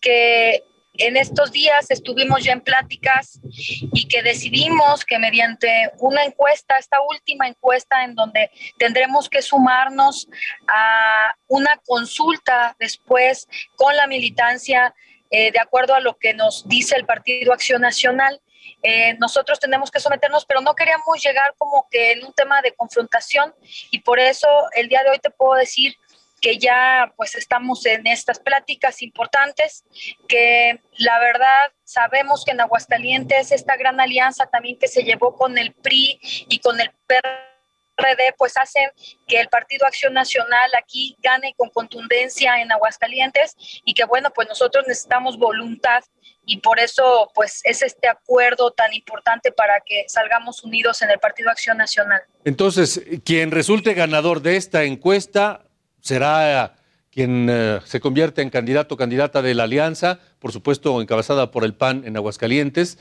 que 0.00 0.64
en 0.98 1.16
estos 1.16 1.52
días 1.52 1.90
estuvimos 1.90 2.44
ya 2.44 2.52
en 2.52 2.60
pláticas 2.60 3.40
y 3.44 4.08
que 4.08 4.22
decidimos 4.22 5.04
que 5.04 5.18
mediante 5.18 5.92
una 5.98 6.24
encuesta, 6.24 6.76
esta 6.76 7.00
última 7.00 7.46
encuesta 7.46 8.04
en 8.04 8.14
donde 8.14 8.50
tendremos 8.78 9.28
que 9.28 9.40
sumarnos 9.40 10.28
a 10.66 11.34
una 11.46 11.80
consulta 11.86 12.76
después 12.78 13.48
con 13.76 13.96
la 13.96 14.06
militancia 14.06 14.94
eh, 15.30 15.52
de 15.52 15.60
acuerdo 15.60 15.94
a 15.94 16.00
lo 16.00 16.18
que 16.18 16.34
nos 16.34 16.66
dice 16.68 16.96
el 16.96 17.06
Partido 17.06 17.52
Acción 17.52 17.82
Nacional. 17.82 18.40
Eh, 18.82 19.14
nosotros 19.18 19.60
tenemos 19.60 19.90
que 19.90 20.00
someternos, 20.00 20.44
pero 20.46 20.60
no 20.60 20.74
queríamos 20.74 21.22
llegar 21.22 21.54
como 21.58 21.86
que 21.90 22.12
en 22.12 22.24
un 22.24 22.32
tema 22.32 22.60
de 22.62 22.74
confrontación 22.74 23.54
y 23.90 24.00
por 24.00 24.18
eso 24.18 24.48
el 24.74 24.88
día 24.88 25.02
de 25.04 25.10
hoy 25.10 25.18
te 25.18 25.30
puedo 25.30 25.54
decir 25.54 25.96
que 26.40 26.58
ya 26.58 27.12
pues 27.16 27.34
estamos 27.34 27.84
en 27.86 28.06
estas 28.06 28.38
pláticas 28.38 29.02
importantes, 29.02 29.84
que 30.28 30.80
la 30.96 31.18
verdad 31.18 31.72
sabemos 31.84 32.44
que 32.44 32.52
en 32.52 32.60
Aguascalientes 32.60 33.52
esta 33.52 33.76
gran 33.76 34.00
alianza 34.00 34.46
también 34.46 34.78
que 34.78 34.88
se 34.88 35.04
llevó 35.04 35.36
con 35.36 35.58
el 35.58 35.72
PRI 35.72 36.18
y 36.48 36.58
con 36.60 36.80
el 36.80 36.90
PRD 37.06 38.34
pues 38.36 38.56
hacen 38.56 38.90
que 39.26 39.40
el 39.40 39.48
Partido 39.48 39.86
Acción 39.86 40.14
Nacional 40.14 40.70
aquí 40.78 41.16
gane 41.22 41.54
con 41.56 41.70
contundencia 41.70 42.60
en 42.60 42.70
Aguascalientes 42.72 43.56
y 43.84 43.94
que 43.94 44.04
bueno 44.04 44.30
pues 44.34 44.48
nosotros 44.48 44.84
necesitamos 44.86 45.38
voluntad 45.38 46.04
y 46.44 46.58
por 46.60 46.78
eso 46.80 47.30
pues 47.34 47.60
es 47.64 47.82
este 47.82 48.08
acuerdo 48.08 48.70
tan 48.70 48.94
importante 48.94 49.52
para 49.52 49.82
que 49.84 50.04
salgamos 50.08 50.64
unidos 50.64 51.02
en 51.02 51.10
el 51.10 51.18
Partido 51.18 51.50
Acción 51.50 51.76
Nacional. 51.76 52.22
Entonces, 52.44 53.02
quien 53.22 53.50
resulte 53.50 53.92
ganador 53.92 54.40
de 54.40 54.56
esta 54.56 54.84
encuesta 54.84 55.67
será 56.00 56.74
quien 57.10 57.48
eh, 57.50 57.80
se 57.84 57.98
convierte 57.98 58.42
en 58.42 58.50
candidato 58.50 58.94
o 58.94 58.98
candidata 58.98 59.42
de 59.42 59.52
la 59.54 59.64
alianza, 59.64 60.20
por 60.38 60.52
supuesto 60.52 61.00
encabezada 61.00 61.50
por 61.50 61.64
el 61.64 61.74
PAN 61.74 62.04
en 62.06 62.16
Aguascalientes, 62.16 62.98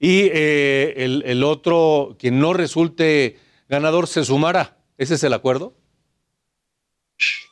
y 0.00 0.30
eh, 0.32 0.94
el, 0.96 1.44
otro, 1.44 2.16
quien 2.18 2.40
no 2.40 2.52
resulte 2.52 3.38
ganador, 3.68 4.08
se 4.08 4.24
sumará. 4.24 4.78
¿Ese 4.98 5.14
es 5.14 5.22
el 5.22 5.34
acuerdo? 5.34 5.76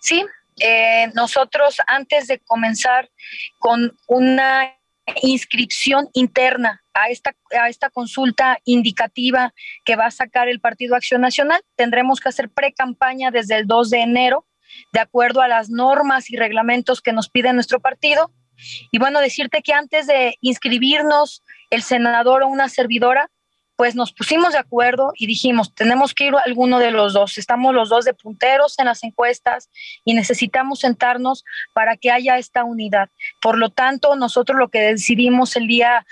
Sí, 0.00 0.24
eh, 0.58 1.08
nosotros 1.14 1.76
antes 1.86 2.26
de 2.26 2.40
comenzar 2.40 3.10
con 3.58 3.96
una 4.08 4.74
inscripción 5.22 6.08
interna 6.14 6.82
a 6.94 7.10
esta, 7.10 7.32
a 7.60 7.68
esta 7.68 7.90
consulta 7.90 8.58
indicativa 8.64 9.54
que 9.84 9.94
va 9.94 10.06
a 10.06 10.10
sacar 10.10 10.48
el 10.48 10.60
Partido 10.60 10.96
Acción 10.96 11.20
Nacional, 11.20 11.60
tendremos 11.76 12.18
que 12.18 12.30
hacer 12.30 12.48
pre-campaña 12.50 13.30
desde 13.30 13.56
el 13.56 13.68
2 13.68 13.90
de 13.90 14.00
enero 14.00 14.47
de 14.92 15.00
acuerdo 15.00 15.40
a 15.40 15.48
las 15.48 15.70
normas 15.70 16.30
y 16.30 16.36
reglamentos 16.36 17.00
que 17.00 17.12
nos 17.12 17.28
pide 17.28 17.52
nuestro 17.52 17.80
partido. 17.80 18.32
Y 18.90 18.98
bueno, 18.98 19.20
decirte 19.20 19.62
que 19.62 19.72
antes 19.72 20.06
de 20.06 20.36
inscribirnos 20.40 21.42
el 21.70 21.82
senador 21.82 22.42
o 22.42 22.48
una 22.48 22.68
servidora, 22.68 23.30
pues 23.78 23.94
nos 23.94 24.12
pusimos 24.12 24.54
de 24.54 24.58
acuerdo 24.58 25.12
y 25.16 25.28
dijimos, 25.28 25.72
tenemos 25.72 26.12
que 26.12 26.24
ir 26.26 26.34
a 26.34 26.40
alguno 26.44 26.80
de 26.80 26.90
los 26.90 27.12
dos. 27.12 27.38
Estamos 27.38 27.72
los 27.72 27.88
dos 27.88 28.04
de 28.04 28.12
punteros 28.12 28.76
en 28.80 28.86
las 28.86 29.04
encuestas 29.04 29.70
y 30.04 30.14
necesitamos 30.14 30.80
sentarnos 30.80 31.44
para 31.74 31.96
que 31.96 32.10
haya 32.10 32.38
esta 32.38 32.64
unidad. 32.64 33.08
Por 33.40 33.56
lo 33.56 33.70
tanto, 33.70 34.16
nosotros 34.16 34.58
lo 34.58 34.68
que 34.68 34.80
decidimos 34.80 35.54
el 35.54 35.68
día... 35.68 36.04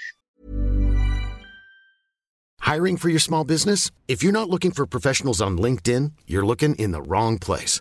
Hiring 2.61 2.99
for 2.99 3.11
your 3.11 3.21
small 3.21 3.45
business? 3.45 3.91
If 4.07 4.23
you're 4.23 4.33
not 4.33 4.49
looking 4.49 4.71
for 4.71 4.87
professionals 4.87 5.41
on 5.41 5.59
LinkedIn, 5.59 6.13
you're 6.29 6.47
looking 6.47 6.77
in 6.77 6.93
the 6.93 7.03
wrong 7.03 7.37
place. 7.37 7.81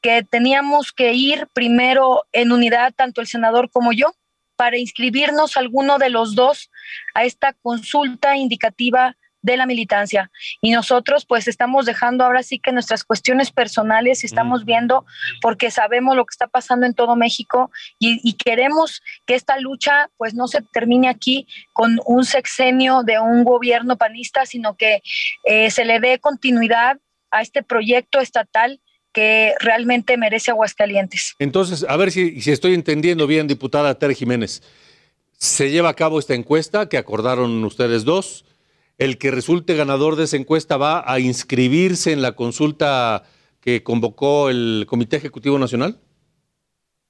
que 0.00 0.22
teníamos 0.22 0.92
que 0.92 1.12
ir 1.12 1.48
primero 1.52 2.24
en 2.32 2.52
unidad, 2.52 2.92
tanto 2.94 3.20
el 3.20 3.26
senador 3.26 3.70
como 3.70 3.92
yo, 3.92 4.14
para 4.56 4.76
inscribirnos 4.76 5.56
alguno 5.56 5.98
de 5.98 6.10
los 6.10 6.34
dos 6.34 6.70
a 7.14 7.24
esta 7.24 7.52
consulta 7.52 8.36
indicativa 8.36 9.16
de 9.40 9.56
la 9.56 9.66
militancia. 9.66 10.30
Y 10.60 10.72
nosotros 10.72 11.24
pues 11.26 11.48
estamos 11.48 11.86
dejando 11.86 12.24
ahora 12.24 12.42
sí 12.42 12.58
que 12.58 12.72
nuestras 12.72 13.04
cuestiones 13.04 13.50
personales 13.50 14.24
estamos 14.24 14.64
viendo 14.64 15.06
porque 15.40 15.70
sabemos 15.70 16.16
lo 16.16 16.24
que 16.26 16.32
está 16.32 16.48
pasando 16.48 16.86
en 16.86 16.94
todo 16.94 17.16
México 17.16 17.70
y, 17.98 18.32
queremos 18.34 19.02
que 19.26 19.34
esta 19.34 19.58
lucha 19.58 20.10
pues 20.16 20.34
no 20.34 20.48
se 20.48 20.62
termine 20.72 21.08
aquí 21.08 21.46
con 21.72 22.00
un 22.04 22.24
sexenio 22.24 23.02
de 23.02 23.18
un 23.18 23.44
gobierno 23.44 23.96
panista, 23.96 24.46
sino 24.46 24.76
que 24.76 25.02
eh, 25.44 25.70
se 25.70 25.84
le 25.84 26.00
dé 26.00 26.18
continuidad 26.18 26.98
a 27.30 27.42
este 27.42 27.62
proyecto 27.62 28.20
estatal 28.20 28.80
que 29.12 29.54
realmente 29.60 30.16
merece 30.16 30.50
Aguascalientes. 30.50 31.34
Entonces, 31.38 31.84
a 31.88 31.96
ver 31.96 32.10
si, 32.12 32.40
si 32.40 32.52
estoy 32.52 32.74
entendiendo 32.74 33.26
bien, 33.26 33.46
diputada 33.46 33.98
Tere 33.98 34.14
Jiménez. 34.14 34.62
Se 35.36 35.70
lleva 35.70 35.88
a 35.88 35.94
cabo 35.94 36.18
esta 36.18 36.34
encuesta 36.34 36.88
que 36.88 36.98
acordaron 36.98 37.64
ustedes 37.64 38.04
dos. 38.04 38.44
El 38.98 39.16
que 39.18 39.30
resulte 39.30 39.76
ganador 39.76 40.16
de 40.16 40.24
esa 40.24 40.36
encuesta 40.36 40.76
va 40.76 41.04
a 41.06 41.20
inscribirse 41.20 42.12
en 42.12 42.20
la 42.20 42.32
consulta 42.32 43.22
que 43.60 43.82
convocó 43.82 44.50
el 44.50 44.86
Comité 44.88 45.16
Ejecutivo 45.16 45.58
Nacional. 45.58 46.00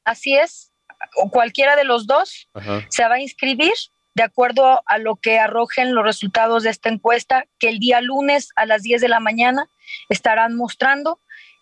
Así 0.04 0.34
es. 0.34 0.72
O 1.16 1.30
cualquiera 1.30 1.76
de 1.76 1.84
los 1.84 2.06
dos 2.06 2.48
se 2.88 3.02
va 3.04 3.14
a 3.14 3.20
inscribir 3.20 3.72
de 4.14 4.24
acuerdo 4.24 4.82
a 4.84 4.98
lo 4.98 5.16
que 5.16 5.38
arrojen 5.38 5.94
los 5.94 6.04
resultados 6.04 6.64
de 6.64 6.70
esta 6.70 6.88
encuesta, 6.88 7.44
que 7.58 7.68
el 7.68 7.78
día 7.78 8.00
lunes 8.00 8.48
a 8.56 8.66
las 8.66 8.82
10 8.82 9.00
de 9.00 9.08
la 9.08 9.20
mañana 9.20 9.70
estarán 10.08 10.56
mostrando 10.56 11.20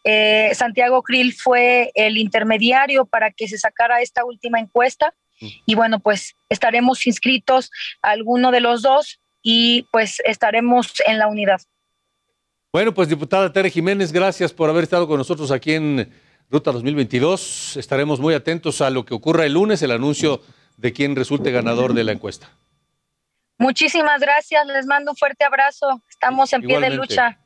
eh, 0.08 0.54
Santiago 0.54 1.02
Krill 1.02 1.34
fue 1.34 1.90
el 1.96 2.16
intermediario 2.16 3.06
para 3.06 3.32
que 3.32 3.48
se 3.48 3.58
sacara 3.58 4.00
esta 4.02 4.24
última 4.24 4.60
encuesta 4.60 5.12
y 5.40 5.74
bueno, 5.74 5.98
pues 5.98 6.36
estaremos 6.48 7.08
inscritos 7.08 7.72
a 8.02 8.10
alguno 8.10 8.52
de 8.52 8.60
los 8.60 8.82
dos 8.82 9.20
y 9.42 9.82
pues 9.90 10.22
estaremos 10.24 10.92
en 11.06 11.18
la 11.18 11.26
unidad. 11.26 11.60
Bueno, 12.72 12.94
pues 12.94 13.08
diputada 13.08 13.52
Tere 13.52 13.68
Jiménez, 13.68 14.12
gracias 14.12 14.52
por 14.52 14.70
haber 14.70 14.84
estado 14.84 15.08
con 15.08 15.18
nosotros 15.18 15.50
aquí 15.50 15.72
en 15.72 16.08
Ruta 16.50 16.70
2022. 16.70 17.76
Estaremos 17.76 18.20
muy 18.20 18.34
atentos 18.34 18.80
a 18.82 18.90
lo 18.90 19.04
que 19.04 19.12
ocurra 19.12 19.44
el 19.44 19.54
lunes, 19.54 19.82
el 19.82 19.90
anuncio 19.90 20.40
de 20.76 20.92
quién 20.92 21.16
resulte 21.16 21.50
ganador 21.50 21.94
de 21.94 22.04
la 22.04 22.12
encuesta. 22.12 22.48
Muchísimas 23.58 24.20
gracias, 24.20 24.64
les 24.68 24.86
mando 24.86 25.10
un 25.10 25.16
fuerte 25.16 25.44
abrazo. 25.44 26.00
Estamos 26.08 26.52
en 26.52 26.62
pie 26.62 26.78
de 26.78 26.90
lucha. 26.90 27.40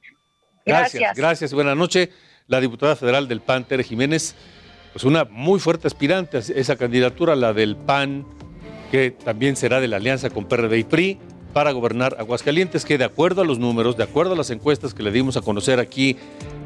Gracias. 0.67 0.93
Gracias, 0.93 1.17
gracias. 1.17 1.55
buenas 1.55 1.75
noches 1.75 2.11
la 2.51 2.61
diputada 2.61 2.97
federal 2.97 3.29
del 3.29 3.41
PAN, 3.41 3.65
Tere 3.65 3.85
Jiménez. 3.85 4.35
pues 4.93 5.05
una 5.05 5.25
muy 5.25 5.61
fuerte 5.61 5.87
aspirante 5.87 6.37
a 6.37 6.41
esa 6.41 6.77
candidatura, 6.77 7.37
la 7.37 7.53
del 7.55 7.77
PAN, 7.77 8.27
que 8.91 9.13
también 9.13 9.55
será 9.55 9.81
de 9.81 9.87
la 9.87 9.97
alianza 9.97 10.31
con 10.31 10.47
PRD 10.47 10.79
y 10.79 10.85
PRI 10.85 11.19
para 11.55 11.71
gobernar 11.71 12.17
Aguascalientes, 12.19 12.85
que 12.85 12.99
de 12.99 13.05
acuerdo 13.05 13.43
a 13.43 13.45
los 13.45 13.61
números, 13.61 13.97
de 13.97 14.03
acuerdo 14.03 14.33
a 14.33 14.37
las 14.37 14.51
encuestas 14.51 14.95
que 14.95 15.05
le 15.05 15.13
dimos 15.13 15.37
a 15.37 15.43
conocer 15.43 15.79
aquí 15.79 16.17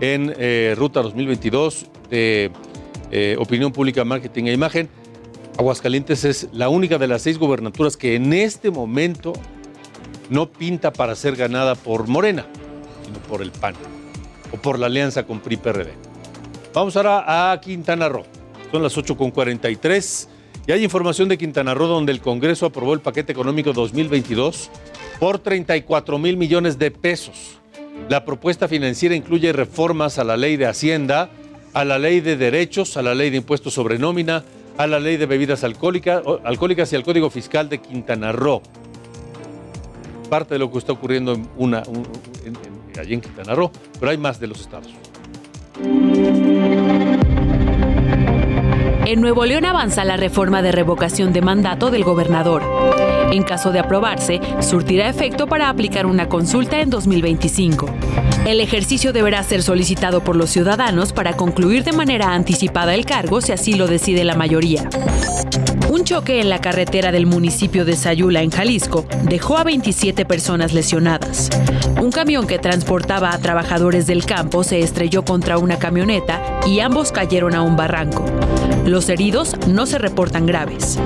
en 0.00 0.34
eh, 0.38 0.74
Ruta 0.76 1.02
2022 1.02 1.86
de 2.08 2.50
eh, 3.10 3.36
Opinión 3.38 3.72
Pública, 3.72 4.04
Marketing 4.04 4.44
e 4.44 4.52
Imagen, 4.54 4.88
Aguascalientes 5.58 6.24
es 6.24 6.48
la 6.52 6.70
única 6.70 6.96
de 6.96 7.08
las 7.08 7.22
seis 7.22 7.38
gobernaturas 7.38 7.98
que 7.98 8.16
en 8.16 8.32
este 8.32 8.70
momento 8.70 9.34
no 10.30 10.50
pinta 10.50 10.94
para 10.94 11.14
ser 11.14 11.36
ganada 11.36 11.74
por 11.74 12.08
Morena, 12.08 12.46
sino 13.04 13.18
por 13.18 13.42
el 13.42 13.50
PAN 13.50 13.74
o 14.54 14.56
por 14.56 14.78
la 14.78 14.86
alianza 14.86 15.24
con 15.24 15.40
PRI-PRD. 15.40 15.92
Vamos 16.72 16.96
ahora 16.96 17.52
a 17.52 17.60
Quintana 17.60 18.08
Roo. 18.08 18.24
Son 18.70 18.82
las 18.82 18.96
8.43 18.96 20.28
y 20.66 20.72
hay 20.72 20.84
información 20.84 21.28
de 21.28 21.36
Quintana 21.36 21.74
Roo 21.74 21.88
donde 21.88 22.12
el 22.12 22.20
Congreso 22.20 22.66
aprobó 22.66 22.94
el 22.94 23.00
paquete 23.00 23.32
económico 23.32 23.72
2022 23.72 24.70
por 25.18 25.38
34 25.38 26.18
mil 26.18 26.36
millones 26.36 26.78
de 26.78 26.90
pesos. 26.90 27.58
La 28.08 28.24
propuesta 28.24 28.68
financiera 28.68 29.14
incluye 29.14 29.52
reformas 29.52 30.18
a 30.18 30.24
la 30.24 30.36
ley 30.36 30.56
de 30.56 30.66
Hacienda, 30.66 31.30
a 31.72 31.84
la 31.84 31.98
ley 31.98 32.20
de 32.20 32.36
derechos, 32.36 32.96
a 32.96 33.02
la 33.02 33.14
ley 33.14 33.30
de 33.30 33.38
impuestos 33.38 33.74
sobre 33.74 33.98
nómina, 33.98 34.44
a 34.76 34.86
la 34.86 35.00
ley 35.00 35.16
de 35.16 35.26
bebidas 35.26 35.64
alcohólicas, 35.64 36.22
y 36.92 36.96
al 36.96 37.04
Código 37.04 37.30
Fiscal 37.30 37.68
de 37.68 37.80
Quintana 37.80 38.32
Roo. 38.32 38.62
Parte 40.28 40.54
de 40.54 40.58
lo 40.58 40.70
que 40.70 40.78
está 40.78 40.92
ocurriendo 40.92 41.32
en 41.34 41.48
una, 41.56 41.82
allí 43.00 43.14
en 43.14 43.20
Quintana 43.20 43.54
Roo, 43.54 43.70
pero 43.98 44.10
hay 44.10 44.18
más 44.18 44.40
de 44.40 44.46
los 44.46 44.60
estados. 44.60 44.92
En 49.06 49.20
Nuevo 49.20 49.44
León 49.44 49.64
avanza 49.66 50.04
la 50.04 50.16
reforma 50.16 50.62
de 50.62 50.72
revocación 50.72 51.32
de 51.32 51.42
mandato 51.42 51.90
del 51.90 52.04
gobernador. 52.04 52.62
En 53.32 53.42
caso 53.42 53.70
de 53.70 53.78
aprobarse, 53.78 54.40
surtirá 54.60 55.08
efecto 55.08 55.46
para 55.46 55.68
aplicar 55.68 56.06
una 56.06 56.28
consulta 56.28 56.80
en 56.80 56.88
2025. 56.88 57.86
El 58.46 58.60
ejercicio 58.60 59.12
deberá 59.12 59.42
ser 59.42 59.62
solicitado 59.62 60.22
por 60.22 60.36
los 60.36 60.50
ciudadanos 60.50 61.12
para 61.12 61.36
concluir 61.36 61.84
de 61.84 61.92
manera 61.92 62.32
anticipada 62.32 62.94
el 62.94 63.04
cargo 63.04 63.40
si 63.40 63.52
así 63.52 63.74
lo 63.74 63.86
decide 63.86 64.24
la 64.24 64.36
mayoría. 64.36 64.88
Un 65.94 66.02
choque 66.02 66.40
en 66.40 66.48
la 66.48 66.60
carretera 66.60 67.12
del 67.12 67.24
municipio 67.24 67.84
de 67.84 67.94
Sayula, 67.94 68.42
en 68.42 68.50
Jalisco, 68.50 69.06
dejó 69.22 69.58
a 69.58 69.62
27 69.62 70.24
personas 70.24 70.72
lesionadas. 70.72 71.50
Un 72.02 72.10
camión 72.10 72.48
que 72.48 72.58
transportaba 72.58 73.32
a 73.32 73.38
trabajadores 73.38 74.08
del 74.08 74.26
campo 74.26 74.64
se 74.64 74.80
estrelló 74.80 75.24
contra 75.24 75.56
una 75.56 75.78
camioneta 75.78 76.58
y 76.66 76.80
ambos 76.80 77.12
cayeron 77.12 77.54
a 77.54 77.62
un 77.62 77.76
barranco. 77.76 78.24
Los 78.84 79.08
heridos 79.08 79.54
no 79.68 79.86
se 79.86 79.98
reportan 79.98 80.46
graves. 80.46 80.98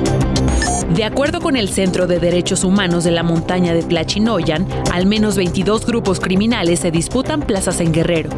De 0.94 1.04
acuerdo 1.04 1.40
con 1.40 1.56
el 1.56 1.68
Centro 1.68 2.06
de 2.06 2.18
Derechos 2.18 2.64
Humanos 2.64 3.04
de 3.04 3.10
la 3.10 3.22
montaña 3.22 3.74
de 3.74 3.82
Tlachinoyan, 3.82 4.66
al 4.92 5.06
menos 5.06 5.36
22 5.36 5.86
grupos 5.86 6.18
criminales 6.18 6.80
se 6.80 6.90
disputan 6.90 7.42
plazas 7.42 7.80
en 7.80 7.92
Guerrero. 7.92 8.30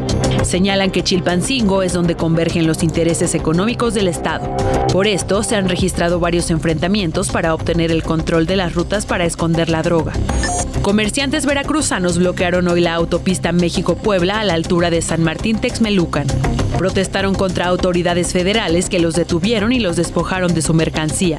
Señalan 0.43 0.91
que 0.91 1.03
Chilpancingo 1.03 1.81
es 1.81 1.93
donde 1.93 2.15
convergen 2.15 2.67
los 2.67 2.83
intereses 2.83 3.33
económicos 3.35 3.93
del 3.93 4.07
Estado. 4.07 4.55
Por 4.91 5.07
esto, 5.07 5.43
se 5.43 5.55
han 5.55 5.69
registrado 5.69 6.19
varios 6.19 6.51
enfrentamientos 6.51 7.29
para 7.29 7.53
obtener 7.53 7.89
el 7.89 8.03
control 8.03 8.45
de 8.45 8.57
las 8.57 8.75
rutas 8.75 9.05
para 9.05 9.25
esconder 9.25 9.69
la 9.69 9.81
droga. 9.81 10.13
Comerciantes 10.81 11.45
veracruzanos 11.45 12.17
bloquearon 12.17 12.67
hoy 12.67 12.81
la 12.81 12.95
autopista 12.95 13.51
México-Puebla 13.51 14.39
a 14.39 14.43
la 14.43 14.55
altura 14.55 14.89
de 14.89 15.01
San 15.01 15.23
Martín 15.23 15.59
Texmelucan. 15.59 16.27
Protestaron 16.77 17.33
contra 17.35 17.67
autoridades 17.67 18.33
federales 18.33 18.89
que 18.89 18.99
los 18.99 19.13
detuvieron 19.13 19.71
y 19.71 19.79
los 19.79 19.95
despojaron 19.95 20.53
de 20.53 20.61
su 20.61 20.73
mercancía. 20.73 21.37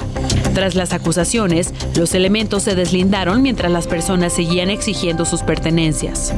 Tras 0.55 0.75
las 0.75 0.93
acusaciones, 0.93 1.73
los 1.97 2.15
elementos 2.15 2.65
se 2.65 2.75
deslindaron 2.75 3.41
mientras 3.43 3.73
las 3.73 3.87
personas 3.87 4.35
seguían 4.35 4.69
exigiendo 4.69 5.25
sus 5.25 5.43
pertenencias. 5.43 6.35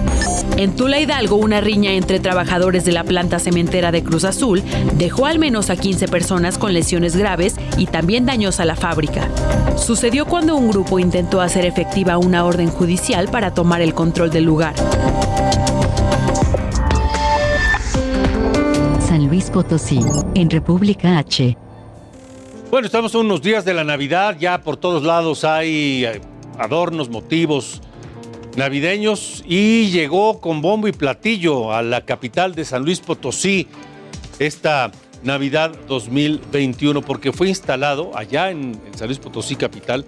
En 0.56 0.76
Tula 0.76 1.00
Hidalgo, 1.00 1.36
una 1.36 1.60
riña 1.60 1.92
entre 1.92 2.20
trabajadores 2.20 2.84
de 2.84 2.92
la 2.92 3.02
planta 3.02 3.40
cementera 3.40 3.90
de 3.90 4.04
Cruz 4.04 4.24
Azul 4.24 4.62
dejó 4.96 5.26
al 5.26 5.38
menos 5.38 5.68
a 5.70 5.76
15 5.76 6.06
personas 6.08 6.58
con 6.58 6.72
lesiones 6.72 7.16
graves 7.16 7.56
y 7.76 7.86
también 7.86 8.24
daños 8.24 8.60
a 8.60 8.64
la 8.64 8.76
fábrica. 8.76 9.28
Sucedió 9.76 10.26
cuando 10.26 10.54
un 10.54 10.70
grupo 10.70 10.98
intentó 10.98 11.40
hacer 11.40 11.64
efectiva 11.64 12.16
una 12.16 12.44
orden 12.44 12.68
judicial 12.68 13.28
para 13.28 13.52
tomar 13.52 13.80
el 13.80 13.94
control 13.94 14.30
del 14.30 14.44
lugar. 14.44 14.74
San 19.00 19.26
Luis 19.26 19.50
Potosí, 19.50 20.00
en 20.34 20.50
República 20.50 21.18
H. 21.18 21.56
Bueno, 22.74 22.86
estamos 22.86 23.14
a 23.14 23.18
unos 23.18 23.40
días 23.40 23.64
de 23.64 23.72
la 23.72 23.84
Navidad, 23.84 24.36
ya 24.36 24.60
por 24.60 24.76
todos 24.76 25.04
lados 25.04 25.44
hay 25.44 26.04
eh, 26.04 26.20
adornos, 26.58 27.08
motivos 27.08 27.80
navideños 28.56 29.44
y 29.46 29.92
llegó 29.92 30.40
con 30.40 30.60
bombo 30.60 30.88
y 30.88 30.92
platillo 30.92 31.72
a 31.72 31.82
la 31.82 32.04
capital 32.04 32.56
de 32.56 32.64
San 32.64 32.82
Luis 32.82 32.98
Potosí 32.98 33.68
esta 34.40 34.90
Navidad 35.22 35.70
2021 35.86 37.00
porque 37.02 37.32
fue 37.32 37.46
instalado 37.46 38.10
allá 38.18 38.50
en, 38.50 38.74
San 38.96 39.06
Luis 39.06 39.20
Potosí 39.20 39.54
capital 39.54 40.04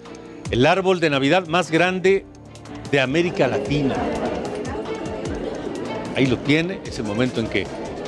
el 0.51 0.67
árbol 0.67 0.99
de 0.99 1.09
Navidad 1.09 1.47
más 1.47 1.71
grande 1.71 2.27
de 2.91 2.99
América 2.99 3.47
Latina. 3.47 3.95
Ahí 6.17 6.27
lo 6.27 6.37
tiene, 6.39 6.81
es 6.85 6.99
el 6.99 7.05
momento 7.05 7.39
en 7.39 7.47
que 7.47 7.65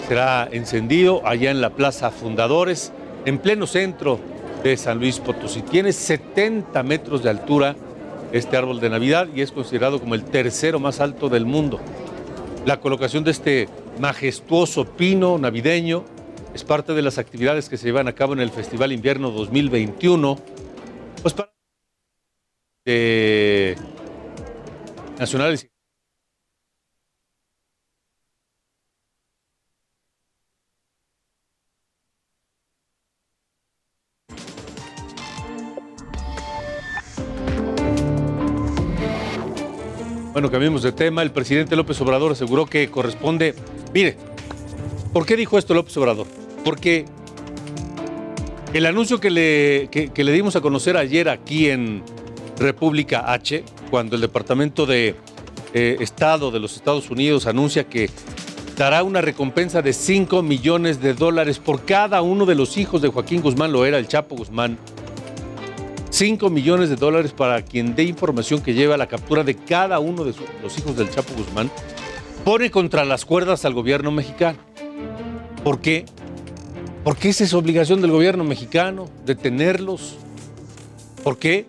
será 0.08 0.48
encendido 0.50 1.24
allá 1.24 1.52
en 1.52 1.60
la 1.60 1.70
Plaza 1.70 2.10
Fundadores, 2.10 2.92
en 3.24 3.38
pleno 3.38 3.64
centro 3.68 4.18
de 4.62 4.76
San 4.76 4.98
Luis 4.98 5.18
Potosí. 5.18 5.62
Tiene 5.62 5.92
70 5.92 6.82
metros 6.82 7.22
de 7.22 7.30
altura 7.30 7.76
este 8.32 8.56
árbol 8.56 8.80
de 8.80 8.90
Navidad 8.90 9.28
y 9.34 9.40
es 9.40 9.52
considerado 9.52 10.00
como 10.00 10.14
el 10.14 10.24
tercero 10.24 10.78
más 10.78 11.00
alto 11.00 11.28
del 11.28 11.46
mundo. 11.46 11.80
La 12.66 12.80
colocación 12.80 13.24
de 13.24 13.30
este 13.30 13.68
majestuoso 13.98 14.84
pino 14.84 15.38
navideño 15.38 16.04
es 16.54 16.64
parte 16.64 16.92
de 16.92 17.02
las 17.02 17.18
actividades 17.18 17.68
que 17.68 17.76
se 17.76 17.86
llevan 17.86 18.08
a 18.08 18.14
cabo 18.14 18.32
en 18.32 18.40
el 18.40 18.50
Festival 18.50 18.92
Invierno 18.92 19.30
2021. 19.30 20.38
Pues 21.22 21.34
para 21.34 21.52
de 22.84 23.76
nacionales 25.18 25.68
Bueno, 40.38 40.52
cambiemos 40.52 40.84
de 40.84 40.92
tema. 40.92 41.22
El 41.22 41.32
presidente 41.32 41.74
López 41.74 42.00
Obrador 42.00 42.30
aseguró 42.30 42.64
que 42.64 42.88
corresponde. 42.88 43.56
Mire, 43.92 44.16
¿por 45.12 45.26
qué 45.26 45.34
dijo 45.34 45.58
esto 45.58 45.74
López 45.74 45.96
Obrador? 45.96 46.28
Porque 46.64 47.06
el 48.72 48.86
anuncio 48.86 49.18
que 49.18 49.30
le, 49.30 49.88
le 49.90 50.32
dimos 50.32 50.54
a 50.54 50.60
conocer 50.60 50.96
ayer 50.96 51.28
aquí 51.28 51.68
en 51.68 52.04
República 52.56 53.32
H, 53.32 53.64
cuando 53.90 54.14
el 54.14 54.22
Departamento 54.22 54.86
de 54.86 55.16
eh, 55.74 55.96
Estado 55.98 56.52
de 56.52 56.60
los 56.60 56.76
Estados 56.76 57.10
Unidos 57.10 57.48
anuncia 57.48 57.82
que 57.82 58.08
dará 58.76 59.02
una 59.02 59.20
recompensa 59.20 59.82
de 59.82 59.92
5 59.92 60.40
millones 60.44 61.02
de 61.02 61.14
dólares 61.14 61.58
por 61.58 61.84
cada 61.84 62.22
uno 62.22 62.46
de 62.46 62.54
los 62.54 62.76
hijos 62.76 63.02
de 63.02 63.08
Joaquín 63.08 63.42
Guzmán, 63.42 63.72
lo 63.72 63.84
era 63.84 63.98
el 63.98 64.06
Chapo 64.06 64.36
Guzmán, 64.36 64.78
5 66.18 66.50
millones 66.50 66.88
de 66.88 66.96
dólares 66.96 67.30
para 67.30 67.62
quien 67.62 67.94
dé 67.94 68.02
información 68.02 68.60
que 68.60 68.74
lleve 68.74 68.92
a 68.92 68.96
la 68.96 69.06
captura 69.06 69.44
de 69.44 69.54
cada 69.54 70.00
uno 70.00 70.24
de 70.24 70.34
los 70.64 70.76
hijos 70.76 70.96
del 70.96 71.08
Chapo 71.08 71.32
Guzmán, 71.34 71.70
pone 72.44 72.72
contra 72.72 73.04
las 73.04 73.24
cuerdas 73.24 73.64
al 73.64 73.72
gobierno 73.72 74.10
mexicano. 74.10 74.58
¿Por 75.62 75.80
qué? 75.80 76.06
Porque 77.04 77.28
esa 77.28 77.44
es 77.44 77.54
obligación 77.54 78.00
del 78.00 78.10
gobierno 78.10 78.42
mexicano, 78.42 79.08
detenerlos. 79.24 80.16
¿Por 81.22 81.38
qué? 81.38 81.66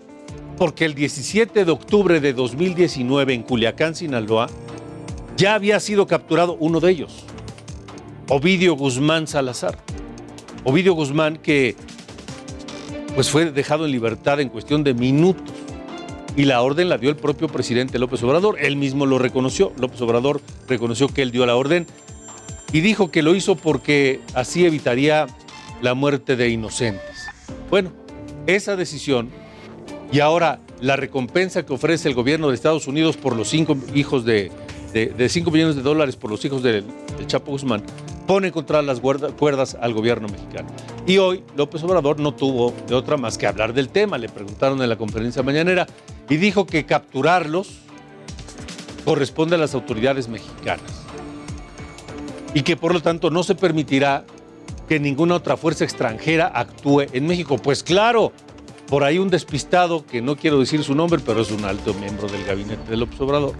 Porque 0.57 0.85
el 0.85 0.95
17 0.95 1.63
de 1.63 1.71
octubre 1.71 2.19
de 2.19 2.33
2019 2.33 3.35
en 3.35 3.43
Culiacán, 3.43 3.93
Sinaloa, 3.93 4.49
ya 5.37 5.53
había 5.53 5.79
sido 5.79 6.07
capturado 6.07 6.57
uno 6.59 6.79
de 6.79 6.89
ellos, 6.89 7.23
Ovidio 8.29 8.73
Guzmán 8.73 9.27
Salazar. 9.27 9.77
Ovidio 10.63 10.95
Guzmán 10.95 11.37
que 11.37 11.75
pues 13.19 13.31
fue 13.31 13.51
dejado 13.51 13.83
en 13.83 13.91
libertad 13.91 14.39
en 14.39 14.47
cuestión 14.47 14.81
de 14.85 14.93
minutos. 14.93 15.53
Y 16.37 16.45
la 16.45 16.61
orden 16.61 16.87
la 16.87 16.97
dio 16.97 17.09
el 17.09 17.17
propio 17.17 17.49
presidente 17.49 17.99
López 17.99 18.23
Obrador. 18.23 18.55
Él 18.61 18.77
mismo 18.77 19.05
lo 19.05 19.19
reconoció. 19.19 19.73
López 19.77 19.99
Obrador 19.99 20.39
reconoció 20.69 21.09
que 21.09 21.21
él 21.21 21.31
dio 21.31 21.45
la 21.45 21.57
orden 21.57 21.85
y 22.71 22.79
dijo 22.79 23.11
que 23.11 23.21
lo 23.21 23.35
hizo 23.35 23.57
porque 23.57 24.21
así 24.35 24.65
evitaría 24.65 25.27
la 25.81 25.95
muerte 25.95 26.37
de 26.37 26.47
inocentes. 26.47 27.27
Bueno, 27.69 27.91
esa 28.47 28.77
decisión 28.77 29.31
y 30.13 30.21
ahora 30.21 30.61
la 30.79 30.95
recompensa 30.95 31.65
que 31.65 31.73
ofrece 31.73 32.07
el 32.07 32.15
gobierno 32.15 32.47
de 32.47 32.55
Estados 32.55 32.87
Unidos 32.87 33.17
por 33.17 33.35
los 33.35 33.49
cinco 33.49 33.75
hijos 33.95 34.23
de 34.23 34.49
de, 34.93 35.29
5 35.29 35.51
millones 35.51 35.75
de 35.75 35.81
dólares 35.81 36.15
por 36.15 36.29
los 36.29 36.43
hijos 36.45 36.63
del, 36.63 36.85
Chapo 37.27 37.51
Guzmán, 37.51 37.83
pone 38.27 38.51
contra 38.51 38.81
las 38.81 38.99
cuerdas 38.99 39.77
al 39.79 39.93
gobierno 39.93 40.27
mexicano. 40.27 40.69
Y 41.05 41.17
hoy 41.17 41.43
López 41.55 41.83
Obrador 41.83 42.19
no 42.19 42.33
tuvo 42.33 42.73
de 42.87 42.95
otra 42.95 43.17
más 43.17 43.37
que 43.37 43.47
hablar 43.47 43.73
del 43.73 43.89
tema. 43.89 44.17
Le 44.17 44.29
preguntaron 44.29 44.81
en 44.81 44.89
la 44.89 44.97
conferencia 44.97 45.43
mañanera 45.43 45.87
y 46.29 46.37
dijo 46.37 46.65
que 46.65 46.85
capturarlos 46.85 47.79
corresponde 49.05 49.55
a 49.55 49.57
las 49.59 49.73
autoridades 49.73 50.27
mexicanas 50.27 51.05
y 52.53 52.63
que 52.63 52.75
por 52.75 52.93
lo 52.93 53.01
tanto 53.01 53.29
no 53.29 53.43
se 53.43 53.55
permitirá 53.55 54.25
que 54.87 54.99
ninguna 54.99 55.35
otra 55.35 55.55
fuerza 55.55 55.83
extranjera 55.83 56.51
actúe 56.53 57.01
en 57.13 57.27
México. 57.27 57.57
Pues 57.57 57.83
claro, 57.83 58.31
por 58.87 59.03
ahí 59.03 59.19
un 59.19 59.29
despistado, 59.29 60.05
que 60.05 60.21
no 60.21 60.35
quiero 60.35 60.59
decir 60.59 60.83
su 60.83 60.95
nombre, 60.95 61.21
pero 61.23 61.41
es 61.41 61.51
un 61.51 61.63
alto 61.63 61.93
miembro 61.93 62.27
del 62.27 62.43
gabinete 62.43 62.89
de 62.89 62.97
López 62.97 63.21
Obrador, 63.21 63.53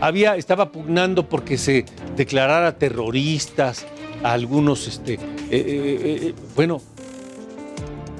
había, 0.00 0.36
estaba 0.36 0.70
pugnando 0.70 1.28
porque 1.28 1.58
se 1.58 1.84
declarara 2.16 2.78
terroristas 2.78 3.86
a 4.22 4.32
algunos, 4.32 4.86
este, 4.86 5.14
eh, 5.14 5.18
eh, 5.50 5.98
eh, 6.22 6.34
bueno, 6.54 6.80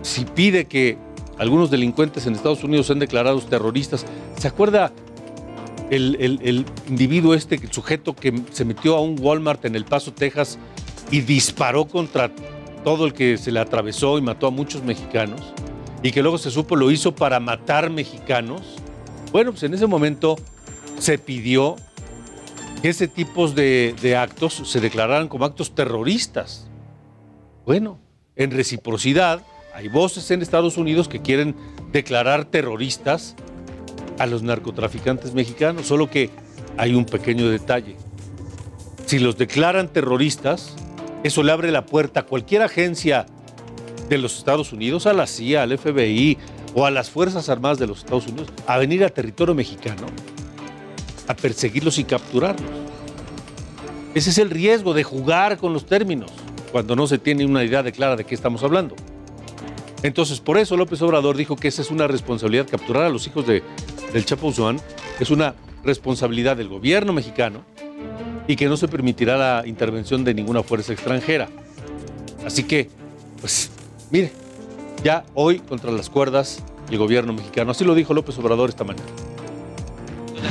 si 0.02 0.24
pide 0.24 0.66
que 0.66 0.96
algunos 1.38 1.70
delincuentes 1.70 2.26
en 2.26 2.34
Estados 2.34 2.64
Unidos 2.64 2.86
sean 2.86 2.98
declarados 2.98 3.48
terroristas, 3.48 4.04
¿se 4.36 4.48
acuerda 4.48 4.92
el, 5.90 6.16
el, 6.20 6.66
individuo 6.88 7.34
este, 7.34 7.56
el 7.56 7.72
sujeto 7.72 8.14
que 8.14 8.42
se 8.50 8.64
metió 8.64 8.96
a 8.96 9.00
un 9.00 9.16
Walmart 9.20 9.64
en 9.64 9.74
El 9.74 9.84
Paso, 9.84 10.12
Texas, 10.12 10.58
y 11.10 11.20
disparó 11.20 11.86
contra 11.86 12.30
todo 12.84 13.06
el 13.06 13.12
que 13.12 13.38
se 13.38 13.50
le 13.50 13.60
atravesó 13.60 14.18
y 14.18 14.22
mató 14.22 14.46
a 14.46 14.50
muchos 14.50 14.82
mexicanos, 14.82 15.40
y 16.02 16.10
que 16.10 16.22
luego 16.22 16.38
se 16.38 16.50
supo 16.50 16.76
lo 16.76 16.90
hizo 16.90 17.14
para 17.14 17.40
matar 17.40 17.90
mexicanos, 17.90 18.62
bueno, 19.32 19.50
pues 19.52 19.62
en 19.62 19.74
ese 19.74 19.86
momento 19.86 20.36
se 20.98 21.18
pidió 21.18 21.76
que 22.82 22.90
ese 22.90 23.08
tipo 23.08 23.48
de, 23.48 23.94
de 24.00 24.16
actos 24.16 24.62
se 24.64 24.80
declararan 24.80 25.28
como 25.28 25.44
actos 25.44 25.74
terroristas. 25.74 26.68
Bueno, 27.64 27.98
en 28.36 28.50
reciprocidad, 28.50 29.42
hay 29.74 29.88
voces 29.88 30.30
en 30.30 30.42
Estados 30.42 30.76
Unidos 30.76 31.08
que 31.08 31.20
quieren 31.20 31.54
declarar 31.92 32.44
terroristas 32.44 33.36
a 34.18 34.26
los 34.26 34.42
narcotraficantes 34.42 35.34
mexicanos, 35.34 35.86
solo 35.86 36.10
que 36.10 36.30
hay 36.76 36.94
un 36.94 37.04
pequeño 37.04 37.48
detalle. 37.48 37.96
Si 39.06 39.18
los 39.18 39.38
declaran 39.38 39.88
terroristas, 39.88 40.74
eso 41.24 41.42
le 41.42 41.52
abre 41.52 41.72
la 41.72 41.86
puerta 41.86 42.20
a 42.20 42.22
cualquier 42.26 42.62
agencia 42.62 43.26
de 44.08 44.18
los 44.18 44.38
Estados 44.38 44.72
Unidos, 44.72 45.06
a 45.06 45.12
la 45.12 45.26
CIA, 45.26 45.62
al 45.62 45.76
FBI 45.76 46.38
o 46.74 46.86
a 46.86 46.90
las 46.90 47.10
Fuerzas 47.10 47.48
Armadas 47.48 47.78
de 47.78 47.86
los 47.86 47.98
Estados 47.98 48.26
Unidos, 48.26 48.48
a 48.66 48.78
venir 48.78 49.04
a 49.04 49.08
territorio 49.08 49.54
mexicano 49.54 50.06
a 51.28 51.34
perseguirlos 51.34 51.98
y 51.98 52.04
capturarlos. 52.04 52.70
Ese 54.14 54.30
es 54.30 54.38
el 54.38 54.50
riesgo 54.50 54.94
de 54.94 55.04
jugar 55.04 55.58
con 55.58 55.72
los 55.72 55.86
términos 55.86 56.32
cuando 56.72 56.96
no 56.96 57.06
se 57.06 57.18
tiene 57.18 57.44
una 57.44 57.64
idea 57.64 57.82
de 57.82 57.92
clara 57.92 58.16
de 58.16 58.24
qué 58.24 58.34
estamos 58.34 58.62
hablando. 58.62 58.96
Entonces, 60.02 60.40
por 60.40 60.58
eso 60.58 60.76
López 60.76 61.02
Obrador 61.02 61.36
dijo 61.36 61.56
que 61.56 61.68
esa 61.68 61.82
es 61.82 61.90
una 61.90 62.06
responsabilidad, 62.06 62.66
capturar 62.68 63.04
a 63.04 63.08
los 63.08 63.26
hijos 63.26 63.46
de, 63.46 63.62
del 64.12 64.24
Chapo 64.24 64.46
Guzmán, 64.46 64.80
es 65.18 65.30
una 65.30 65.54
responsabilidad 65.84 66.56
del 66.56 66.68
gobierno 66.68 67.12
mexicano 67.12 67.62
y 68.46 68.56
que 68.56 68.66
no 68.66 68.76
se 68.76 68.88
permitirá 68.88 69.36
la 69.36 69.66
intervención 69.66 70.24
de 70.24 70.34
ninguna 70.34 70.62
fuerza 70.62 70.92
extranjera. 70.92 71.48
Así 72.46 72.62
que, 72.62 72.88
pues, 73.40 73.70
mire, 74.10 74.32
ya 75.02 75.24
hoy 75.34 75.58
contra 75.58 75.90
las 75.90 76.08
cuerdas 76.08 76.62
el 76.90 76.96
gobierno 76.96 77.32
mexicano, 77.32 77.72
así 77.72 77.84
lo 77.84 77.94
dijo 77.94 78.14
López 78.14 78.38
Obrador 78.38 78.70
esta 78.70 78.84
mañana. 78.84 79.27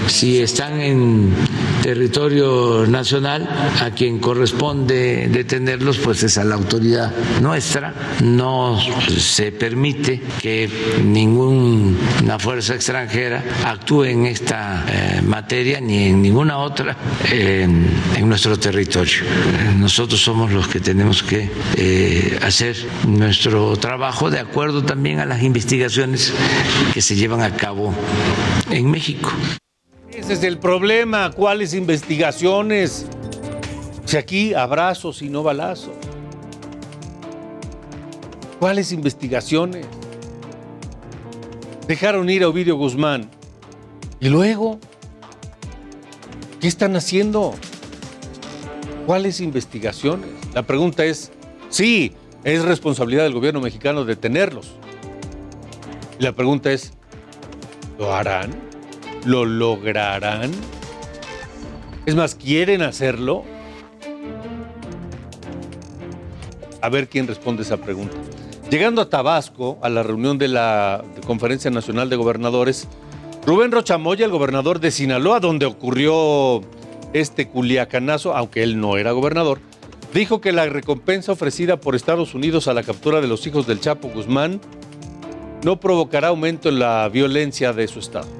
Si 0.07 0.39
están 0.39 0.79
en 0.79 1.33
territorio 1.81 2.85
nacional, 2.87 3.47
a 3.81 3.91
quien 3.91 4.19
corresponde 4.19 5.27
detenerlos, 5.29 5.97
pues 5.97 6.23
es 6.23 6.37
a 6.37 6.43
la 6.43 6.55
autoridad 6.55 7.13
nuestra. 7.41 7.93
No 8.23 8.79
se 9.17 9.51
permite 9.51 10.21
que 10.41 10.69
ninguna 11.03 12.39
fuerza 12.39 12.75
extranjera 12.75 13.43
actúe 13.65 14.05
en 14.05 14.25
esta 14.25 14.85
eh, 14.89 15.21
materia 15.21 15.79
ni 15.79 16.07
en 16.07 16.21
ninguna 16.21 16.57
otra 16.57 16.97
en 17.31 18.27
nuestro 18.27 18.57
territorio. 18.57 19.23
Nosotros 19.77 20.21
somos 20.21 20.51
los 20.51 20.67
que 20.67 20.79
tenemos 20.79 21.23
que 21.23 21.49
eh, 21.75 22.39
hacer 22.41 22.75
nuestro 23.07 23.77
trabajo 23.77 24.29
de 24.29 24.39
acuerdo 24.39 24.83
también 24.83 25.19
a 25.19 25.25
las 25.25 25.43
investigaciones 25.43 26.33
que 26.93 27.01
se 27.01 27.15
llevan 27.15 27.41
a 27.41 27.55
cabo 27.55 27.93
en 28.69 28.89
México. 28.89 29.31
Ese 30.27 30.33
es 30.33 30.43
el 30.43 30.57
problema. 30.57 31.31
¿Cuáles 31.31 31.73
investigaciones? 31.73 33.05
Si 34.03 34.17
aquí 34.17 34.53
abrazos 34.53 35.21
y 35.21 35.29
no 35.29 35.41
balazos. 35.41 35.93
¿Cuáles 38.59 38.91
investigaciones? 38.91 39.85
Dejaron 41.87 42.29
ir 42.29 42.43
a 42.43 42.49
Ovidio 42.49 42.75
Guzmán. 42.75 43.29
¿Y 44.19 44.27
luego? 44.27 44.79
¿Qué 46.59 46.67
están 46.67 46.97
haciendo? 46.97 47.53
¿Cuáles 49.05 49.39
investigaciones? 49.39 50.27
La 50.53 50.63
pregunta 50.63 51.05
es, 51.05 51.31
sí, 51.69 52.11
es 52.43 52.65
responsabilidad 52.65 53.23
del 53.23 53.33
gobierno 53.33 53.61
mexicano 53.61 54.03
detenerlos. 54.03 54.73
Y 56.19 56.23
la 56.23 56.33
pregunta 56.33 56.69
es, 56.73 56.91
¿lo 57.97 58.13
harán? 58.13 58.66
¿Lo 59.27 59.43
lograrán? 59.43 60.51
Es 62.05 62.15
más, 62.15 62.33
¿quieren 62.33 62.81
hacerlo? 62.81 63.43
A 66.81 66.87
ver 66.87 67.09
quién 67.09 67.27
responde 67.27 67.63
esa 67.63 67.75
pregunta. 67.75 68.15
Llegando 68.71 69.01
a 69.01 69.09
Tabasco, 69.09 69.79
a 69.81 69.89
la 69.89 70.01
reunión 70.01 70.37
de 70.37 70.47
la 70.47 71.03
Conferencia 71.25 71.69
Nacional 71.69 72.09
de 72.09 72.15
Gobernadores, 72.15 72.87
Rubén 73.45 73.73
Rochamoya, 73.73 74.23
el 74.23 74.31
gobernador 74.31 74.79
de 74.79 74.91
Sinaloa, 74.91 75.41
donde 75.41 75.65
ocurrió 75.65 76.61
este 77.11 77.49
culiacanazo, 77.49 78.33
aunque 78.33 78.63
él 78.63 78.79
no 78.79 78.95
era 78.95 79.11
gobernador, 79.11 79.59
dijo 80.13 80.39
que 80.39 80.53
la 80.53 80.67
recompensa 80.67 81.33
ofrecida 81.33 81.75
por 81.75 81.95
Estados 81.95 82.33
Unidos 82.33 82.69
a 82.69 82.73
la 82.73 82.83
captura 82.83 83.19
de 83.19 83.27
los 83.27 83.45
hijos 83.45 83.67
del 83.67 83.81
Chapo 83.81 84.07
Guzmán 84.07 84.61
no 85.65 85.81
provocará 85.81 86.29
aumento 86.29 86.69
en 86.69 86.79
la 86.79 87.09
violencia 87.09 87.73
de 87.73 87.89
su 87.89 87.99
estado. 87.99 88.36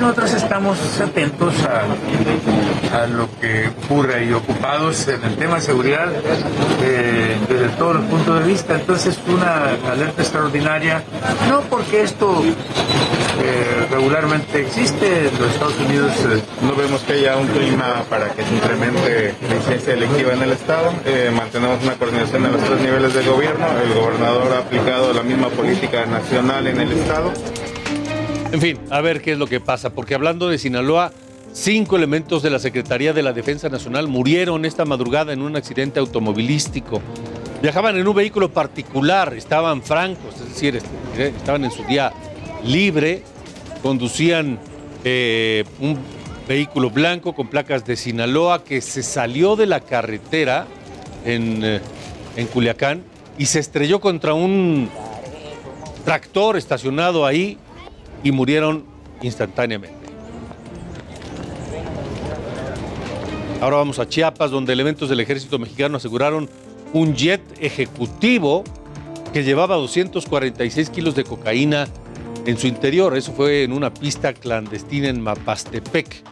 Nosotros 0.00 0.32
estamos 0.32 0.78
atentos 0.98 1.54
a, 1.64 3.06
lo 3.06 3.28
que 3.38 3.68
ocurre 3.84 4.24
y 4.24 4.32
ocupados 4.32 5.06
en 5.08 5.22
el 5.22 5.36
tema 5.36 5.56
de 5.56 5.60
seguridad 5.60 6.08
eh, 6.82 7.36
desde 7.48 7.68
todos 7.76 7.96
los 7.96 8.04
puntos 8.06 8.40
de 8.40 8.46
vista. 8.46 8.74
Entonces, 8.76 9.18
una 9.28 9.74
alerta 9.90 10.22
extraordinaria, 10.22 11.02
no 11.48 11.60
porque 11.62 12.02
esto 12.02 12.42
eh, 12.42 13.86
regularmente 13.90 14.62
existe 14.62 15.28
en 15.28 15.38
los 15.38 15.52
Estados 15.52 15.78
Unidos. 15.86 16.12
Eh, 16.30 16.42
no 16.62 16.74
vemos 16.74 17.02
que 17.02 17.12
haya 17.12 17.36
un 17.36 17.48
clima 17.48 18.02
para 18.08 18.30
que 18.30 18.42
se 18.42 18.54
incremente 18.54 19.34
la 19.48 19.54
incidencia 19.54 19.94
electiva 19.94 20.32
en 20.32 20.42
el 20.42 20.52
Estado. 20.52 20.92
mantenemos 21.36 21.82
una 21.82 21.94
coordinación 21.94 22.46
en 22.46 22.52
los 22.52 22.62
tres 22.62 22.80
niveles 22.80 23.12
del 23.12 23.28
gobierno. 23.28 23.66
El 23.84 23.94
gobernador 23.94 24.52
ha 24.54 24.58
aplicado 24.60 25.12
la 25.12 25.22
misma 25.22 25.48
política 25.48 26.06
nacional 26.06 26.66
en 26.66 26.80
el 26.80 26.92
Estado. 26.92 27.32
En 28.52 28.60
fin, 28.60 28.78
a 28.90 29.00
ver 29.00 29.22
qué 29.22 29.32
es 29.32 29.38
lo 29.38 29.46
que 29.46 29.60
pasa, 29.60 29.90
porque 29.90 30.16
hablando 30.16 30.48
de 30.48 30.58
Sinaloa, 30.58 31.12
cinco 31.52 31.96
elementos 31.96 32.42
de 32.42 32.50
la 32.50 32.58
Secretaría 32.58 33.12
de 33.12 33.22
la 33.22 33.32
Defensa 33.32 33.68
Nacional 33.68 34.08
murieron 34.08 34.64
esta 34.64 34.84
madrugada 34.84 35.32
en 35.32 35.40
un 35.40 35.54
accidente 35.54 36.00
automovilístico. 36.00 37.00
Viajaban 37.62 37.96
en 37.96 38.08
un 38.08 38.14
vehículo 38.14 38.50
particular, 38.52 39.34
estaban 39.34 39.82
francos, 39.82 40.34
es 40.34 40.48
decir, 40.48 40.74
este, 40.74 41.28
estaban 41.28 41.64
en 41.64 41.70
su 41.70 41.84
día 41.84 42.12
libre, 42.64 43.22
conducían 43.84 44.58
eh, 45.04 45.64
un 45.78 45.96
vehículo 46.48 46.90
blanco 46.90 47.36
con 47.36 47.46
placas 47.46 47.84
de 47.86 47.94
Sinaloa 47.94 48.64
que 48.64 48.80
se 48.80 49.04
salió 49.04 49.54
de 49.54 49.66
la 49.66 49.78
carretera 49.78 50.66
en, 51.24 51.64
eh, 51.64 51.80
en 52.34 52.46
Culiacán 52.48 53.04
y 53.38 53.46
se 53.46 53.60
estrelló 53.60 54.00
contra 54.00 54.34
un 54.34 54.90
tractor 56.04 56.56
estacionado 56.56 57.24
ahí 57.24 57.56
y 58.22 58.32
murieron 58.32 58.84
instantáneamente. 59.22 60.00
Ahora 63.60 63.76
vamos 63.76 63.98
a 63.98 64.08
Chiapas, 64.08 64.50
donde 64.50 64.72
elementos 64.72 65.08
del 65.10 65.20
ejército 65.20 65.58
mexicano 65.58 65.98
aseguraron 65.98 66.48
un 66.94 67.14
jet 67.14 67.42
ejecutivo 67.60 68.64
que 69.32 69.44
llevaba 69.44 69.76
246 69.76 70.90
kilos 70.90 71.14
de 71.14 71.24
cocaína 71.24 71.86
en 72.46 72.56
su 72.56 72.66
interior. 72.66 73.16
Eso 73.16 73.32
fue 73.32 73.64
en 73.64 73.72
una 73.72 73.92
pista 73.92 74.32
clandestina 74.32 75.08
en 75.08 75.20
Mapastepec. 75.20 76.22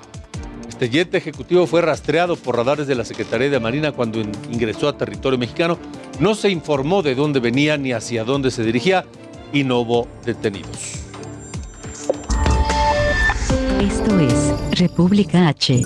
Este 0.68 0.88
jet 0.88 1.14
ejecutivo 1.14 1.66
fue 1.66 1.82
rastreado 1.82 2.36
por 2.36 2.56
radares 2.56 2.86
de 2.86 2.94
la 2.94 3.04
Secretaría 3.04 3.50
de 3.50 3.60
Marina 3.60 3.92
cuando 3.92 4.20
ingresó 4.50 4.88
a 4.88 4.96
territorio 4.96 5.38
mexicano. 5.38 5.78
No 6.20 6.34
se 6.34 6.50
informó 6.50 7.02
de 7.02 7.14
dónde 7.14 7.40
venía 7.40 7.76
ni 7.76 7.92
hacia 7.92 8.24
dónde 8.24 8.50
se 8.50 8.62
dirigía 8.62 9.04
y 9.52 9.64
no 9.64 9.80
hubo 9.80 10.08
detenidos. 10.24 11.07
Esto 13.80 14.18
es 14.18 14.52
República 14.80 15.46
H. 15.46 15.82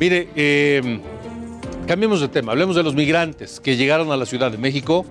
Mire, 0.00 0.28
eh, 0.34 1.00
cambiemos 1.86 2.20
de 2.20 2.26
tema. 2.26 2.50
Hablemos 2.50 2.74
de 2.74 2.82
los 2.82 2.96
migrantes 2.96 3.60
que 3.60 3.76
llegaron 3.76 4.10
a 4.10 4.16
la 4.16 4.26
Ciudad 4.26 4.50
de 4.50 4.58
México, 4.58 5.06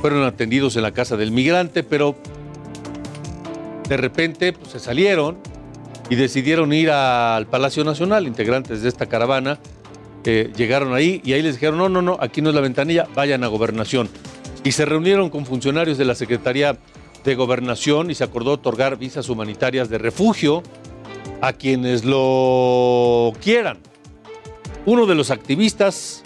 fueron 0.00 0.24
atendidos 0.24 0.76
en 0.76 0.82
la 0.82 0.92
casa 0.92 1.18
del 1.18 1.30
migrante, 1.30 1.82
pero 1.82 2.16
de 3.90 3.96
repente 3.98 4.54
pues, 4.54 4.72
se 4.72 4.78
salieron 4.78 5.36
y 6.08 6.14
decidieron 6.14 6.72
ir 6.72 6.90
al 6.90 7.46
Palacio 7.46 7.84
Nacional, 7.84 8.26
integrantes 8.26 8.80
de 8.80 8.88
esta 8.88 9.04
caravana. 9.04 9.58
eh, 10.24 10.50
llegaron 10.56 10.94
ahí 10.94 11.20
y 11.24 11.34
ahí 11.34 11.42
les 11.42 11.56
dijeron, 11.56 11.76
no, 11.76 11.90
no, 11.90 12.00
no, 12.00 12.16
aquí 12.20 12.40
no 12.40 12.48
es 12.48 12.54
la 12.54 12.62
ventanilla, 12.62 13.06
vayan 13.14 13.44
a 13.44 13.48
gobernación. 13.48 14.08
Y 14.64 14.72
se 14.72 14.86
reunieron 14.86 15.28
con 15.28 15.44
funcionarios 15.44 15.98
de 15.98 16.06
la 16.06 16.14
Secretaría 16.14 16.78
de 17.22 17.34
Gobernación 17.34 18.10
y 18.10 18.14
se 18.14 18.24
acordó 18.24 18.52
otorgar 18.52 18.96
visas 18.96 19.28
humanitarias 19.28 19.90
de 19.90 19.98
refugio 19.98 20.62
a 21.42 21.52
quienes 21.52 22.04
lo 22.04 23.32
quieran. 23.42 23.78
Uno 24.86 25.06
de 25.06 25.16
los 25.16 25.30
activistas 25.30 26.22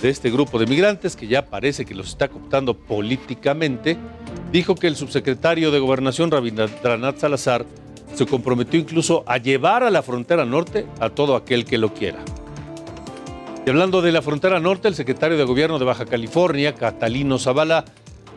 de 0.00 0.08
este 0.08 0.30
grupo 0.30 0.58
de 0.58 0.66
migrantes, 0.66 1.16
que 1.16 1.26
ya 1.26 1.46
parece 1.46 1.84
que 1.84 1.94
los 1.94 2.08
está 2.08 2.28
cooptando 2.28 2.74
políticamente, 2.74 3.98
dijo 4.50 4.74
que 4.74 4.86
el 4.86 4.96
subsecretario 4.96 5.70
de 5.70 5.78
Gobernación, 5.78 6.30
Rabindranath 6.30 7.18
Salazar, 7.18 7.66
se 8.14 8.26
comprometió 8.26 8.80
incluso 8.80 9.22
a 9.26 9.36
llevar 9.36 9.82
a 9.82 9.90
la 9.90 10.02
frontera 10.02 10.46
norte 10.46 10.86
a 10.98 11.10
todo 11.10 11.36
aquel 11.36 11.66
que 11.66 11.76
lo 11.76 11.92
quiera. 11.92 12.20
Y 13.66 13.70
hablando 13.70 14.00
de 14.00 14.12
la 14.12 14.22
frontera 14.22 14.60
norte, 14.60 14.88
el 14.88 14.94
secretario 14.94 15.36
de 15.36 15.44
Gobierno 15.44 15.78
de 15.78 15.84
Baja 15.84 16.06
California, 16.06 16.74
Catalino 16.74 17.38
Zavala, 17.38 17.84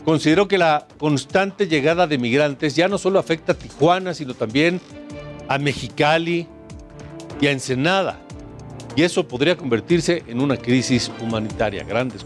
consideró 0.03 0.47
que 0.47 0.57
la 0.57 0.87
constante 0.97 1.67
llegada 1.67 2.05
de 2.07 2.17
migrantes 2.17 2.75
ya 2.75 2.87
no 2.89 2.97
solo 2.97 3.19
afecta 3.19 3.53
a 3.53 3.57
Tijuana, 3.57 4.13
sino 4.13 4.33
también 4.33 4.81
a 5.47 5.57
Mexicali 5.57 6.47
y 7.39 7.47
a 7.47 7.51
Ensenada. 7.51 8.19
Y 8.95 9.03
eso 9.03 9.27
podría 9.27 9.55
convertirse 9.55 10.23
en 10.27 10.41
una 10.41 10.57
crisis 10.57 11.11
humanitaria. 11.21 11.83
Grandes 11.83 12.25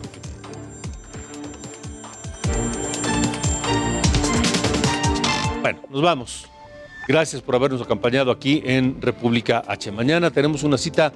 Bueno, 5.61 5.79
nos 5.89 6.01
vamos. 6.01 6.47
Gracias 7.07 7.41
por 7.41 7.55
habernos 7.55 7.81
acompañado 7.81 8.31
aquí 8.31 8.61
en 8.65 9.01
República 9.01 9.63
H. 9.67 9.91
Mañana 9.91 10.31
tenemos 10.31 10.63
una 10.63 10.77
cita 10.77 11.13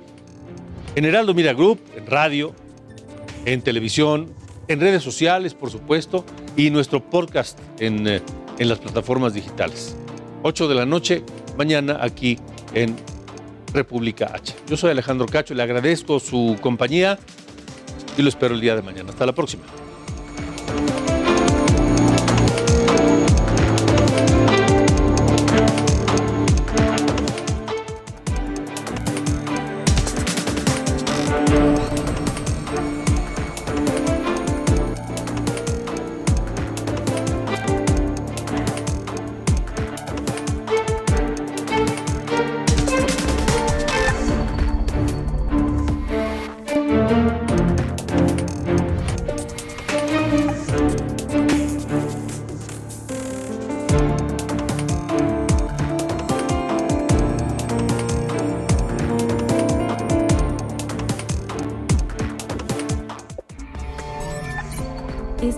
en 0.95 1.05
Heraldo 1.05 1.33
Mira 1.33 1.53
Group, 1.53 1.79
en 1.95 2.05
radio, 2.05 2.53
en 3.45 3.61
televisión, 3.61 4.33
en 4.67 4.79
redes 4.79 5.03
sociales, 5.03 5.53
por 5.53 5.69
supuesto, 5.69 6.25
y 6.57 6.69
nuestro 6.69 7.01
podcast 7.09 7.59
en, 7.79 8.07
eh, 8.07 8.21
en 8.59 8.69
las 8.69 8.79
plataformas 8.79 9.33
digitales. 9.33 9.95
8 10.43 10.67
de 10.67 10.75
la 10.75 10.85
noche, 10.85 11.23
mañana 11.57 11.99
aquí 12.01 12.37
en 12.73 12.95
República 13.73 14.31
H. 14.33 14.55
Yo 14.67 14.77
soy 14.77 14.91
Alejandro 14.91 15.25
Cacho, 15.27 15.53
le 15.53 15.63
agradezco 15.63 16.19
su 16.19 16.57
compañía 16.61 17.19
y 18.17 18.21
lo 18.21 18.29
espero 18.29 18.55
el 18.55 18.61
día 18.61 18.75
de 18.75 18.81
mañana. 18.81 19.09
Hasta 19.09 19.25
la 19.25 19.33
próxima. 19.33 19.63